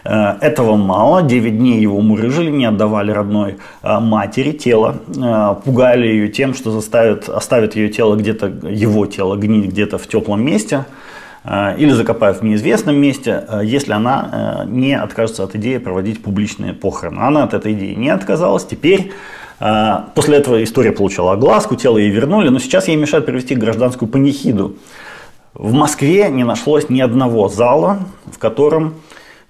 Этого 0.03 0.75
мало. 0.75 1.23
9 1.23 1.57
дней 1.57 1.79
его 1.79 1.99
мурыжили, 2.01 2.51
не 2.51 2.65
отдавали 2.65 3.11
родной 3.11 3.57
матери 3.83 4.51
тело. 4.51 4.97
Пугали 5.65 6.07
ее 6.07 6.27
тем, 6.27 6.53
что 6.53 6.71
заставят, 6.71 7.27
оставят 7.29 7.75
ее 7.75 7.89
тело 7.89 8.15
где-то, 8.15 8.47
его 8.67 9.05
тело 9.07 9.35
гнить 9.35 9.65
где-то 9.65 9.97
в 9.97 10.07
теплом 10.07 10.45
месте. 10.45 10.85
Э, 11.43 11.75
или 11.77 11.91
закопают 11.91 12.41
в 12.41 12.43
неизвестном 12.43 12.95
месте, 12.95 13.45
э, 13.47 13.61
если 13.63 13.93
она 13.93 14.65
э, 14.65 14.69
не 14.69 14.93
откажется 14.93 15.43
от 15.43 15.55
идеи 15.55 15.77
проводить 15.77 16.21
публичные 16.21 16.73
похороны. 16.73 17.19
Она 17.19 17.43
от 17.43 17.53
этой 17.53 17.73
идеи 17.73 17.93
не 17.95 18.09
отказалась. 18.09 18.65
Теперь 18.65 19.11
После 20.15 20.37
этого 20.37 20.63
история 20.63 20.91
получила 20.91 21.33
огласку, 21.33 21.75
тело 21.75 21.99
ей 21.99 22.09
вернули, 22.09 22.49
но 22.49 22.57
сейчас 22.57 22.87
ей 22.87 22.95
мешают 22.95 23.27
провести 23.27 23.53
гражданскую 23.53 24.09
панихиду. 24.09 24.77
В 25.53 25.73
Москве 25.73 26.29
не 26.29 26.43
нашлось 26.43 26.89
ни 26.89 26.99
одного 26.99 27.47
зала, 27.47 27.99
в 28.25 28.39
котором 28.39 28.95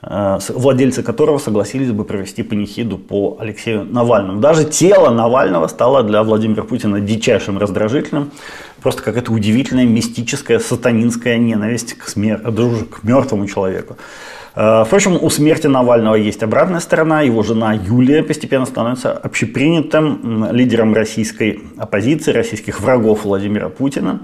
владельцы 0.01 1.03
которого 1.03 1.37
согласились 1.37 1.91
бы 1.91 2.03
провести 2.03 2.43
панихиду 2.43 2.97
по 2.97 3.37
Алексею 3.39 3.85
Навальному. 3.85 4.41
Даже 4.41 4.65
тело 4.65 5.11
Навального 5.11 5.67
стало 5.67 6.03
для 6.03 6.23
Владимира 6.23 6.63
Путина 6.63 6.99
дичайшим 6.99 7.59
раздражителем 7.59 8.31
просто 8.81 9.03
какая-то 9.03 9.31
удивительная 9.31 9.85
мистическая 9.85 10.59
сатанинская 10.59 11.37
ненависть 11.37 11.93
к, 11.93 12.07
смер... 12.07 12.39
к 12.39 13.03
мертвому 13.03 13.47
человеку. 13.47 13.95
Э, 14.55 14.83
впрочем, 14.85 15.17
у 15.21 15.29
смерти 15.29 15.67
Навального 15.67 16.15
есть 16.15 16.43
обратная 16.43 16.79
сторона. 16.79 17.21
Его 17.21 17.43
жена 17.43 17.73
Юлия 17.73 18.23
постепенно 18.23 18.65
становится 18.65 19.13
общепринятым 19.13 20.51
лидером 20.51 20.93
российской 20.93 21.61
оппозиции, 21.77 22.31
российских 22.31 22.81
врагов 22.81 23.23
Владимира 23.23 23.69
Путина. 23.69 24.21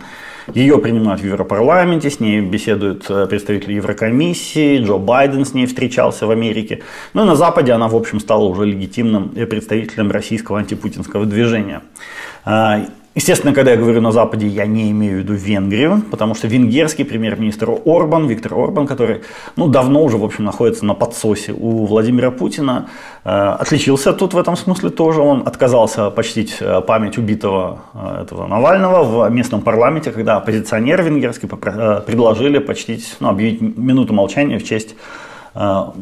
Ее 0.54 0.78
принимают 0.78 1.22
в 1.22 1.26
Европарламенте, 1.26 2.10
с 2.10 2.22
ней 2.22 2.40
беседуют 2.40 3.06
э, 3.10 3.28
представители 3.28 3.74
Еврокомиссии, 3.74 4.80
Джо 4.80 4.98
Байден 4.98 5.46
с 5.46 5.54
ней 5.54 5.66
встречался 5.66 6.26
в 6.26 6.32
Америке. 6.32 6.84
Ну 7.14 7.24
и 7.24 7.26
на 7.26 7.36
Западе 7.36 7.74
она, 7.74 7.88
в 7.88 7.96
общем, 7.96 8.20
стала 8.20 8.46
уже 8.46 8.66
легитимным 8.66 9.30
представителем 9.30 10.10
российского 10.12 10.60
антипутинского 10.60 11.26
движения. 11.26 11.82
Естественно, 13.18 13.52
когда 13.52 13.72
я 13.72 13.78
говорю 13.78 14.00
на 14.00 14.12
Западе, 14.12 14.46
я 14.46 14.68
не 14.68 14.92
имею 14.92 15.16
в 15.16 15.18
виду 15.22 15.34
Венгрию, 15.34 16.04
потому 16.12 16.36
что 16.36 16.48
венгерский 16.48 17.04
премьер-министр 17.04 17.72
Орбан, 17.84 18.28
Виктор 18.28 18.54
Орбан, 18.54 18.86
который 18.86 19.22
ну, 19.56 19.68
давно 19.68 20.04
уже, 20.04 20.18
в 20.18 20.24
общем, 20.24 20.44
находится 20.44 20.86
на 20.86 20.94
подсосе 20.94 21.52
у 21.52 21.88
Владимира 21.88 22.30
Путина, 22.30 22.90
э, 23.26 23.30
отличился 23.30 24.14
тут 24.14 24.36
в 24.36 24.38
этом 24.38 24.56
смысле 24.56 24.92
тоже. 24.92 25.22
Он 25.22 25.42
отказался 25.48 26.12
почтить 26.12 26.58
э, 26.60 26.82
память 26.82 27.18
убитого 27.18 27.80
э, 27.96 28.22
этого 28.22 28.46
Навального 28.46 29.04
в 29.04 29.32
местном 29.32 29.62
парламенте, 29.62 30.12
когда 30.12 30.38
оппозиционеры 30.38 31.04
венгерские 31.04 31.50
предложили 31.50 32.60
почтить, 32.60 33.16
ну, 33.20 33.30
объявить 33.30 33.62
минуту 33.62 34.14
молчания 34.14 34.60
в 34.60 34.64
честь 34.64 34.96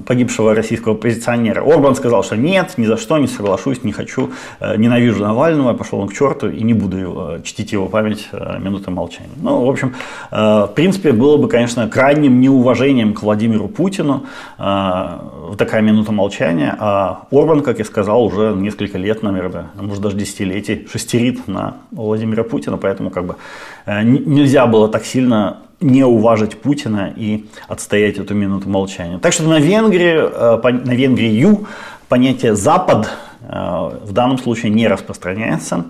погибшего 0.06 0.54
российского 0.54 0.96
оппозиционера. 0.96 1.62
Орбан 1.62 1.96
сказал, 1.96 2.24
что 2.24 2.36
нет, 2.36 2.74
ни 2.78 2.86
за 2.86 2.98
что 2.98 3.18
не 3.18 3.28
соглашусь, 3.28 3.84
не 3.84 3.94
хочу, 3.94 4.32
э, 4.60 4.76
ненавижу 4.76 5.24
Навального, 5.24 5.74
пошел 5.74 6.00
он 6.00 6.10
к 6.10 6.14
черту 6.14 6.50
и 6.50 6.62
не 6.64 6.74
буду 6.74 6.98
его, 6.98 7.32
э, 7.32 7.42
чтить 7.44 7.72
его 7.72 7.88
память 7.88 8.28
минутой 8.60 8.94
молчания. 8.94 9.30
Ну, 9.38 9.66
в 9.66 9.70
общем, 9.70 9.94
в 10.32 10.72
принципе, 10.76 11.12
было 11.12 11.38
бы, 11.38 11.48
конечно, 11.48 11.88
крайним 11.88 12.40
неуважением 12.40 13.14
к 13.14 13.22
Владимиру 13.22 13.68
Путину 13.68 14.26
такая 14.58 15.82
минута 15.82 16.12
молчания, 16.12 16.76
а 16.80 17.28
Орбан, 17.32 17.62
как 17.62 17.80
я 17.80 17.86
сказал, 17.86 18.24
уже 18.24 18.54
несколько 18.56 18.98
лет, 18.98 19.24
наверное, 19.24 19.68
может 19.76 20.02
даже 20.02 20.18
десятилетий 20.18 20.88
шестерит 20.92 21.48
на 21.48 21.78
Владимира 21.92 22.44
Путина, 22.44 22.78
поэтому 22.78 23.10
как 23.10 23.26
бы 23.26 23.36
нельзя 23.86 24.66
было 24.68 24.90
так 24.90 25.06
сильно 25.06 25.58
не 25.82 26.04
уважить 26.04 26.58
Путина 26.58 27.14
и 27.16 27.46
отстоять 27.68 28.18
эту 28.18 28.34
минуту 28.34 28.70
молчания. 28.70 29.20
Так 29.20 29.34
что 29.34 29.44
на 29.44 29.60
Венгрии, 29.60 30.16
э, 30.16 30.86
на 30.86 30.92
Венгрию 30.92 31.68
понятие 32.08 32.56
«Запад» 32.56 33.10
в 33.48 34.12
данном 34.12 34.38
случае 34.38 34.72
не 34.72 34.88
распространяется. 34.88 35.86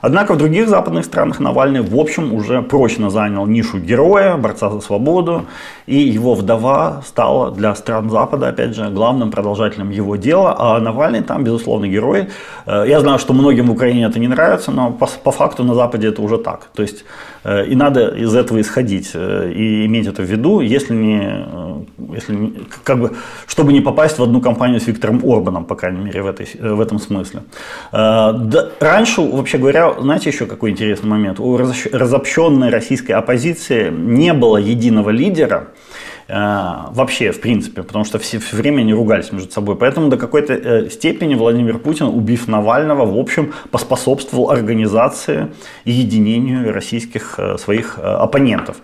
Однако 0.00 0.34
в 0.34 0.38
других 0.38 0.68
западных 0.68 1.04
странах 1.04 1.40
Навальный 1.40 1.80
в 1.80 1.96
общем 1.96 2.32
уже 2.32 2.62
прочно 2.62 3.10
занял 3.10 3.46
нишу 3.46 3.78
героя, 3.78 4.36
борца 4.36 4.70
за 4.70 4.80
свободу, 4.80 5.46
и 5.86 5.96
его 5.98 6.34
вдова 6.34 7.02
стала 7.06 7.50
для 7.50 7.74
стран 7.74 8.10
Запада, 8.10 8.48
опять 8.48 8.74
же, 8.74 8.88
главным 8.90 9.30
продолжателем 9.30 9.90
его 9.90 10.16
дела, 10.16 10.54
а 10.58 10.80
Навальный 10.80 11.22
там, 11.22 11.42
безусловно, 11.44 11.88
герой. 11.88 12.28
Э, 12.66 12.84
я 12.86 13.00
знаю, 13.00 13.18
что 13.18 13.32
многим 13.32 13.66
в 13.66 13.72
Украине 13.72 14.04
это 14.04 14.20
не 14.20 14.28
нравится, 14.28 14.70
но 14.70 14.92
по, 14.92 15.06
по 15.06 15.32
факту 15.32 15.64
на 15.64 15.74
Западе 15.74 16.08
это 16.08 16.22
уже 16.22 16.38
так. 16.38 16.68
То 16.74 16.82
есть 16.82 17.04
э, 17.44 17.66
и 17.66 17.74
надо 17.74 18.08
из 18.08 18.34
этого 18.34 18.60
исходить 18.60 19.10
и 19.14 19.86
иметь 19.86 20.06
это 20.06 20.22
в 20.22 20.26
виду, 20.26 20.60
если 20.60 20.94
не, 20.94 21.44
если 22.14 22.34
не, 22.34 22.52
как 22.84 23.00
бы, 23.00 23.10
чтобы 23.46 23.72
не 23.72 23.80
попасть 23.80 24.18
в 24.18 24.22
одну 24.22 24.40
компанию 24.40 24.80
с 24.80 24.86
Виктором 24.86 25.22
Орбаном, 25.24 25.64
по 25.64 25.74
крайней 25.74 26.00
мере, 26.00 26.22
в, 26.22 26.26
этой, 26.26 26.46
в 26.60 26.80
этом 26.80 26.99
смысле. 27.00 27.42
Э, 27.92 28.32
раньше, 28.80 29.20
вообще 29.20 29.58
говоря, 29.58 29.94
знаете 30.00 30.30
еще 30.30 30.46
какой 30.46 30.70
интересный 30.70 31.08
момент? 31.08 31.40
У 31.40 31.56
разобщенной 31.56 32.70
российской 32.70 33.12
оппозиции 33.12 33.90
не 33.90 34.32
было 34.32 34.56
единого 34.56 35.10
лидера, 35.10 35.68
вообще, 36.30 37.32
в 37.32 37.40
принципе, 37.40 37.82
потому 37.82 38.04
что 38.04 38.18
все, 38.18 38.38
все 38.38 38.56
время 38.56 38.80
они 38.80 38.94
ругались 38.94 39.32
между 39.32 39.50
собой. 39.50 39.76
Поэтому 39.76 40.08
до 40.08 40.16
какой-то 40.16 40.52
э, 40.54 40.90
степени 40.90 41.34
Владимир 41.34 41.78
Путин, 41.78 42.06
убив 42.06 42.48
Навального, 42.48 43.04
в 43.04 43.18
общем, 43.18 43.52
поспособствовал 43.70 44.50
организации 44.50 45.48
и 45.84 45.92
единению 45.92 46.72
российских 46.72 47.38
своих 47.58 47.98
оппонентов. 47.98 48.76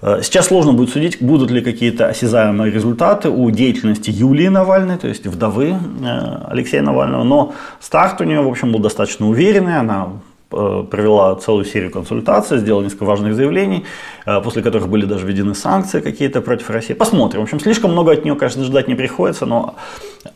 Э, 0.00 0.20
сейчас 0.22 0.46
сложно 0.46 0.72
будет 0.72 0.90
судить, 0.90 1.20
будут 1.20 1.50
ли 1.50 1.60
какие-то 1.60 2.08
осязаемые 2.08 2.70
результаты 2.70 3.30
у 3.30 3.50
деятельности 3.50 4.10
Юлии 4.10 4.48
Навальной, 4.48 4.96
то 4.96 5.08
есть 5.08 5.26
вдовы 5.26 5.70
э, 5.70 6.44
Алексея 6.48 6.82
Навального, 6.82 7.24
но 7.24 7.54
старт 7.80 8.20
у 8.20 8.24
нее, 8.24 8.40
в 8.40 8.48
общем, 8.48 8.72
был 8.72 8.80
достаточно 8.80 9.28
уверенный, 9.28 9.78
она 9.78 10.08
э, 10.08 10.27
провела 10.48 11.34
целую 11.36 11.64
серию 11.64 11.90
консультаций, 11.90 12.58
сделала 12.58 12.82
несколько 12.82 13.04
важных 13.04 13.34
заявлений, 13.34 13.84
после 14.24 14.62
которых 14.62 14.88
были 14.88 15.04
даже 15.04 15.26
введены 15.26 15.54
санкции 15.54 16.00
какие-то 16.00 16.40
против 16.40 16.70
России. 16.70 16.94
Посмотрим. 16.94 17.40
В 17.40 17.44
общем, 17.44 17.60
слишком 17.60 17.92
много 17.92 18.12
от 18.12 18.24
нее, 18.24 18.34
конечно, 18.34 18.64
ждать 18.64 18.88
не 18.88 18.94
приходится, 18.94 19.46
но 19.46 19.74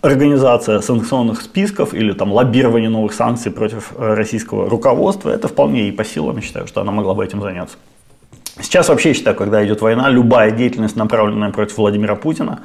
организация 0.02 0.80
санкционных 0.80 1.40
списков 1.40 1.94
или 1.94 2.12
там 2.12 2.32
лоббирование 2.32 2.90
новых 2.90 3.14
санкций 3.14 3.50
против 3.50 3.92
российского 3.98 4.68
руководства, 4.68 5.30
это 5.30 5.48
вполне 5.48 5.88
и 5.88 5.92
по 5.92 6.04
силам, 6.04 6.36
я 6.36 6.42
считаю, 6.42 6.66
что 6.66 6.80
она 6.80 6.92
могла 6.92 7.14
бы 7.14 7.24
этим 7.24 7.40
заняться. 7.40 7.76
Сейчас 8.60 8.90
вообще 8.90 9.08
я 9.08 9.14
считаю, 9.14 9.34
когда 9.34 9.64
идет 9.64 9.80
война, 9.80 10.10
любая 10.10 10.50
деятельность, 10.50 10.94
направленная 10.94 11.50
против 11.50 11.78
Владимира 11.78 12.16
Путина, 12.16 12.60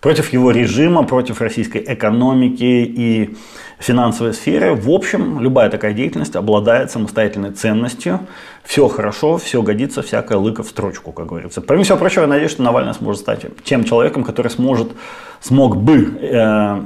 против 0.00 0.32
его 0.32 0.50
режима, 0.50 1.02
против 1.04 1.40
российской 1.40 1.82
экономики 1.86 2.64
и 2.64 3.36
финансовой 3.78 4.32
сферы. 4.32 4.74
В 4.74 4.90
общем, 4.90 5.40
любая 5.40 5.70
такая 5.70 5.92
деятельность 5.92 6.36
обладает 6.36 6.90
самостоятельной 6.90 7.50
ценностью. 7.50 8.20
Все 8.64 8.88
хорошо, 8.88 9.38
все 9.38 9.62
годится, 9.62 10.02
всякая 10.02 10.38
лыка 10.38 10.62
в 10.62 10.68
строчку, 10.68 11.12
как 11.12 11.26
говорится. 11.26 11.60
Помимо 11.60 11.84
всего 11.84 11.98
прочего, 11.98 12.22
я 12.22 12.28
надеюсь, 12.28 12.52
что 12.52 12.62
Навальный 12.62 12.94
сможет 12.94 13.22
стать 13.22 13.46
тем 13.64 13.84
человеком, 13.84 14.24
который 14.24 14.48
сможет, 14.48 14.92
смог 15.40 15.76
бы 15.76 16.18
э, 16.20 16.80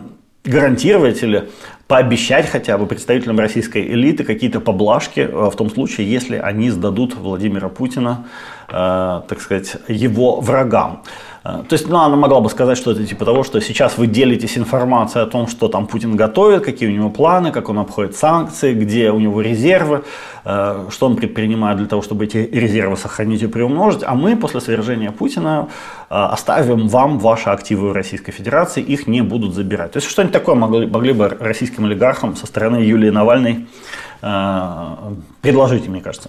гарантировать 0.44 1.22
или 1.22 1.48
пообещать 1.86 2.48
хотя 2.48 2.78
бы 2.78 2.86
представителям 2.86 3.38
российской 3.40 3.82
элиты 3.82 4.24
какие-то 4.24 4.60
поблажки 4.60 5.20
э, 5.20 5.50
в 5.50 5.56
том 5.56 5.70
случае, 5.70 6.10
если 6.10 6.36
они 6.36 6.70
сдадут 6.70 7.14
Владимира 7.16 7.68
Путина, 7.68 8.26
э, 8.68 8.72
так 9.28 9.40
сказать, 9.40 9.76
его 9.88 10.40
врагам. 10.40 11.02
Э, 11.44 11.62
то 11.68 11.72
есть, 11.74 11.88
ну, 11.88 11.98
она 11.98 12.16
могла 12.16 12.40
бы 12.40 12.50
сказать 12.50 12.76
что-то 12.76 13.04
типа 13.04 13.24
того, 13.24 13.44
что 13.44 13.60
сейчас 13.60 13.98
вы 13.98 14.06
делитесь 14.06 14.58
информацией 14.58 15.24
о 15.24 15.26
том, 15.26 15.46
что 15.46 15.68
там 15.68 15.86
Путин 15.86 16.16
готовит, 16.16 16.64
какие 16.64 16.88
у 16.88 16.92
него 16.92 17.10
планы, 17.10 17.50
как 17.50 17.68
он 17.68 17.78
обходит 17.78 18.16
санкции, 18.16 18.74
где 18.74 19.10
у 19.10 19.18
него 19.18 19.40
резервы, 19.40 20.02
э, 20.44 20.86
что 20.90 21.06
он 21.06 21.16
предпринимает 21.16 21.78
для 21.78 21.86
того, 21.86 22.02
чтобы 22.02 22.24
эти 22.24 22.38
резервы 22.38 22.96
сохранить 22.96 23.42
и 23.42 23.46
приумножить, 23.46 24.02
а 24.04 24.14
мы 24.14 24.36
после 24.36 24.60
свержения 24.60 25.10
Путина 25.10 25.68
э, 26.10 26.14
оставим 26.14 26.88
вам 26.88 27.18
ваши 27.18 27.50
активы 27.50 27.90
в 27.90 27.92
Российской 27.92 28.32
Федерации, 28.32 28.82
их 28.82 29.06
не 29.06 29.22
будут 29.22 29.54
забирать. 29.54 29.92
То 29.92 29.98
есть, 29.98 30.10
что-нибудь 30.10 30.32
такое 30.32 30.54
могли, 30.54 30.86
могли 30.86 31.12
бы 31.12 31.28
российским 31.40 31.84
олигархам 31.84 32.36
со 32.36 32.46
стороны 32.46 32.76
Юлии 32.76 33.10
Навальной 33.10 33.66
предложить, 35.40 35.88
мне 35.88 36.02
кажется. 36.02 36.28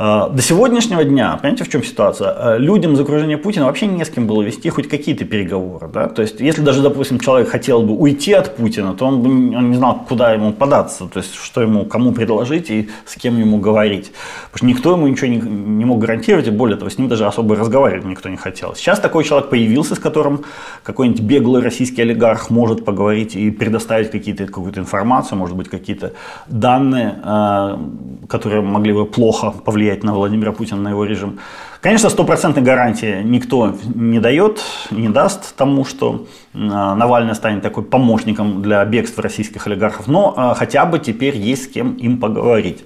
Э, 0.00 0.28
до 0.32 0.40
сегодняшнего 0.40 1.02
дня, 1.02 1.36
понимаете, 1.42 1.64
в 1.64 1.68
чем 1.68 1.82
ситуация? 1.82 2.32
Э, 2.38 2.58
людям 2.58 2.92
из 2.92 3.00
окружения 3.00 3.36
Путина 3.36 3.66
вообще 3.66 3.88
не 3.88 4.04
с 4.04 4.10
кем 4.10 4.28
было 4.28 4.42
вести 4.42 4.70
хоть 4.70 4.88
какие-то 4.88 5.24
переговоры. 5.24 5.88
Да? 5.92 6.06
То 6.06 6.22
есть, 6.22 6.38
если 6.38 6.62
даже, 6.62 6.82
допустим, 6.82 7.18
человек 7.18 7.48
хотел 7.48 7.82
бы 7.82 7.94
уйти 7.94 8.32
от 8.32 8.54
Путина, 8.54 8.94
то 8.94 9.06
он, 9.06 9.22
бы, 9.22 9.56
он 9.56 9.70
не 9.70 9.76
знал, 9.76 10.04
куда 10.08 10.32
ему 10.32 10.52
податься, 10.52 11.06
то 11.06 11.18
есть, 11.18 11.34
что 11.34 11.62
ему, 11.62 11.84
кому 11.84 12.12
предложить 12.12 12.70
и 12.70 12.88
с 13.06 13.16
кем 13.16 13.40
ему 13.40 13.58
говорить. 13.58 14.12
Потому 14.52 14.58
что 14.58 14.66
никто 14.66 14.92
ему 14.92 15.08
ничего 15.08 15.26
не, 15.26 15.38
не 15.38 15.84
мог 15.84 15.98
гарантировать, 15.98 16.46
и 16.46 16.50
более 16.50 16.76
того, 16.76 16.90
с 16.90 16.98
ним 16.98 17.08
даже 17.08 17.26
особо 17.26 17.56
разговаривать 17.56 18.04
никто 18.04 18.28
не 18.28 18.36
хотел. 18.36 18.76
Сейчас 18.76 19.00
такой 19.00 19.24
человек 19.24 19.50
появился, 19.50 19.96
с 19.96 19.98
которым 19.98 20.44
какой-нибудь 20.84 21.22
беглый 21.22 21.60
российский 21.60 22.02
олигарх 22.02 22.50
может 22.50 22.84
поговорить 22.84 23.34
и 23.34 23.50
предоставить 23.50 24.12
какие-то, 24.12 24.46
какую-то 24.46 24.78
информацию, 24.78 25.38
может 25.38 25.56
быть, 25.56 25.68
какие-то 25.68 26.12
данные, 26.46 27.18
э, 27.24 27.78
которые 28.28 28.62
могли 28.62 28.92
бы 28.92 29.04
плохо 29.04 29.50
повлиять 29.50 29.87
на 29.96 30.14
Владимира 30.14 30.52
Путина, 30.52 30.80
на 30.80 30.90
его 30.90 31.04
режим. 31.04 31.38
Конечно, 31.80 32.10
стопроцентной 32.10 32.62
гарантии 32.62 33.22
никто 33.22 33.76
не 33.94 34.18
дает, 34.18 34.60
не 34.90 35.08
даст 35.08 35.54
тому, 35.54 35.84
что 35.84 36.26
а, 36.54 36.94
Навальный 36.94 37.34
станет 37.34 37.62
такой 37.62 37.84
помощником 37.84 38.62
для 38.62 38.84
бегства 38.84 39.22
российских 39.22 39.66
олигархов, 39.66 40.08
но 40.08 40.34
а, 40.36 40.54
хотя 40.54 40.84
бы 40.86 40.98
теперь 40.98 41.36
есть 41.36 41.64
с 41.64 41.68
кем 41.68 41.94
им 41.94 42.18
поговорить. 42.18 42.84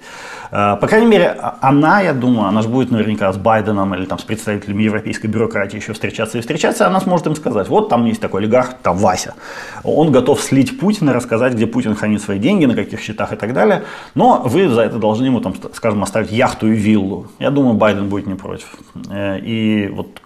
А, 0.55 0.75
по 0.75 0.85
крайней 0.85 1.07
мере, 1.07 1.35
она, 1.61 2.01
я 2.01 2.13
думаю, 2.13 2.47
она 2.47 2.61
же 2.61 2.69
будет 2.69 2.91
наверняка 2.91 3.33
с 3.33 3.37
Байденом 3.37 3.95
или 3.95 4.05
там, 4.05 4.19
с 4.19 4.23
представителями 4.23 4.83
европейской 4.83 5.25
бюрократии 5.25 5.77
еще 5.77 5.93
встречаться 5.93 6.37
и 6.37 6.41
встречаться, 6.41 6.85
она 6.85 7.01
сможет 7.01 7.25
им 7.25 7.35
сказать, 7.35 7.69
вот 7.69 7.89
там 7.89 8.05
есть 8.05 8.21
такой 8.21 8.41
олигарх, 8.41 8.75
там 8.83 8.97
Вася, 8.97 9.33
он 9.83 10.11
готов 10.11 10.39
слить 10.39 10.79
Путина, 10.79 11.11
рассказать, 11.11 11.53
где 11.53 11.65
Путин 11.65 11.95
хранит 11.95 12.21
свои 12.21 12.37
деньги, 12.37 12.65
на 12.65 12.75
каких 12.75 13.01
счетах 13.01 13.33
и 13.33 13.35
так 13.35 13.51
далее, 13.53 13.85
но 14.13 14.43
вы 14.45 14.69
за 14.69 14.81
это 14.81 14.99
должны 14.99 15.25
ему, 15.25 15.41
там, 15.41 15.55
скажем, 15.73 16.03
оставить 16.03 16.31
яхту 16.31 16.67
и 16.67 16.75
виллу. 16.75 17.29
Я 17.39 17.49
думаю, 17.49 17.73
Байден 17.73 18.07
будет 18.07 18.27
не 18.27 18.35
против. 18.35 18.67
Э, 19.09 19.39
и 19.39 19.87
вот 19.87 20.21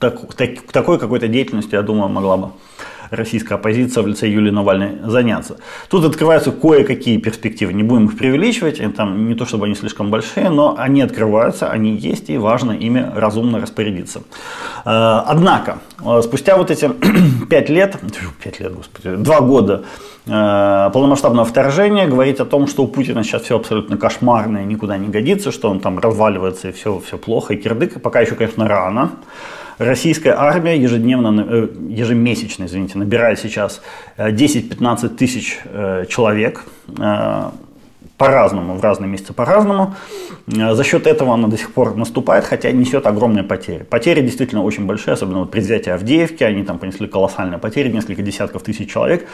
так, 0.00 0.34
так, 0.34 0.62
такой 0.72 0.98
какой-то 0.98 1.28
деятельностью, 1.28 1.78
я 1.78 1.82
думаю, 1.82 2.08
могла 2.08 2.36
бы 2.38 2.48
российская 3.10 3.54
оппозиция 3.54 4.02
в 4.02 4.06
лице 4.06 4.28
Юлии 4.28 4.50
Навальной 4.50 4.98
заняться. 5.04 5.58
Тут 5.88 6.04
открываются 6.04 6.52
кое-какие 6.52 7.18
перспективы, 7.18 7.72
не 7.72 7.82
будем 7.82 8.06
их 8.06 8.18
преувеличивать, 8.18 8.80
там 8.94 9.28
не 9.28 9.34
то 9.34 9.46
чтобы 9.46 9.66
они 9.66 9.74
слишком 9.74 10.10
большие, 10.10 10.50
но 10.50 10.74
они 10.78 11.02
открываются, 11.02 11.70
они 11.70 11.96
есть 11.96 12.30
и 12.30 12.38
важно 12.38 12.72
ими 12.72 13.12
разумно 13.14 13.60
распорядиться. 13.60 14.22
Э, 14.84 15.22
однако, 15.26 15.78
э, 16.04 16.22
спустя 16.22 16.56
вот 16.56 16.70
эти 16.70 16.90
пять 17.50 17.68
лет, 17.68 17.96
пять 18.42 18.60
лет, 18.60 18.74
господи, 18.74 19.16
два 19.16 19.40
года 19.40 19.84
э, 20.26 20.90
полномасштабного 20.92 21.44
вторжения, 21.46 22.06
говорить 22.06 22.40
о 22.40 22.44
том, 22.44 22.66
что 22.66 22.84
у 22.84 22.88
Путина 22.88 23.24
сейчас 23.24 23.42
все 23.42 23.56
абсолютно 23.56 23.96
кошмарное, 23.96 24.64
никуда 24.64 24.98
не 24.98 25.08
годится, 25.08 25.52
что 25.52 25.70
он 25.70 25.80
там 25.80 25.98
разваливается 25.98 26.68
и 26.68 26.72
все, 26.72 27.00
все 27.00 27.18
плохо, 27.18 27.54
и 27.54 27.56
кирдык, 27.56 28.00
пока 28.00 28.20
еще, 28.20 28.34
конечно, 28.34 28.68
рано. 28.68 29.12
Российская 29.78 30.32
армия 30.32 30.78
ежедневно, 30.78 31.46
э, 31.48 31.68
ежемесячно, 31.88 32.64
извините, 32.64 32.98
набирает 32.98 33.40
сейчас 33.40 33.82
10-15 34.16 35.06
э, 35.06 35.08
тысяч 35.08 35.58
э, 35.64 36.04
человек 36.08 36.64
по-разному, 38.16 38.76
в 38.76 38.80
разные 38.82 39.08
месяцы 39.08 39.32
по-разному. 39.32 39.96
За 40.46 40.84
счет 40.84 41.06
этого 41.08 41.34
она 41.34 41.48
до 41.48 41.58
сих 41.58 41.72
пор 41.72 41.96
наступает, 41.96 42.44
хотя 42.44 42.70
несет 42.70 43.06
огромные 43.06 43.42
потери. 43.42 43.82
Потери 43.82 44.20
действительно 44.20 44.62
очень 44.62 44.86
большие, 44.86 45.14
особенно 45.14 45.40
вот 45.40 45.50
при 45.50 45.60
взятии 45.60 45.90
Авдеевки, 45.90 46.44
они 46.44 46.62
там 46.62 46.78
понесли 46.78 47.08
колоссальные 47.08 47.58
потери, 47.58 47.90
несколько 47.90 48.22
десятков 48.22 48.62
тысяч 48.62 48.88
человек. 48.90 49.26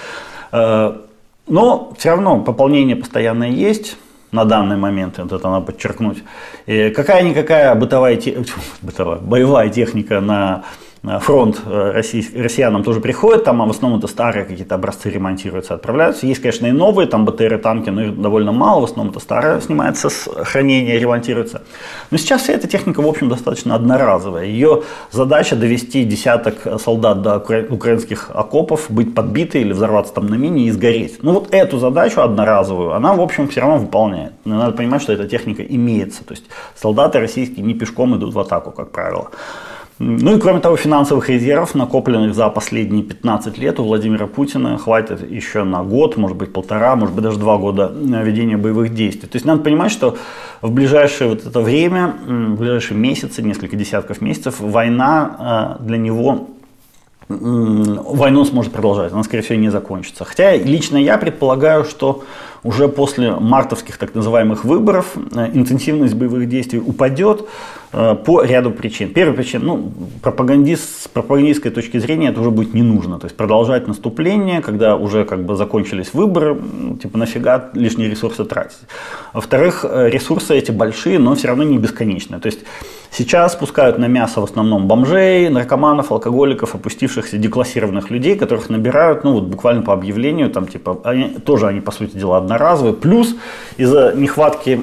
Но 0.50 1.92
все 1.98 2.10
равно 2.10 2.40
пополнение 2.40 2.96
постоянное 2.96 3.50
есть 3.50 3.96
на 4.32 4.44
данный 4.44 4.76
момент, 4.76 5.18
это 5.18 5.38
надо 5.48 5.66
подчеркнуть. 5.66 6.22
Какая-никакая 6.66 7.74
бытовая, 7.74 8.20
бытовая, 8.82 9.18
боевая 9.18 9.68
техника 9.68 10.20
на 10.20 10.64
фронт 11.02 11.60
э, 11.64 11.92
россиянам 11.92 12.82
тоже 12.82 13.00
приходит, 13.00 13.44
там 13.44 13.62
а 13.62 13.66
в 13.66 13.70
основном 13.70 14.00
это 14.00 14.08
старые 14.08 14.44
какие-то 14.44 14.74
образцы 14.74 15.08
ремонтируются, 15.08 15.74
отправляются. 15.74 16.26
Есть, 16.26 16.42
конечно, 16.42 16.66
и 16.66 16.72
новые, 16.72 17.06
там 17.06 17.24
БТРы, 17.24 17.58
танки, 17.58 17.88
но 17.88 18.02
их 18.02 18.20
довольно 18.20 18.52
мало, 18.52 18.80
в 18.80 18.84
основном 18.84 19.10
это 19.10 19.20
старое 19.20 19.60
снимается 19.60 20.10
с 20.10 20.28
хранения, 20.44 20.98
ремонтируется. 20.98 21.62
Но 22.10 22.18
сейчас 22.18 22.42
вся 22.42 22.52
эта 22.52 22.68
техника, 22.68 23.00
в 23.00 23.06
общем, 23.06 23.30
достаточно 23.30 23.74
одноразовая. 23.74 24.44
Ее 24.44 24.82
задача 25.10 25.56
довести 25.56 26.04
десяток 26.04 26.66
солдат 26.80 27.22
до 27.22 27.38
украинских 27.38 28.30
окопов, 28.34 28.90
быть 28.90 29.14
подбитой 29.14 29.62
или 29.62 29.72
взорваться 29.72 30.12
там 30.12 30.26
на 30.26 30.34
мине 30.34 30.66
и 30.66 30.70
сгореть. 30.70 31.22
Ну 31.22 31.32
вот 31.32 31.54
эту 31.54 31.78
задачу 31.78 32.20
одноразовую, 32.20 32.92
она, 32.92 33.14
в 33.14 33.20
общем, 33.22 33.48
все 33.48 33.62
равно 33.62 33.78
выполняет. 33.78 34.32
Но 34.44 34.58
надо 34.58 34.72
понимать, 34.72 35.00
что 35.00 35.14
эта 35.14 35.26
техника 35.26 35.62
имеется. 35.62 36.24
То 36.24 36.32
есть 36.34 36.44
солдаты 36.74 37.20
российские 37.20 37.64
не 37.64 37.72
пешком 37.72 38.16
идут 38.16 38.34
в 38.34 38.38
атаку, 38.38 38.70
как 38.70 38.90
правило. 38.90 39.30
Ну 40.02 40.34
и 40.34 40.40
кроме 40.40 40.60
того, 40.60 40.78
финансовых 40.78 41.28
резервов, 41.28 41.74
накопленных 41.74 42.34
за 42.34 42.48
последние 42.48 43.02
15 43.02 43.58
лет 43.58 43.78
у 43.80 43.84
Владимира 43.84 44.26
Путина, 44.26 44.78
хватит 44.78 45.30
еще 45.30 45.62
на 45.62 45.84
год, 45.84 46.16
может 46.16 46.38
быть 46.38 46.54
полтора, 46.54 46.96
может 46.96 47.14
быть 47.14 47.22
даже 47.22 47.38
два 47.38 47.58
года 47.58 47.92
ведения 47.94 48.56
боевых 48.56 48.94
действий. 48.94 49.28
То 49.28 49.36
есть 49.36 49.44
надо 49.44 49.62
понимать, 49.62 49.92
что 49.92 50.16
в 50.62 50.72
ближайшее 50.72 51.28
вот 51.28 51.44
это 51.44 51.60
время, 51.60 52.14
в 52.26 52.56
ближайшие 52.56 52.96
месяцы, 52.96 53.42
несколько 53.42 53.76
десятков 53.76 54.22
месяцев, 54.22 54.58
война 54.58 55.76
э, 55.78 55.84
для 55.84 55.98
него 55.98 56.48
войну 57.28 58.44
сможет 58.44 58.72
продолжать, 58.72 59.12
она, 59.12 59.22
скорее 59.22 59.42
всего, 59.42 59.58
не 59.58 59.68
закончится. 59.68 60.24
Хотя 60.24 60.56
лично 60.56 60.96
я 60.96 61.16
предполагаю, 61.16 61.84
что 61.84 62.24
уже 62.62 62.88
после 62.88 63.32
мартовских 63.32 63.96
так 63.98 64.14
называемых 64.14 64.64
выборов 64.64 65.16
э, 65.16 65.50
интенсивность 65.54 66.14
боевых 66.14 66.48
действий 66.48 66.78
упадет 66.78 67.48
э, 67.92 68.14
по 68.14 68.42
ряду 68.42 68.70
причин. 68.70 69.12
Первая 69.12 69.34
причина, 69.34 69.64
ну, 69.64 69.92
пропагандист, 70.22 71.04
с 71.04 71.08
пропагандистской 71.08 71.70
точки 71.70 71.98
зрения 71.98 72.28
это 72.28 72.40
уже 72.40 72.50
будет 72.50 72.74
не 72.74 72.82
нужно. 72.82 73.18
То 73.18 73.26
есть 73.26 73.36
продолжать 73.36 73.88
наступление, 73.88 74.60
когда 74.60 74.96
уже 74.96 75.24
как 75.24 75.44
бы 75.44 75.56
закончились 75.56 76.12
выборы, 76.12 76.60
типа 77.00 77.18
нафига 77.18 77.70
лишние 77.74 78.10
ресурсы 78.10 78.44
тратить. 78.44 78.80
Во-вторых, 79.32 79.84
э, 79.88 80.10
ресурсы 80.10 80.54
эти 80.56 80.70
большие, 80.70 81.18
но 81.18 81.34
все 81.34 81.48
равно 81.48 81.64
не 81.64 81.78
бесконечные. 81.78 82.40
То 82.40 82.46
есть 82.46 82.60
сейчас 83.10 83.52
спускают 83.54 83.98
на 83.98 84.06
мясо 84.06 84.40
в 84.40 84.44
основном 84.44 84.86
бомжей, 84.86 85.48
наркоманов, 85.48 86.12
алкоголиков, 86.12 86.74
опустившихся, 86.74 87.38
деклассированных 87.38 88.10
людей, 88.10 88.36
которых 88.36 88.68
набирают, 88.68 89.24
ну 89.24 89.34
вот 89.34 89.44
буквально 89.44 89.82
по 89.82 89.92
объявлению, 89.92 90.50
там 90.50 90.66
типа, 90.66 91.00
они, 91.04 91.38
тоже 91.44 91.66
они 91.66 91.80
по 91.80 91.90
сути 91.90 92.16
дела 92.16 92.40
одноразовые, 92.50 92.94
плюс 92.94 93.36
из-за 93.76 94.12
нехватки 94.14 94.80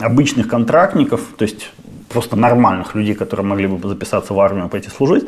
обычных 0.00 0.48
контрактников, 0.48 1.20
то 1.36 1.44
есть 1.44 1.70
просто 2.08 2.36
нормальных 2.36 2.94
людей, 2.94 3.14
которые 3.14 3.46
могли 3.46 3.66
бы 3.66 3.88
записаться 3.88 4.34
в 4.34 4.40
армию, 4.40 4.68
пойти 4.68 4.88
служить, 4.90 5.24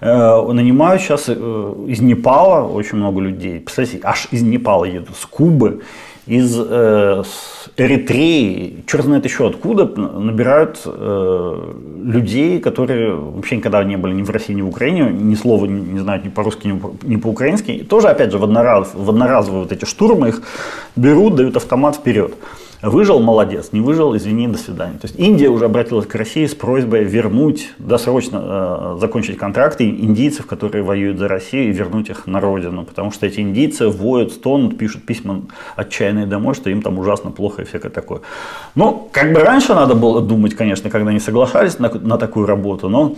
э, 0.00 0.52
нанимают 0.52 1.00
сейчас 1.00 1.24
э, 1.28 1.32
из 1.88 2.00
Непала 2.00 2.66
очень 2.66 2.98
много 2.98 3.20
людей. 3.20 3.60
Представляете, 3.60 4.00
аж 4.02 4.28
из 4.32 4.42
Непала 4.42 4.84
едут, 4.84 5.16
с 5.16 5.24
Кубы, 5.24 5.82
из 6.26 6.56
э, 6.58 7.22
Эритреи, 7.76 8.82
черт 8.86 9.04
знает 9.04 9.24
еще 9.24 9.46
откуда, 9.46 9.86
набирают 9.86 10.82
э, 10.84 11.72
людей, 12.02 12.58
которые 12.58 13.14
вообще 13.14 13.56
никогда 13.56 13.84
не 13.84 13.96
были 13.96 14.14
ни 14.14 14.22
в 14.22 14.30
России, 14.30 14.52
ни 14.52 14.62
в 14.62 14.68
Украине, 14.68 15.10
ни 15.10 15.34
слова 15.36 15.66
не, 15.66 15.80
не 15.80 16.00
знают 16.00 16.24
ни 16.24 16.28
по-русски, 16.28 16.74
ни, 17.02 17.16
по-украински. 17.16 17.70
И 17.70 17.84
тоже, 17.84 18.08
опять 18.08 18.32
же, 18.32 18.38
в, 18.38 18.44
однораз, 18.44 18.90
в 18.94 19.08
одноразовые 19.08 19.62
вот 19.62 19.72
эти 19.72 19.84
штурмы 19.84 20.28
их 20.28 20.42
берут, 20.96 21.36
дают 21.36 21.56
автомат 21.56 21.96
вперед. 21.96 22.34
Выжил– 22.82 23.20
молодец, 23.20 23.70
не 23.72 23.80
выжил– 23.80 24.16
извини, 24.16 24.48
до 24.48 24.58
свидания. 24.58 24.98
То 24.98 25.06
есть 25.06 25.18
Индия 25.18 25.48
уже 25.48 25.64
обратилась 25.64 26.06
к 26.06 26.14
России 26.14 26.46
с 26.46 26.54
просьбой 26.54 27.04
вернуть, 27.04 27.70
досрочно 27.78 28.40
э, 28.42 28.98
закончить 29.00 29.38
контракты 29.38 29.88
индийцев, 29.88 30.46
которые 30.46 30.84
воюют 30.84 31.18
за 31.18 31.28
Россию, 31.28 31.70
и 31.70 31.72
вернуть 31.72 32.10
их 32.10 32.26
на 32.26 32.40
родину. 32.40 32.84
Потому 32.84 33.10
что 33.12 33.26
эти 33.26 33.40
индийцы 33.40 33.88
воют, 33.88 34.32
стонут, 34.32 34.76
пишут 34.76 35.06
письма 35.06 35.42
отчаянные 35.74 36.26
домой, 36.26 36.54
что 36.54 36.68
им 36.70 36.82
там 36.82 36.98
ужасно 36.98 37.30
плохо 37.30 37.62
и 37.62 37.64
всякое 37.64 37.90
такое. 37.90 38.20
Ну, 38.74 39.08
как 39.10 39.32
бы 39.32 39.40
раньше 39.40 39.74
надо 39.74 39.94
было 39.94 40.20
думать, 40.20 40.54
конечно, 40.54 40.90
когда 40.90 41.10
они 41.10 41.20
соглашались 41.20 41.78
на, 41.78 41.90
на 41.90 42.18
такую 42.18 42.46
работу, 42.46 42.88
но 42.88 43.16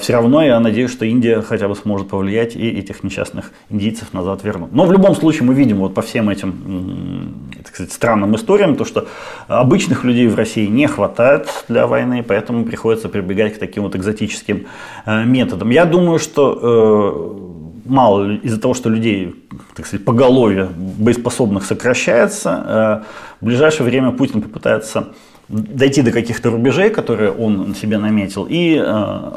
все 0.00 0.14
равно 0.14 0.42
я 0.42 0.58
надеюсь, 0.60 0.90
что 0.90 1.04
Индия 1.04 1.42
хотя 1.42 1.68
бы 1.68 1.76
сможет 1.76 2.08
повлиять 2.08 2.56
и 2.56 2.70
этих 2.70 3.04
несчастных 3.04 3.52
индийцев 3.68 4.14
назад 4.14 4.42
вернуть. 4.42 4.72
Но 4.72 4.86
в 4.86 4.92
любом 4.92 5.14
случае 5.14 5.42
мы 5.42 5.52
видим 5.52 5.76
вот 5.76 5.92
по 5.92 6.00
всем 6.00 6.30
этим, 6.30 7.50
так 7.54 7.68
сказать, 7.68 7.92
странным 7.92 8.34
историям, 8.34 8.76
то 8.76 8.86
что 8.86 9.08
обычных 9.46 10.04
людей 10.04 10.26
в 10.28 10.34
России 10.36 10.66
не 10.66 10.86
хватает 10.86 11.48
для 11.68 11.86
войны, 11.86 12.24
поэтому 12.26 12.64
приходится 12.64 13.08
прибегать 13.08 13.56
к 13.56 13.58
таким 13.58 13.82
вот 13.82 13.94
экзотическим 13.94 14.66
э, 15.04 15.24
методам. 15.24 15.70
Я 15.70 15.84
думаю, 15.84 16.18
что 16.18 17.44
э, 17.86 17.88
мало 17.88 18.36
из-за 18.36 18.60
того, 18.60 18.74
что 18.74 18.88
людей, 18.90 19.34
так 19.74 19.86
сказать, 19.86 20.04
поголовье 20.04 20.68
боеспособных 20.76 21.64
сокращается, 21.64 23.02
э, 23.02 23.04
в 23.40 23.46
ближайшее 23.46 23.84
время 23.84 24.12
Путин 24.12 24.42
попытается 24.42 25.08
дойти 25.48 26.02
до 26.02 26.12
каких-то 26.12 26.50
рубежей, 26.50 26.90
которые 26.90 27.30
он 27.30 27.74
себе 27.74 27.98
наметил, 27.98 28.46
и 28.48 28.76
э, 28.76 28.82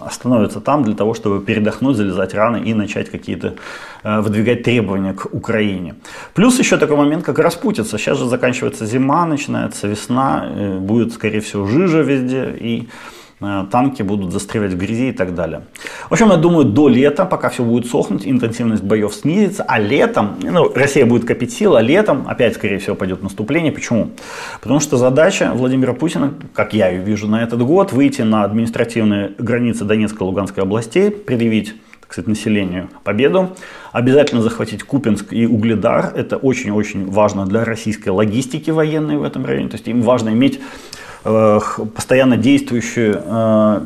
остановиться 0.06 0.60
там 0.60 0.84
для 0.84 0.94
того, 0.94 1.14
чтобы 1.14 1.40
передохнуть, 1.40 1.96
залезать 1.96 2.34
раны 2.34 2.58
и 2.58 2.74
начать 2.74 3.10
какие-то 3.10 3.56
э, 4.04 4.22
выдвигать 4.22 4.64
требования 4.64 5.14
к 5.14 5.34
Украине. 5.34 5.96
Плюс 6.34 6.60
еще 6.60 6.78
такой 6.78 6.98
момент, 6.98 7.24
как 7.24 7.40
распутиться. 7.40 7.98
Сейчас 7.98 8.18
же 8.18 8.26
заканчивается 8.26 8.86
зима, 8.86 9.26
начинается 9.26 9.88
весна, 9.88 10.46
э, 10.50 10.78
будет, 10.80 11.14
скорее 11.14 11.40
всего, 11.40 11.66
жижа 11.66 12.02
везде, 12.02 12.54
и 12.60 12.90
танки 13.72 14.04
будут 14.04 14.32
застревать 14.32 14.74
в 14.74 14.78
грязи 14.78 15.10
и 15.10 15.12
так 15.12 15.34
далее. 15.34 15.64
В 16.10 16.14
общем, 16.14 16.30
я 16.30 16.38
думаю, 16.38 16.66
до 16.66 16.88
лета, 16.88 17.26
пока 17.26 17.50
все 17.50 17.64
будет 17.64 17.88
сохнуть, 17.88 18.28
интенсивность 18.28 18.84
боев 18.84 19.14
снизится, 19.14 19.64
а 19.68 19.80
летом, 19.80 20.36
ну, 20.42 20.72
Россия 20.74 21.06
будет 21.06 21.26
копить 21.26 21.52
силы, 21.52 21.80
а 21.80 21.82
летом 21.82 22.26
опять, 22.28 22.56
скорее 22.56 22.78
всего, 22.78 22.96
пойдет 22.96 23.24
наступление. 23.24 23.72
Почему? 23.72 24.12
Потому 24.62 24.80
что 24.80 24.98
задача 24.98 25.52
Владимира 25.54 25.94
Путина, 25.94 26.34
как 26.54 26.74
я 26.74 26.90
ее 26.90 27.02
вижу 27.02 27.28
на 27.28 27.42
этот 27.44 27.62
год, 27.64 27.92
выйти 27.92 28.22
на 28.22 28.44
административные 28.44 29.32
границы 29.38 29.86
Донецкой 29.86 30.26
и 30.28 30.30
Луганской 30.30 30.64
областей, 30.64 31.10
предъявить 31.12 31.74
кстати, 32.12 32.30
населению 32.30 32.90
победу. 33.04 33.56
Обязательно 33.92 34.42
захватить 34.44 34.84
Купинск 34.84 35.34
и 35.34 35.48
Угледар. 35.48 36.14
Это 36.16 36.38
очень-очень 36.38 37.10
важно 37.10 37.46
для 37.46 37.66
российской 37.66 38.10
логистики 38.10 38.70
военной 38.70 39.18
в 39.18 39.24
этом 39.24 39.46
районе. 39.46 39.70
То 39.70 39.76
есть 39.76 39.88
им 39.88 40.02
важно 40.02 40.30
иметь 40.30 40.60
Э, 41.24 41.60
постоянно 41.96 42.38
действующую, 42.38 43.22
э, 43.24 43.82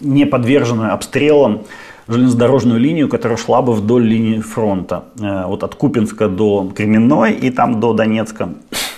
не 0.00 0.24
подверженную 0.24 0.92
обстрелам 0.92 1.62
железнодорожную 2.06 2.78
линию, 2.78 3.08
которая 3.08 3.36
шла 3.36 3.60
бы 3.60 3.72
вдоль 3.72 4.04
линии 4.04 4.38
фронта. 4.38 5.04
Э, 5.20 5.46
вот 5.46 5.64
от 5.64 5.74
Купинска 5.74 6.28
до 6.28 6.70
Кременной 6.76 7.32
и 7.32 7.50
там 7.50 7.80
до 7.80 7.92
Донецка. 7.92 8.50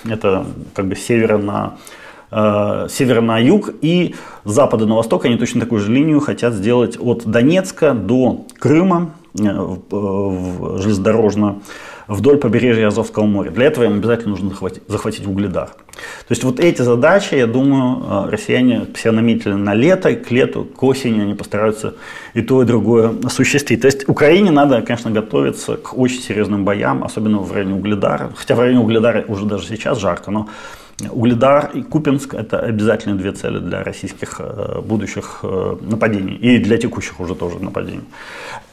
Это 0.05 0.45
как 0.74 0.87
бы 0.87 0.97
севера 0.97 1.39
на 1.39 1.74
севера 2.31 3.20
на 3.20 3.39
юг 3.39 3.70
и 3.81 4.14
с 4.45 4.51
запада 4.51 4.87
на 4.87 4.95
восток 4.95 5.24
они 5.24 5.37
точно 5.37 5.61
такую 5.61 5.81
же 5.81 5.93
линию 5.93 6.20
хотят 6.20 6.53
сделать 6.55 6.99
от 7.01 7.24
Донецка 7.24 7.95
до 7.95 8.45
Крыма 8.59 9.12
в 9.35 10.79
железнодорожную 10.79 11.62
вдоль 12.09 12.39
побережья 12.39 12.89
Азовского 12.89 13.24
моря. 13.24 13.51
Для 13.51 13.66
этого 13.66 13.85
им 13.85 13.99
обязательно 13.99 14.31
нужно 14.31 14.49
захватить, 14.51 14.83
захватить 14.89 15.26
Угледар. 15.26 15.68
То 15.68 16.31
есть 16.31 16.43
вот 16.43 16.59
эти 16.59 16.83
задачи, 16.83 17.35
я 17.35 17.47
думаю, 17.47 18.03
э, 18.03 18.31
россияне 18.31 18.87
все 18.95 19.11
наметили 19.11 19.53
на 19.53 19.74
лето, 19.74 20.14
к 20.14 20.31
лету, 20.31 20.64
к 20.64 20.83
осени 20.83 21.20
они 21.20 21.35
постараются 21.35 21.95
и 22.35 22.41
то, 22.41 22.62
и 22.62 22.64
другое 22.64 23.12
осуществить. 23.22 23.83
То 23.83 23.87
есть 23.87 24.09
Украине 24.09 24.51
надо, 24.51 24.81
конечно, 24.81 25.11
готовиться 25.11 25.76
к 25.76 25.97
очень 25.97 26.20
серьезным 26.20 26.64
боям, 26.64 27.05
особенно 27.05 27.39
в 27.39 27.53
районе 27.53 27.74
Угледара. 27.74 28.33
Хотя 28.35 28.55
в 28.55 28.61
районе 28.61 28.81
Угледара 28.81 29.24
уже 29.29 29.45
даже 29.45 29.66
сейчас 29.66 29.99
жарко, 29.99 30.31
но 30.31 30.49
Угледар 31.11 31.71
и 31.75 31.83
Купинск– 31.83 32.35
это 32.35 32.59
обязательные 32.59 33.17
две 33.17 33.31
цели 33.31 33.61
для 33.61 33.85
российских 33.85 34.41
э, 34.41 34.81
будущих 34.81 35.41
э, 35.45 35.77
нападений. 35.81 36.35
И 36.35 36.59
для 36.59 36.77
текущих 36.77 37.21
уже 37.21 37.37
тоже 37.37 37.61
нападений. 37.61 38.03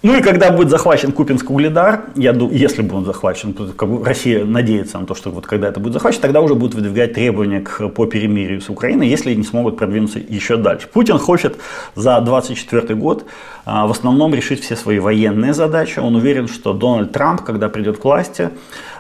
Ну 0.02 0.18
и 0.18 0.22
когда 0.22 0.52
будет 0.52 0.70
захвачен 0.70 1.12
Купинск-Угледар, 1.12 2.02
я 2.16 2.34
думаю, 2.34 2.58
если 2.58 2.82
будет 2.82 3.06
захвачен, 3.06 3.54
то 3.54 3.68
как 3.68 3.90
бы 3.90 4.04
Россия 4.04 4.44
надеется 4.44 5.00
на 5.00 5.06
то, 5.06 5.14
что 5.14 5.30
вот 5.30 5.46
когда 5.46 5.68
это 5.68 5.80
будет 5.80 5.94
захвачен, 5.94 6.22
тогда 6.22 6.42
уже 6.42 6.56
будут 6.56 6.74
выдвигать 6.74 7.14
требования 7.14 7.62
к, 7.62 7.90
по 7.90 8.08
перемирию 8.08 8.60
с 8.60 8.70
Украиной, 8.70 9.08
если 9.08 9.36
не 9.36 9.44
смогут 9.44 9.78
продвинуться 9.78 10.20
еще 10.20 10.58
дальше. 10.58 10.88
Путин 10.92 11.20
хочет 11.20 11.58
за 11.96 12.22
2024 12.22 12.96
год 12.96 13.26
а, 13.66 13.86
в 13.88 13.92
основном 13.92 14.34
решить 14.34 14.62
все 14.64 14.76
свои 14.76 15.00
военные 15.00 15.54
задачи. 15.54 16.00
Он 16.00 16.16
уверен, 16.16 16.48
что 16.48 16.74
Дональд 16.74 17.12
Трамп, 17.12 17.42
когда 17.42 17.70
придет 17.70 17.98
к 17.98 18.04
власти, 18.04 18.50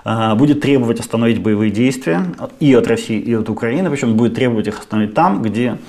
будет 0.06 0.62
требовать 0.62 1.00
остановить 1.00 1.42
боевые 1.42 1.72
действия 1.72 2.26
и 2.60 2.74
от 2.76 2.88
России, 2.88 3.20
и 3.20 3.34
от 3.34 3.50
Украины, 3.50 3.90
причем 3.90 4.16
будет 4.16 4.36
требовать 4.36 4.68
их 4.68 4.80
остановить 4.80 5.16
там, 5.16 5.42
где 5.42 5.80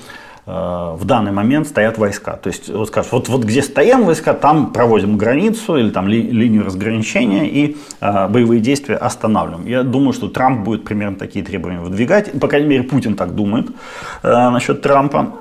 а, 0.49 0.95
в 0.95 1.03
данный 1.03 1.33
момент 1.33 1.67
стоят 1.67 1.97
войска. 1.97 2.37
То 2.37 2.47
есть 2.47 2.69
вот 2.69 2.87
скажешь, 2.87 3.11
вот, 3.11 3.27
вот 3.27 3.43
где 3.43 3.61
стоят 3.61 4.01
войска, 4.01 4.33
там 4.33 4.71
проводим 4.71 5.17
границу 5.17 5.75
или 5.75 5.89
там 5.89 6.07
ли, 6.07 6.21
линию 6.21 6.63
разграничения 6.63 7.49
и 7.49 7.75
э, 7.99 8.27
боевые 8.29 8.61
действия 8.61 8.95
останавливаем. 8.95 9.67
Я 9.67 9.83
думаю, 9.83 10.13
что 10.13 10.29
Трамп 10.29 10.63
будет 10.63 10.85
примерно 10.85 11.17
такие 11.17 11.43
требования 11.43 11.81
выдвигать. 11.81 12.39
По 12.39 12.47
крайней 12.47 12.67
мере, 12.67 12.83
Путин 12.83 13.15
так 13.15 13.35
думает 13.35 13.67
э, 14.23 14.49
насчет 14.49 14.81
Трампа. 14.81 15.33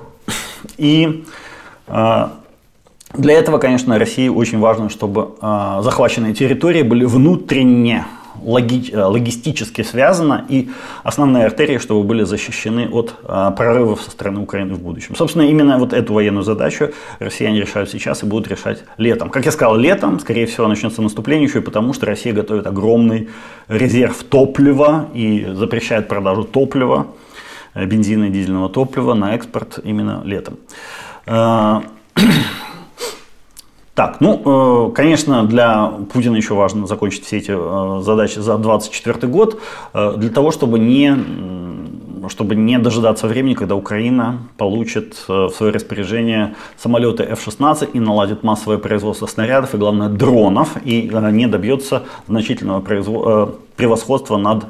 И 0.76 1.24
э, 1.86 2.28
для 3.14 3.34
этого, 3.34 3.58
конечно, 3.58 3.96
России 4.00 4.28
очень 4.28 4.58
важно, 4.58 4.90
чтобы 4.90 5.36
э, 5.40 5.78
захваченные 5.82 6.34
территории 6.34 6.82
были 6.82 7.04
внутренне 7.04 8.06
логи, 8.42 8.90
э, 8.90 9.02
логистически 9.02 9.82
связано, 9.82 10.44
и 10.48 10.70
основные 11.02 11.46
артерии, 11.46 11.78
чтобы 11.78 12.02
были 12.04 12.24
защищены 12.24 12.88
от 12.90 13.14
а, 13.24 13.50
прорывов 13.50 14.02
со 14.02 14.10
стороны 14.10 14.40
Украины 14.40 14.74
в 14.74 14.80
будущем. 14.80 15.14
Собственно, 15.16 15.42
именно 15.42 15.78
вот 15.78 15.92
эту 15.92 16.12
военную 16.12 16.42
задачу 16.42 16.90
россияне 17.18 17.60
решают 17.60 17.90
сейчас 17.90 18.22
и 18.22 18.26
будут 18.26 18.48
решать 18.48 18.84
летом. 18.98 19.30
Как 19.30 19.44
я 19.44 19.52
сказал, 19.52 19.76
летом, 19.76 20.20
скорее 20.20 20.46
всего, 20.46 20.68
начнется 20.68 21.02
наступление 21.02 21.46
еще 21.48 21.58
и 21.58 21.62
потому, 21.62 21.92
что 21.92 22.06
Россия 22.06 22.32
готовит 22.32 22.66
огромный 22.66 23.28
резерв 23.68 24.22
топлива 24.24 25.08
и 25.14 25.46
запрещает 25.52 26.08
продажу 26.08 26.44
топлива, 26.44 27.08
э, 27.74 27.84
бензина 27.86 28.24
и 28.24 28.30
дизельного 28.30 28.68
топлива 28.68 29.14
на 29.14 29.34
экспорт 29.34 29.78
именно 29.84 30.22
летом. 30.24 30.58
Так, 33.96 34.20
ну, 34.20 34.42
э, 34.44 34.92
конечно, 34.94 35.46
для 35.46 35.90
Путина 36.12 36.36
еще 36.36 36.52
важно 36.52 36.86
закончить 36.86 37.24
все 37.24 37.38
эти 37.38 37.52
э, 37.52 38.02
задачи 38.02 38.40
за 38.40 38.58
2024 38.58 39.26
год, 39.32 39.58
э, 39.94 40.12
для 40.18 40.28
того, 40.28 40.50
чтобы 40.50 40.78
не, 40.78 41.16
чтобы 42.28 42.56
не 42.56 42.78
дожидаться 42.78 43.26
времени, 43.26 43.54
когда 43.54 43.74
Украина 43.74 44.40
получит 44.58 45.24
в 45.26 45.48
свое 45.48 45.72
распоряжение 45.72 46.56
самолеты 46.76 47.22
F-16 47.22 47.92
и 47.94 47.98
наладит 47.98 48.42
массовое 48.42 48.76
производство 48.76 49.26
снарядов 49.26 49.74
и, 49.74 49.78
главное, 49.78 50.10
дронов, 50.10 50.76
и 50.84 51.10
не 51.32 51.46
добьется 51.46 52.02
значительного 52.28 52.82
превосходства 53.76 54.36
над 54.36 54.66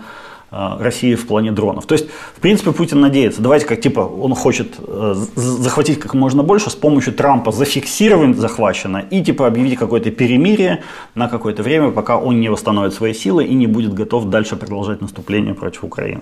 России 0.50 1.14
в 1.14 1.26
плане 1.26 1.52
дронов. 1.52 1.86
То 1.86 1.94
есть, 1.94 2.06
в 2.36 2.40
принципе, 2.40 2.72
Путин 2.72 3.00
надеется, 3.00 3.42
давайте 3.42 3.66
как 3.66 3.80
типа 3.80 4.00
он 4.00 4.34
хочет 4.34 4.74
э, 4.78 5.14
захватить 5.34 5.98
как 5.98 6.14
можно 6.14 6.42
больше, 6.42 6.70
с 6.70 6.74
помощью 6.74 7.12
Трампа 7.12 7.52
зафиксировать 7.52 8.36
захвачено 8.36 9.04
и 9.10 9.22
типа 9.22 9.46
объявить 9.46 9.78
какое-то 9.78 10.10
перемирие 10.10 10.82
на 11.14 11.28
какое-то 11.28 11.62
время, 11.62 11.90
пока 11.90 12.16
он 12.18 12.40
не 12.40 12.48
восстановит 12.48 12.94
свои 12.94 13.12
силы 13.12 13.44
и 13.44 13.54
не 13.54 13.66
будет 13.66 13.92
готов 13.94 14.26
дальше 14.26 14.56
продолжать 14.56 15.00
наступление 15.00 15.54
против 15.54 15.84
Украины. 15.84 16.20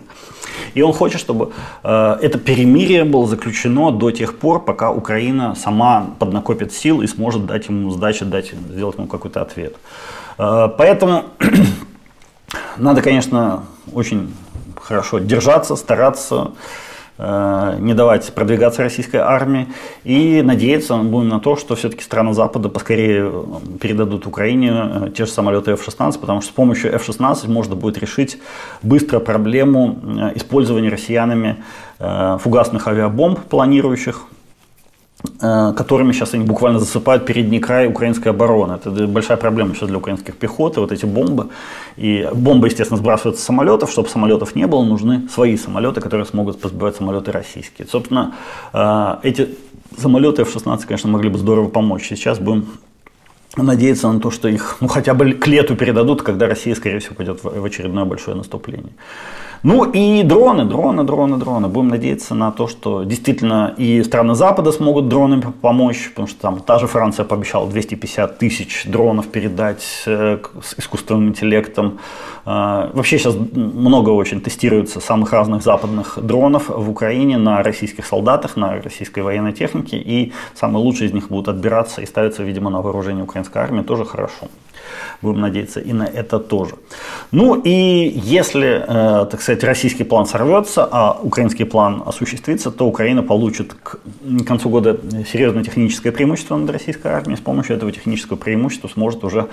И 0.75 0.83
он 0.83 0.93
хочет, 0.93 1.21
чтобы 1.21 1.53
э, 1.83 2.17
это 2.23 2.39
перемирие 2.39 3.05
было 3.05 3.27
заключено 3.27 3.91
до 3.91 4.11
тех 4.11 4.39
пор, 4.39 4.65
пока 4.65 4.91
Украина 4.91 5.55
сама 5.55 6.07
поднакопит 6.19 6.73
сил 6.73 7.03
и 7.03 7.07
сможет 7.07 7.47
дать 7.47 7.69
ему 7.69 7.91
сдачи, 7.91 8.25
дать, 8.25 8.53
сделать 8.71 8.97
ему 8.97 9.07
какой-то 9.07 9.43
ответ. 9.43 9.77
Э, 10.39 10.69
поэтому 10.77 11.25
надо, 12.77 13.03
конечно, 13.03 13.65
очень 13.93 14.35
хорошо 14.81 15.19
держаться, 15.19 15.77
стараться, 15.77 16.53
э, 17.19 17.77
не 17.79 17.95
давать 17.95 18.33
продвигаться 18.35 18.83
российской 18.83 19.17
армии 19.17 19.69
и 20.05 20.43
надеяться 20.43 20.97
будем 20.97 21.29
на 21.29 21.41
то, 21.41 21.57
что 21.57 21.75
все-таки 21.75 22.03
страны 22.03 22.35
Запада 22.35 22.69
поскорее 22.69 23.31
э, 23.33 23.45
передадут 23.81 24.27
Украине 24.27 24.73
э, 24.73 25.11
те 25.17 25.25
же 25.25 25.33
самолеты 25.33 25.73
F-16, 25.73 26.19
потому 26.19 26.41
что 26.41 26.51
с 26.51 26.55
помощью 26.55 26.95
F-16 26.95 27.49
можно 27.49 27.75
будет 27.75 27.99
решить 27.99 28.39
быстро 28.83 29.21
проблему 29.21 30.33
использования 30.35 30.89
россиянами 30.89 31.63
фугасных 31.99 32.89
авиабомб 32.89 33.41
планирующих 33.45 34.27
которыми 35.41 36.13
сейчас 36.13 36.35
они 36.35 36.45
буквально 36.45 36.79
засыпают 36.79 37.27
передний 37.27 37.59
край 37.59 37.87
украинской 37.87 38.29
обороны. 38.29 38.75
Это 38.75 39.07
большая 39.07 39.37
проблема 39.37 39.75
сейчас 39.75 39.89
для 39.89 39.99
украинских 39.99 40.37
пехоты, 40.37 40.81
вот 40.81 40.93
эти 40.93 41.07
бомбы. 41.07 41.49
И 41.97 42.29
бомбы, 42.33 42.69
естественно, 42.69 42.99
сбрасываются 42.99 43.43
с 43.43 43.47
самолетов. 43.47 43.91
Чтобы 43.91 44.09
самолетов 44.09 44.55
не 44.55 44.67
было, 44.67 44.85
нужны 44.85 45.29
свои 45.29 45.57
самолеты, 45.57 46.01
которые 46.01 46.27
смогут 46.27 46.61
позбивать 46.61 46.97
самолеты 46.97 47.33
российские. 47.33 47.89
Собственно, 47.89 48.35
э, 48.73 49.17
эти 49.23 49.49
самолеты 49.99 50.43
F-16, 50.43 50.87
конечно, 50.87 51.11
могли 51.11 51.31
бы 51.31 51.39
здорово 51.39 51.69
помочь. 51.69 52.07
Сейчас 52.09 52.39
будем 52.39 52.67
надеяться 53.57 54.11
на 54.11 54.21
то, 54.21 54.31
что 54.31 54.49
их 54.49 54.79
ну, 54.81 54.89
хотя 54.89 55.15
бы 55.15 55.33
к 55.33 55.47
лету 55.47 55.77
передадут, 55.77 56.23
когда 56.23 56.47
Россия, 56.47 56.75
скорее 56.75 56.99
всего, 56.99 57.15
пойдет 57.15 57.45
в 57.45 57.65
очередное 57.65 58.05
большое 58.05 58.37
наступление. 58.37 58.93
Ну 59.65 59.91
и 59.91 60.23
дроны, 60.23 60.67
дроны, 60.67 61.05
дроны, 61.05 61.39
дроны. 61.39 61.69
Будем 61.69 61.89
надеяться 61.89 62.35
на 62.35 62.53
то, 62.53 62.69
что 62.69 63.05
действительно 63.05 63.75
и 63.79 64.03
страны 64.03 64.35
Запада 64.35 64.73
смогут 64.73 65.09
дронами 65.09 65.55
помочь, 65.63 66.11
потому 66.11 66.29
что 66.29 66.39
там 66.39 66.61
та 66.61 66.79
же 66.79 66.87
Франция 66.87 67.25
пообещала 67.25 67.67
250 67.67 68.39
тысяч 68.39 68.85
дронов 68.85 69.29
передать 69.29 69.83
э, 70.05 70.39
с 70.63 70.79
искусственным 70.79 71.29
интеллектом. 71.29 71.99
Э, 72.45 72.91
вообще 72.93 73.19
сейчас 73.19 73.37
много 73.55 74.11
очень 74.11 74.43
тестируется 74.43 75.01
самых 75.01 75.33
разных 75.33 75.63
западных 75.63 76.19
дронов 76.21 76.69
в 76.69 76.91
Украине 76.91 77.39
на 77.39 77.63
российских 77.63 78.05
солдатах, 78.05 78.57
на 78.57 78.83
российской 78.83 79.21
военной 79.21 79.55
технике, 79.55 79.97
и 79.97 80.35
самые 80.55 80.85
лучшие 80.85 81.09
из 81.09 81.15
них 81.15 81.29
будут 81.29 81.49
отбираться 81.49 82.03
и 82.03 82.07
ставиться, 82.07 82.43
видимо, 82.43 82.69
на 82.69 82.83
вооружение 82.83 83.25
украинской 83.25 83.63
армии, 83.63 83.81
тоже 83.81 84.05
хорошо. 84.05 84.49
Будем 85.23 85.41
надеяться 85.41 85.81
и 85.81 85.93
на 85.93 86.05
это 86.05 86.39
тоже. 86.39 86.75
Ну 87.31 87.61
и 87.61 88.13
если, 88.15 88.85
э, 88.87 89.27
так 89.27 89.41
сказать, 89.41 89.65
российский 89.65 90.05
план 90.05 90.27
сорвется, 90.27 90.89
а 90.91 91.19
украинский 91.23 91.65
план 91.65 92.03
осуществится, 92.07 92.71
то 92.71 92.87
Украина 92.87 93.23
получит 93.23 93.75
к 93.75 93.99
концу 94.47 94.69
года 94.69 94.99
серьезное 95.31 95.65
техническое 95.65 96.13
преимущество 96.13 96.57
над 96.57 96.71
российской 96.71 97.09
армией. 97.09 97.37
С 97.37 97.41
помощью 97.41 97.77
этого 97.77 97.91
технического 97.93 98.37
преимущества 98.37 98.89
сможет 98.89 99.25
уже 99.25 99.49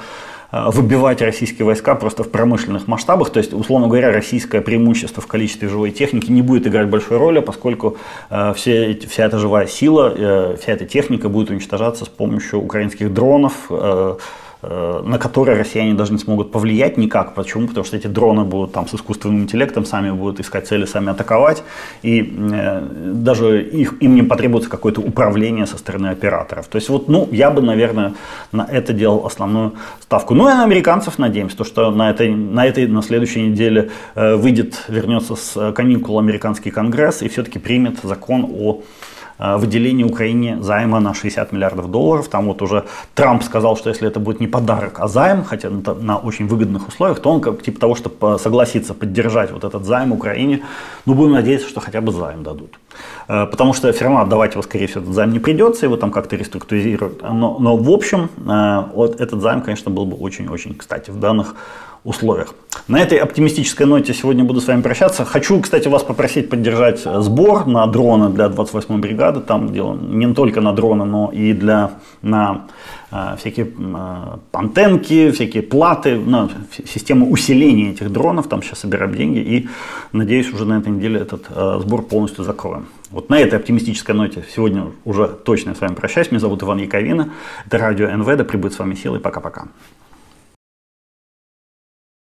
э, 0.52 0.70
выбивать 0.72 1.22
российские 1.22 1.66
войска 1.66 1.96
просто 1.96 2.24
в 2.24 2.30
промышленных 2.30 2.88
масштабах. 2.88 3.30
То 3.30 3.40
есть, 3.40 3.54
условно 3.54 3.88
говоря, 3.88 4.12
российское 4.12 4.62
преимущество 4.62 5.22
в 5.22 5.28
количестве 5.28 5.68
живой 5.68 5.92
техники 5.92 6.32
не 6.32 6.42
будет 6.42 6.68
играть 6.68 6.90
большой 6.90 7.18
роли, 7.18 7.40
поскольку 7.40 7.98
э, 8.30 8.54
все, 8.56 9.00
вся 9.10 9.26
эта 9.26 9.38
живая 9.40 9.68
сила, 9.68 10.14
э, 10.16 10.58
вся 10.62 10.74
эта 10.74 10.86
техника 10.86 11.30
будет 11.30 11.50
уничтожаться 11.50 12.06
с 12.06 12.10
помощью 12.10 12.60
украинских 12.60 13.14
дронов, 13.14 13.54
э, 13.70 14.16
на 14.62 15.18
которые 15.18 15.58
россияне 15.58 15.96
даже 15.96 16.12
не 16.14 16.20
смогут 16.20 16.52
повлиять 16.52 16.98
никак. 16.98 17.34
Почему? 17.34 17.68
Потому 17.68 17.84
что 17.84 17.98
эти 17.98 18.08
дроны 18.08 18.44
будут 18.44 18.74
там 18.74 18.88
с 18.88 18.94
искусственным 18.94 19.42
интеллектом, 19.42 19.86
сами 19.86 20.12
будут 20.12 20.40
искать 20.40 20.68
цели, 20.68 20.86
сами 20.86 21.10
атаковать, 21.10 21.64
и 22.04 22.22
э, 22.22 22.82
даже 23.14 23.64
их, 23.64 23.96
им 24.02 24.16
не 24.16 24.24
потребуется 24.24 24.70
какое-то 24.70 25.02
управление 25.02 25.66
со 25.66 25.78
стороны 25.78 26.08
операторов. 26.08 26.68
То 26.68 26.76
есть 26.76 26.90
вот, 26.90 27.10
ну, 27.10 27.28
я 27.32 27.50
бы, 27.50 27.62
наверное, 27.62 28.14
на 28.52 28.68
это 28.70 28.94
делал 28.94 29.26
основную 29.26 29.74
ставку. 30.00 30.36
Ну 30.36 30.48
и 30.50 30.54
на 30.54 30.64
американцев 30.64 31.18
надеемся, 31.18 31.58
то, 31.58 31.64
что 31.64 31.90
на 31.92 32.12
этой, 32.12 32.30
на 32.30 32.66
этой, 32.66 32.88
на 32.88 33.02
следующей 33.02 33.48
неделе 33.48 33.90
э, 34.16 34.36
выйдет, 34.36 34.84
вернется 34.88 35.36
с 35.36 35.72
каникул 35.74 36.20
американский 36.20 36.70
конгресс 36.70 37.24
и 37.24 37.30
все-таки 37.30 37.58
примет 37.58 38.00
закон 38.04 38.46
о 38.48 38.82
Э, 38.82 39.11
выделение 39.42 40.06
Украине 40.06 40.58
займа 40.62 41.00
на 41.00 41.14
60 41.14 41.52
миллиардов 41.52 41.90
долларов. 41.90 42.28
Там 42.28 42.46
вот 42.46 42.62
уже 42.62 42.86
Трамп 43.16 43.44
сказал, 43.44 43.76
что 43.76 43.90
если 43.90 44.08
это 44.08 44.20
будет 44.20 44.40
не 44.40 44.48
подарок, 44.48 45.00
а 45.00 45.08
займ, 45.08 45.44
хотя 45.44 45.70
на 45.70 46.18
очень 46.18 46.48
выгодных 46.48 46.88
условиях, 46.88 47.20
то 47.20 47.30
он 47.32 47.42
как 47.42 47.62
типа 47.64 47.80
того, 47.80 47.96
чтобы 47.96 48.40
согласиться 48.40 48.94
поддержать 48.94 49.52
вот 49.52 49.64
этот 49.64 49.86
займ 49.86 50.12
Украине, 50.12 50.62
ну 51.06 51.14
будем 51.14 51.32
надеяться, 51.34 51.68
что 51.68 51.80
хотя 51.80 52.02
бы 52.02 52.12
займ 52.12 52.44
дадут. 52.44 52.80
Э, 53.28 53.46
потому 53.46 53.74
что 53.74 53.92
все 53.92 54.04
равно 54.06 54.22
отдавать 54.22 54.54
его, 54.54 54.62
скорее 54.62 54.88
всего, 54.88 55.02
этот 55.02 55.14
займ 55.14 55.32
не 55.32 55.40
придется, 55.40 55.86
его 55.86 55.98
там 55.98 56.12
как-то 56.12 56.36
реструктуризируют. 56.36 57.22
Но, 57.22 57.58
но 57.60 57.78
в 57.78 57.90
общем, 57.90 58.30
э, 58.48 58.84
вот 58.94 59.22
этот 59.22 59.42
займ, 59.42 59.62
конечно, 59.62 59.92
был 59.92 60.06
бы 60.06 60.18
очень-очень 60.18 60.76
кстати 60.76 61.12
в 61.12 61.20
данных 61.20 61.56
условиях. 62.04 62.56
На 62.88 63.00
этой 63.00 63.20
оптимистической 63.20 63.86
ноте 63.86 64.14
сегодня 64.14 64.44
буду 64.44 64.60
с 64.60 64.68
вами 64.68 64.82
прощаться. 64.82 65.24
Хочу, 65.24 65.60
кстати, 65.62 65.88
вас 65.88 66.04
попросить 66.04 66.50
поддержать 66.50 67.02
сбор 67.02 67.68
на 67.68 67.86
дроны 67.86 68.30
для 68.30 68.46
28-й 68.48 68.98
бригады. 68.98 69.42
Там 69.42 69.72
дело 69.72 69.96
не 69.96 70.34
только 70.34 70.62
на 70.62 70.74
дроны, 70.74 71.06
но 71.06 71.32
и 71.32 71.54
для 71.54 71.92
на 72.22 72.68
э, 73.12 73.36
всякие 73.38 73.68
э, 73.68 74.38
антенки, 74.52 75.32
всякие 75.32 75.64
платы, 75.64 76.18
на 76.18 76.50
систему 76.86 77.30
усиления 77.30 77.92
этих 77.92 78.12
дронов. 78.12 78.48
Там 78.48 78.64
сейчас 78.64 78.80
собираем 78.80 79.14
деньги 79.14 79.40
и, 79.40 79.70
надеюсь, 80.12 80.52
уже 80.52 80.66
на 80.66 80.80
этой 80.80 80.90
неделе 80.90 81.20
этот 81.20 81.46
э, 81.50 81.80
сбор 81.82 82.02
полностью 82.02 82.44
закроем. 82.44 82.88
Вот 83.12 83.30
на 83.30 83.40
этой 83.40 83.60
оптимистической 83.60 84.16
ноте 84.16 84.44
сегодня 84.56 84.86
уже 85.06 85.28
точно 85.28 85.76
с 85.76 85.82
вами 85.82 85.94
прощаюсь. 85.94 86.32
Меня 86.32 86.40
зовут 86.40 86.64
Иван 86.64 86.80
Яковина. 86.80 87.32
Это 87.68 87.78
радио 87.78 88.10
НВ. 88.10 88.26
Да 88.26 88.44
прибудет 88.44 88.74
с 88.74 88.80
вами 88.80 88.96
силы. 88.96 89.20
Пока-пока. 89.20 89.68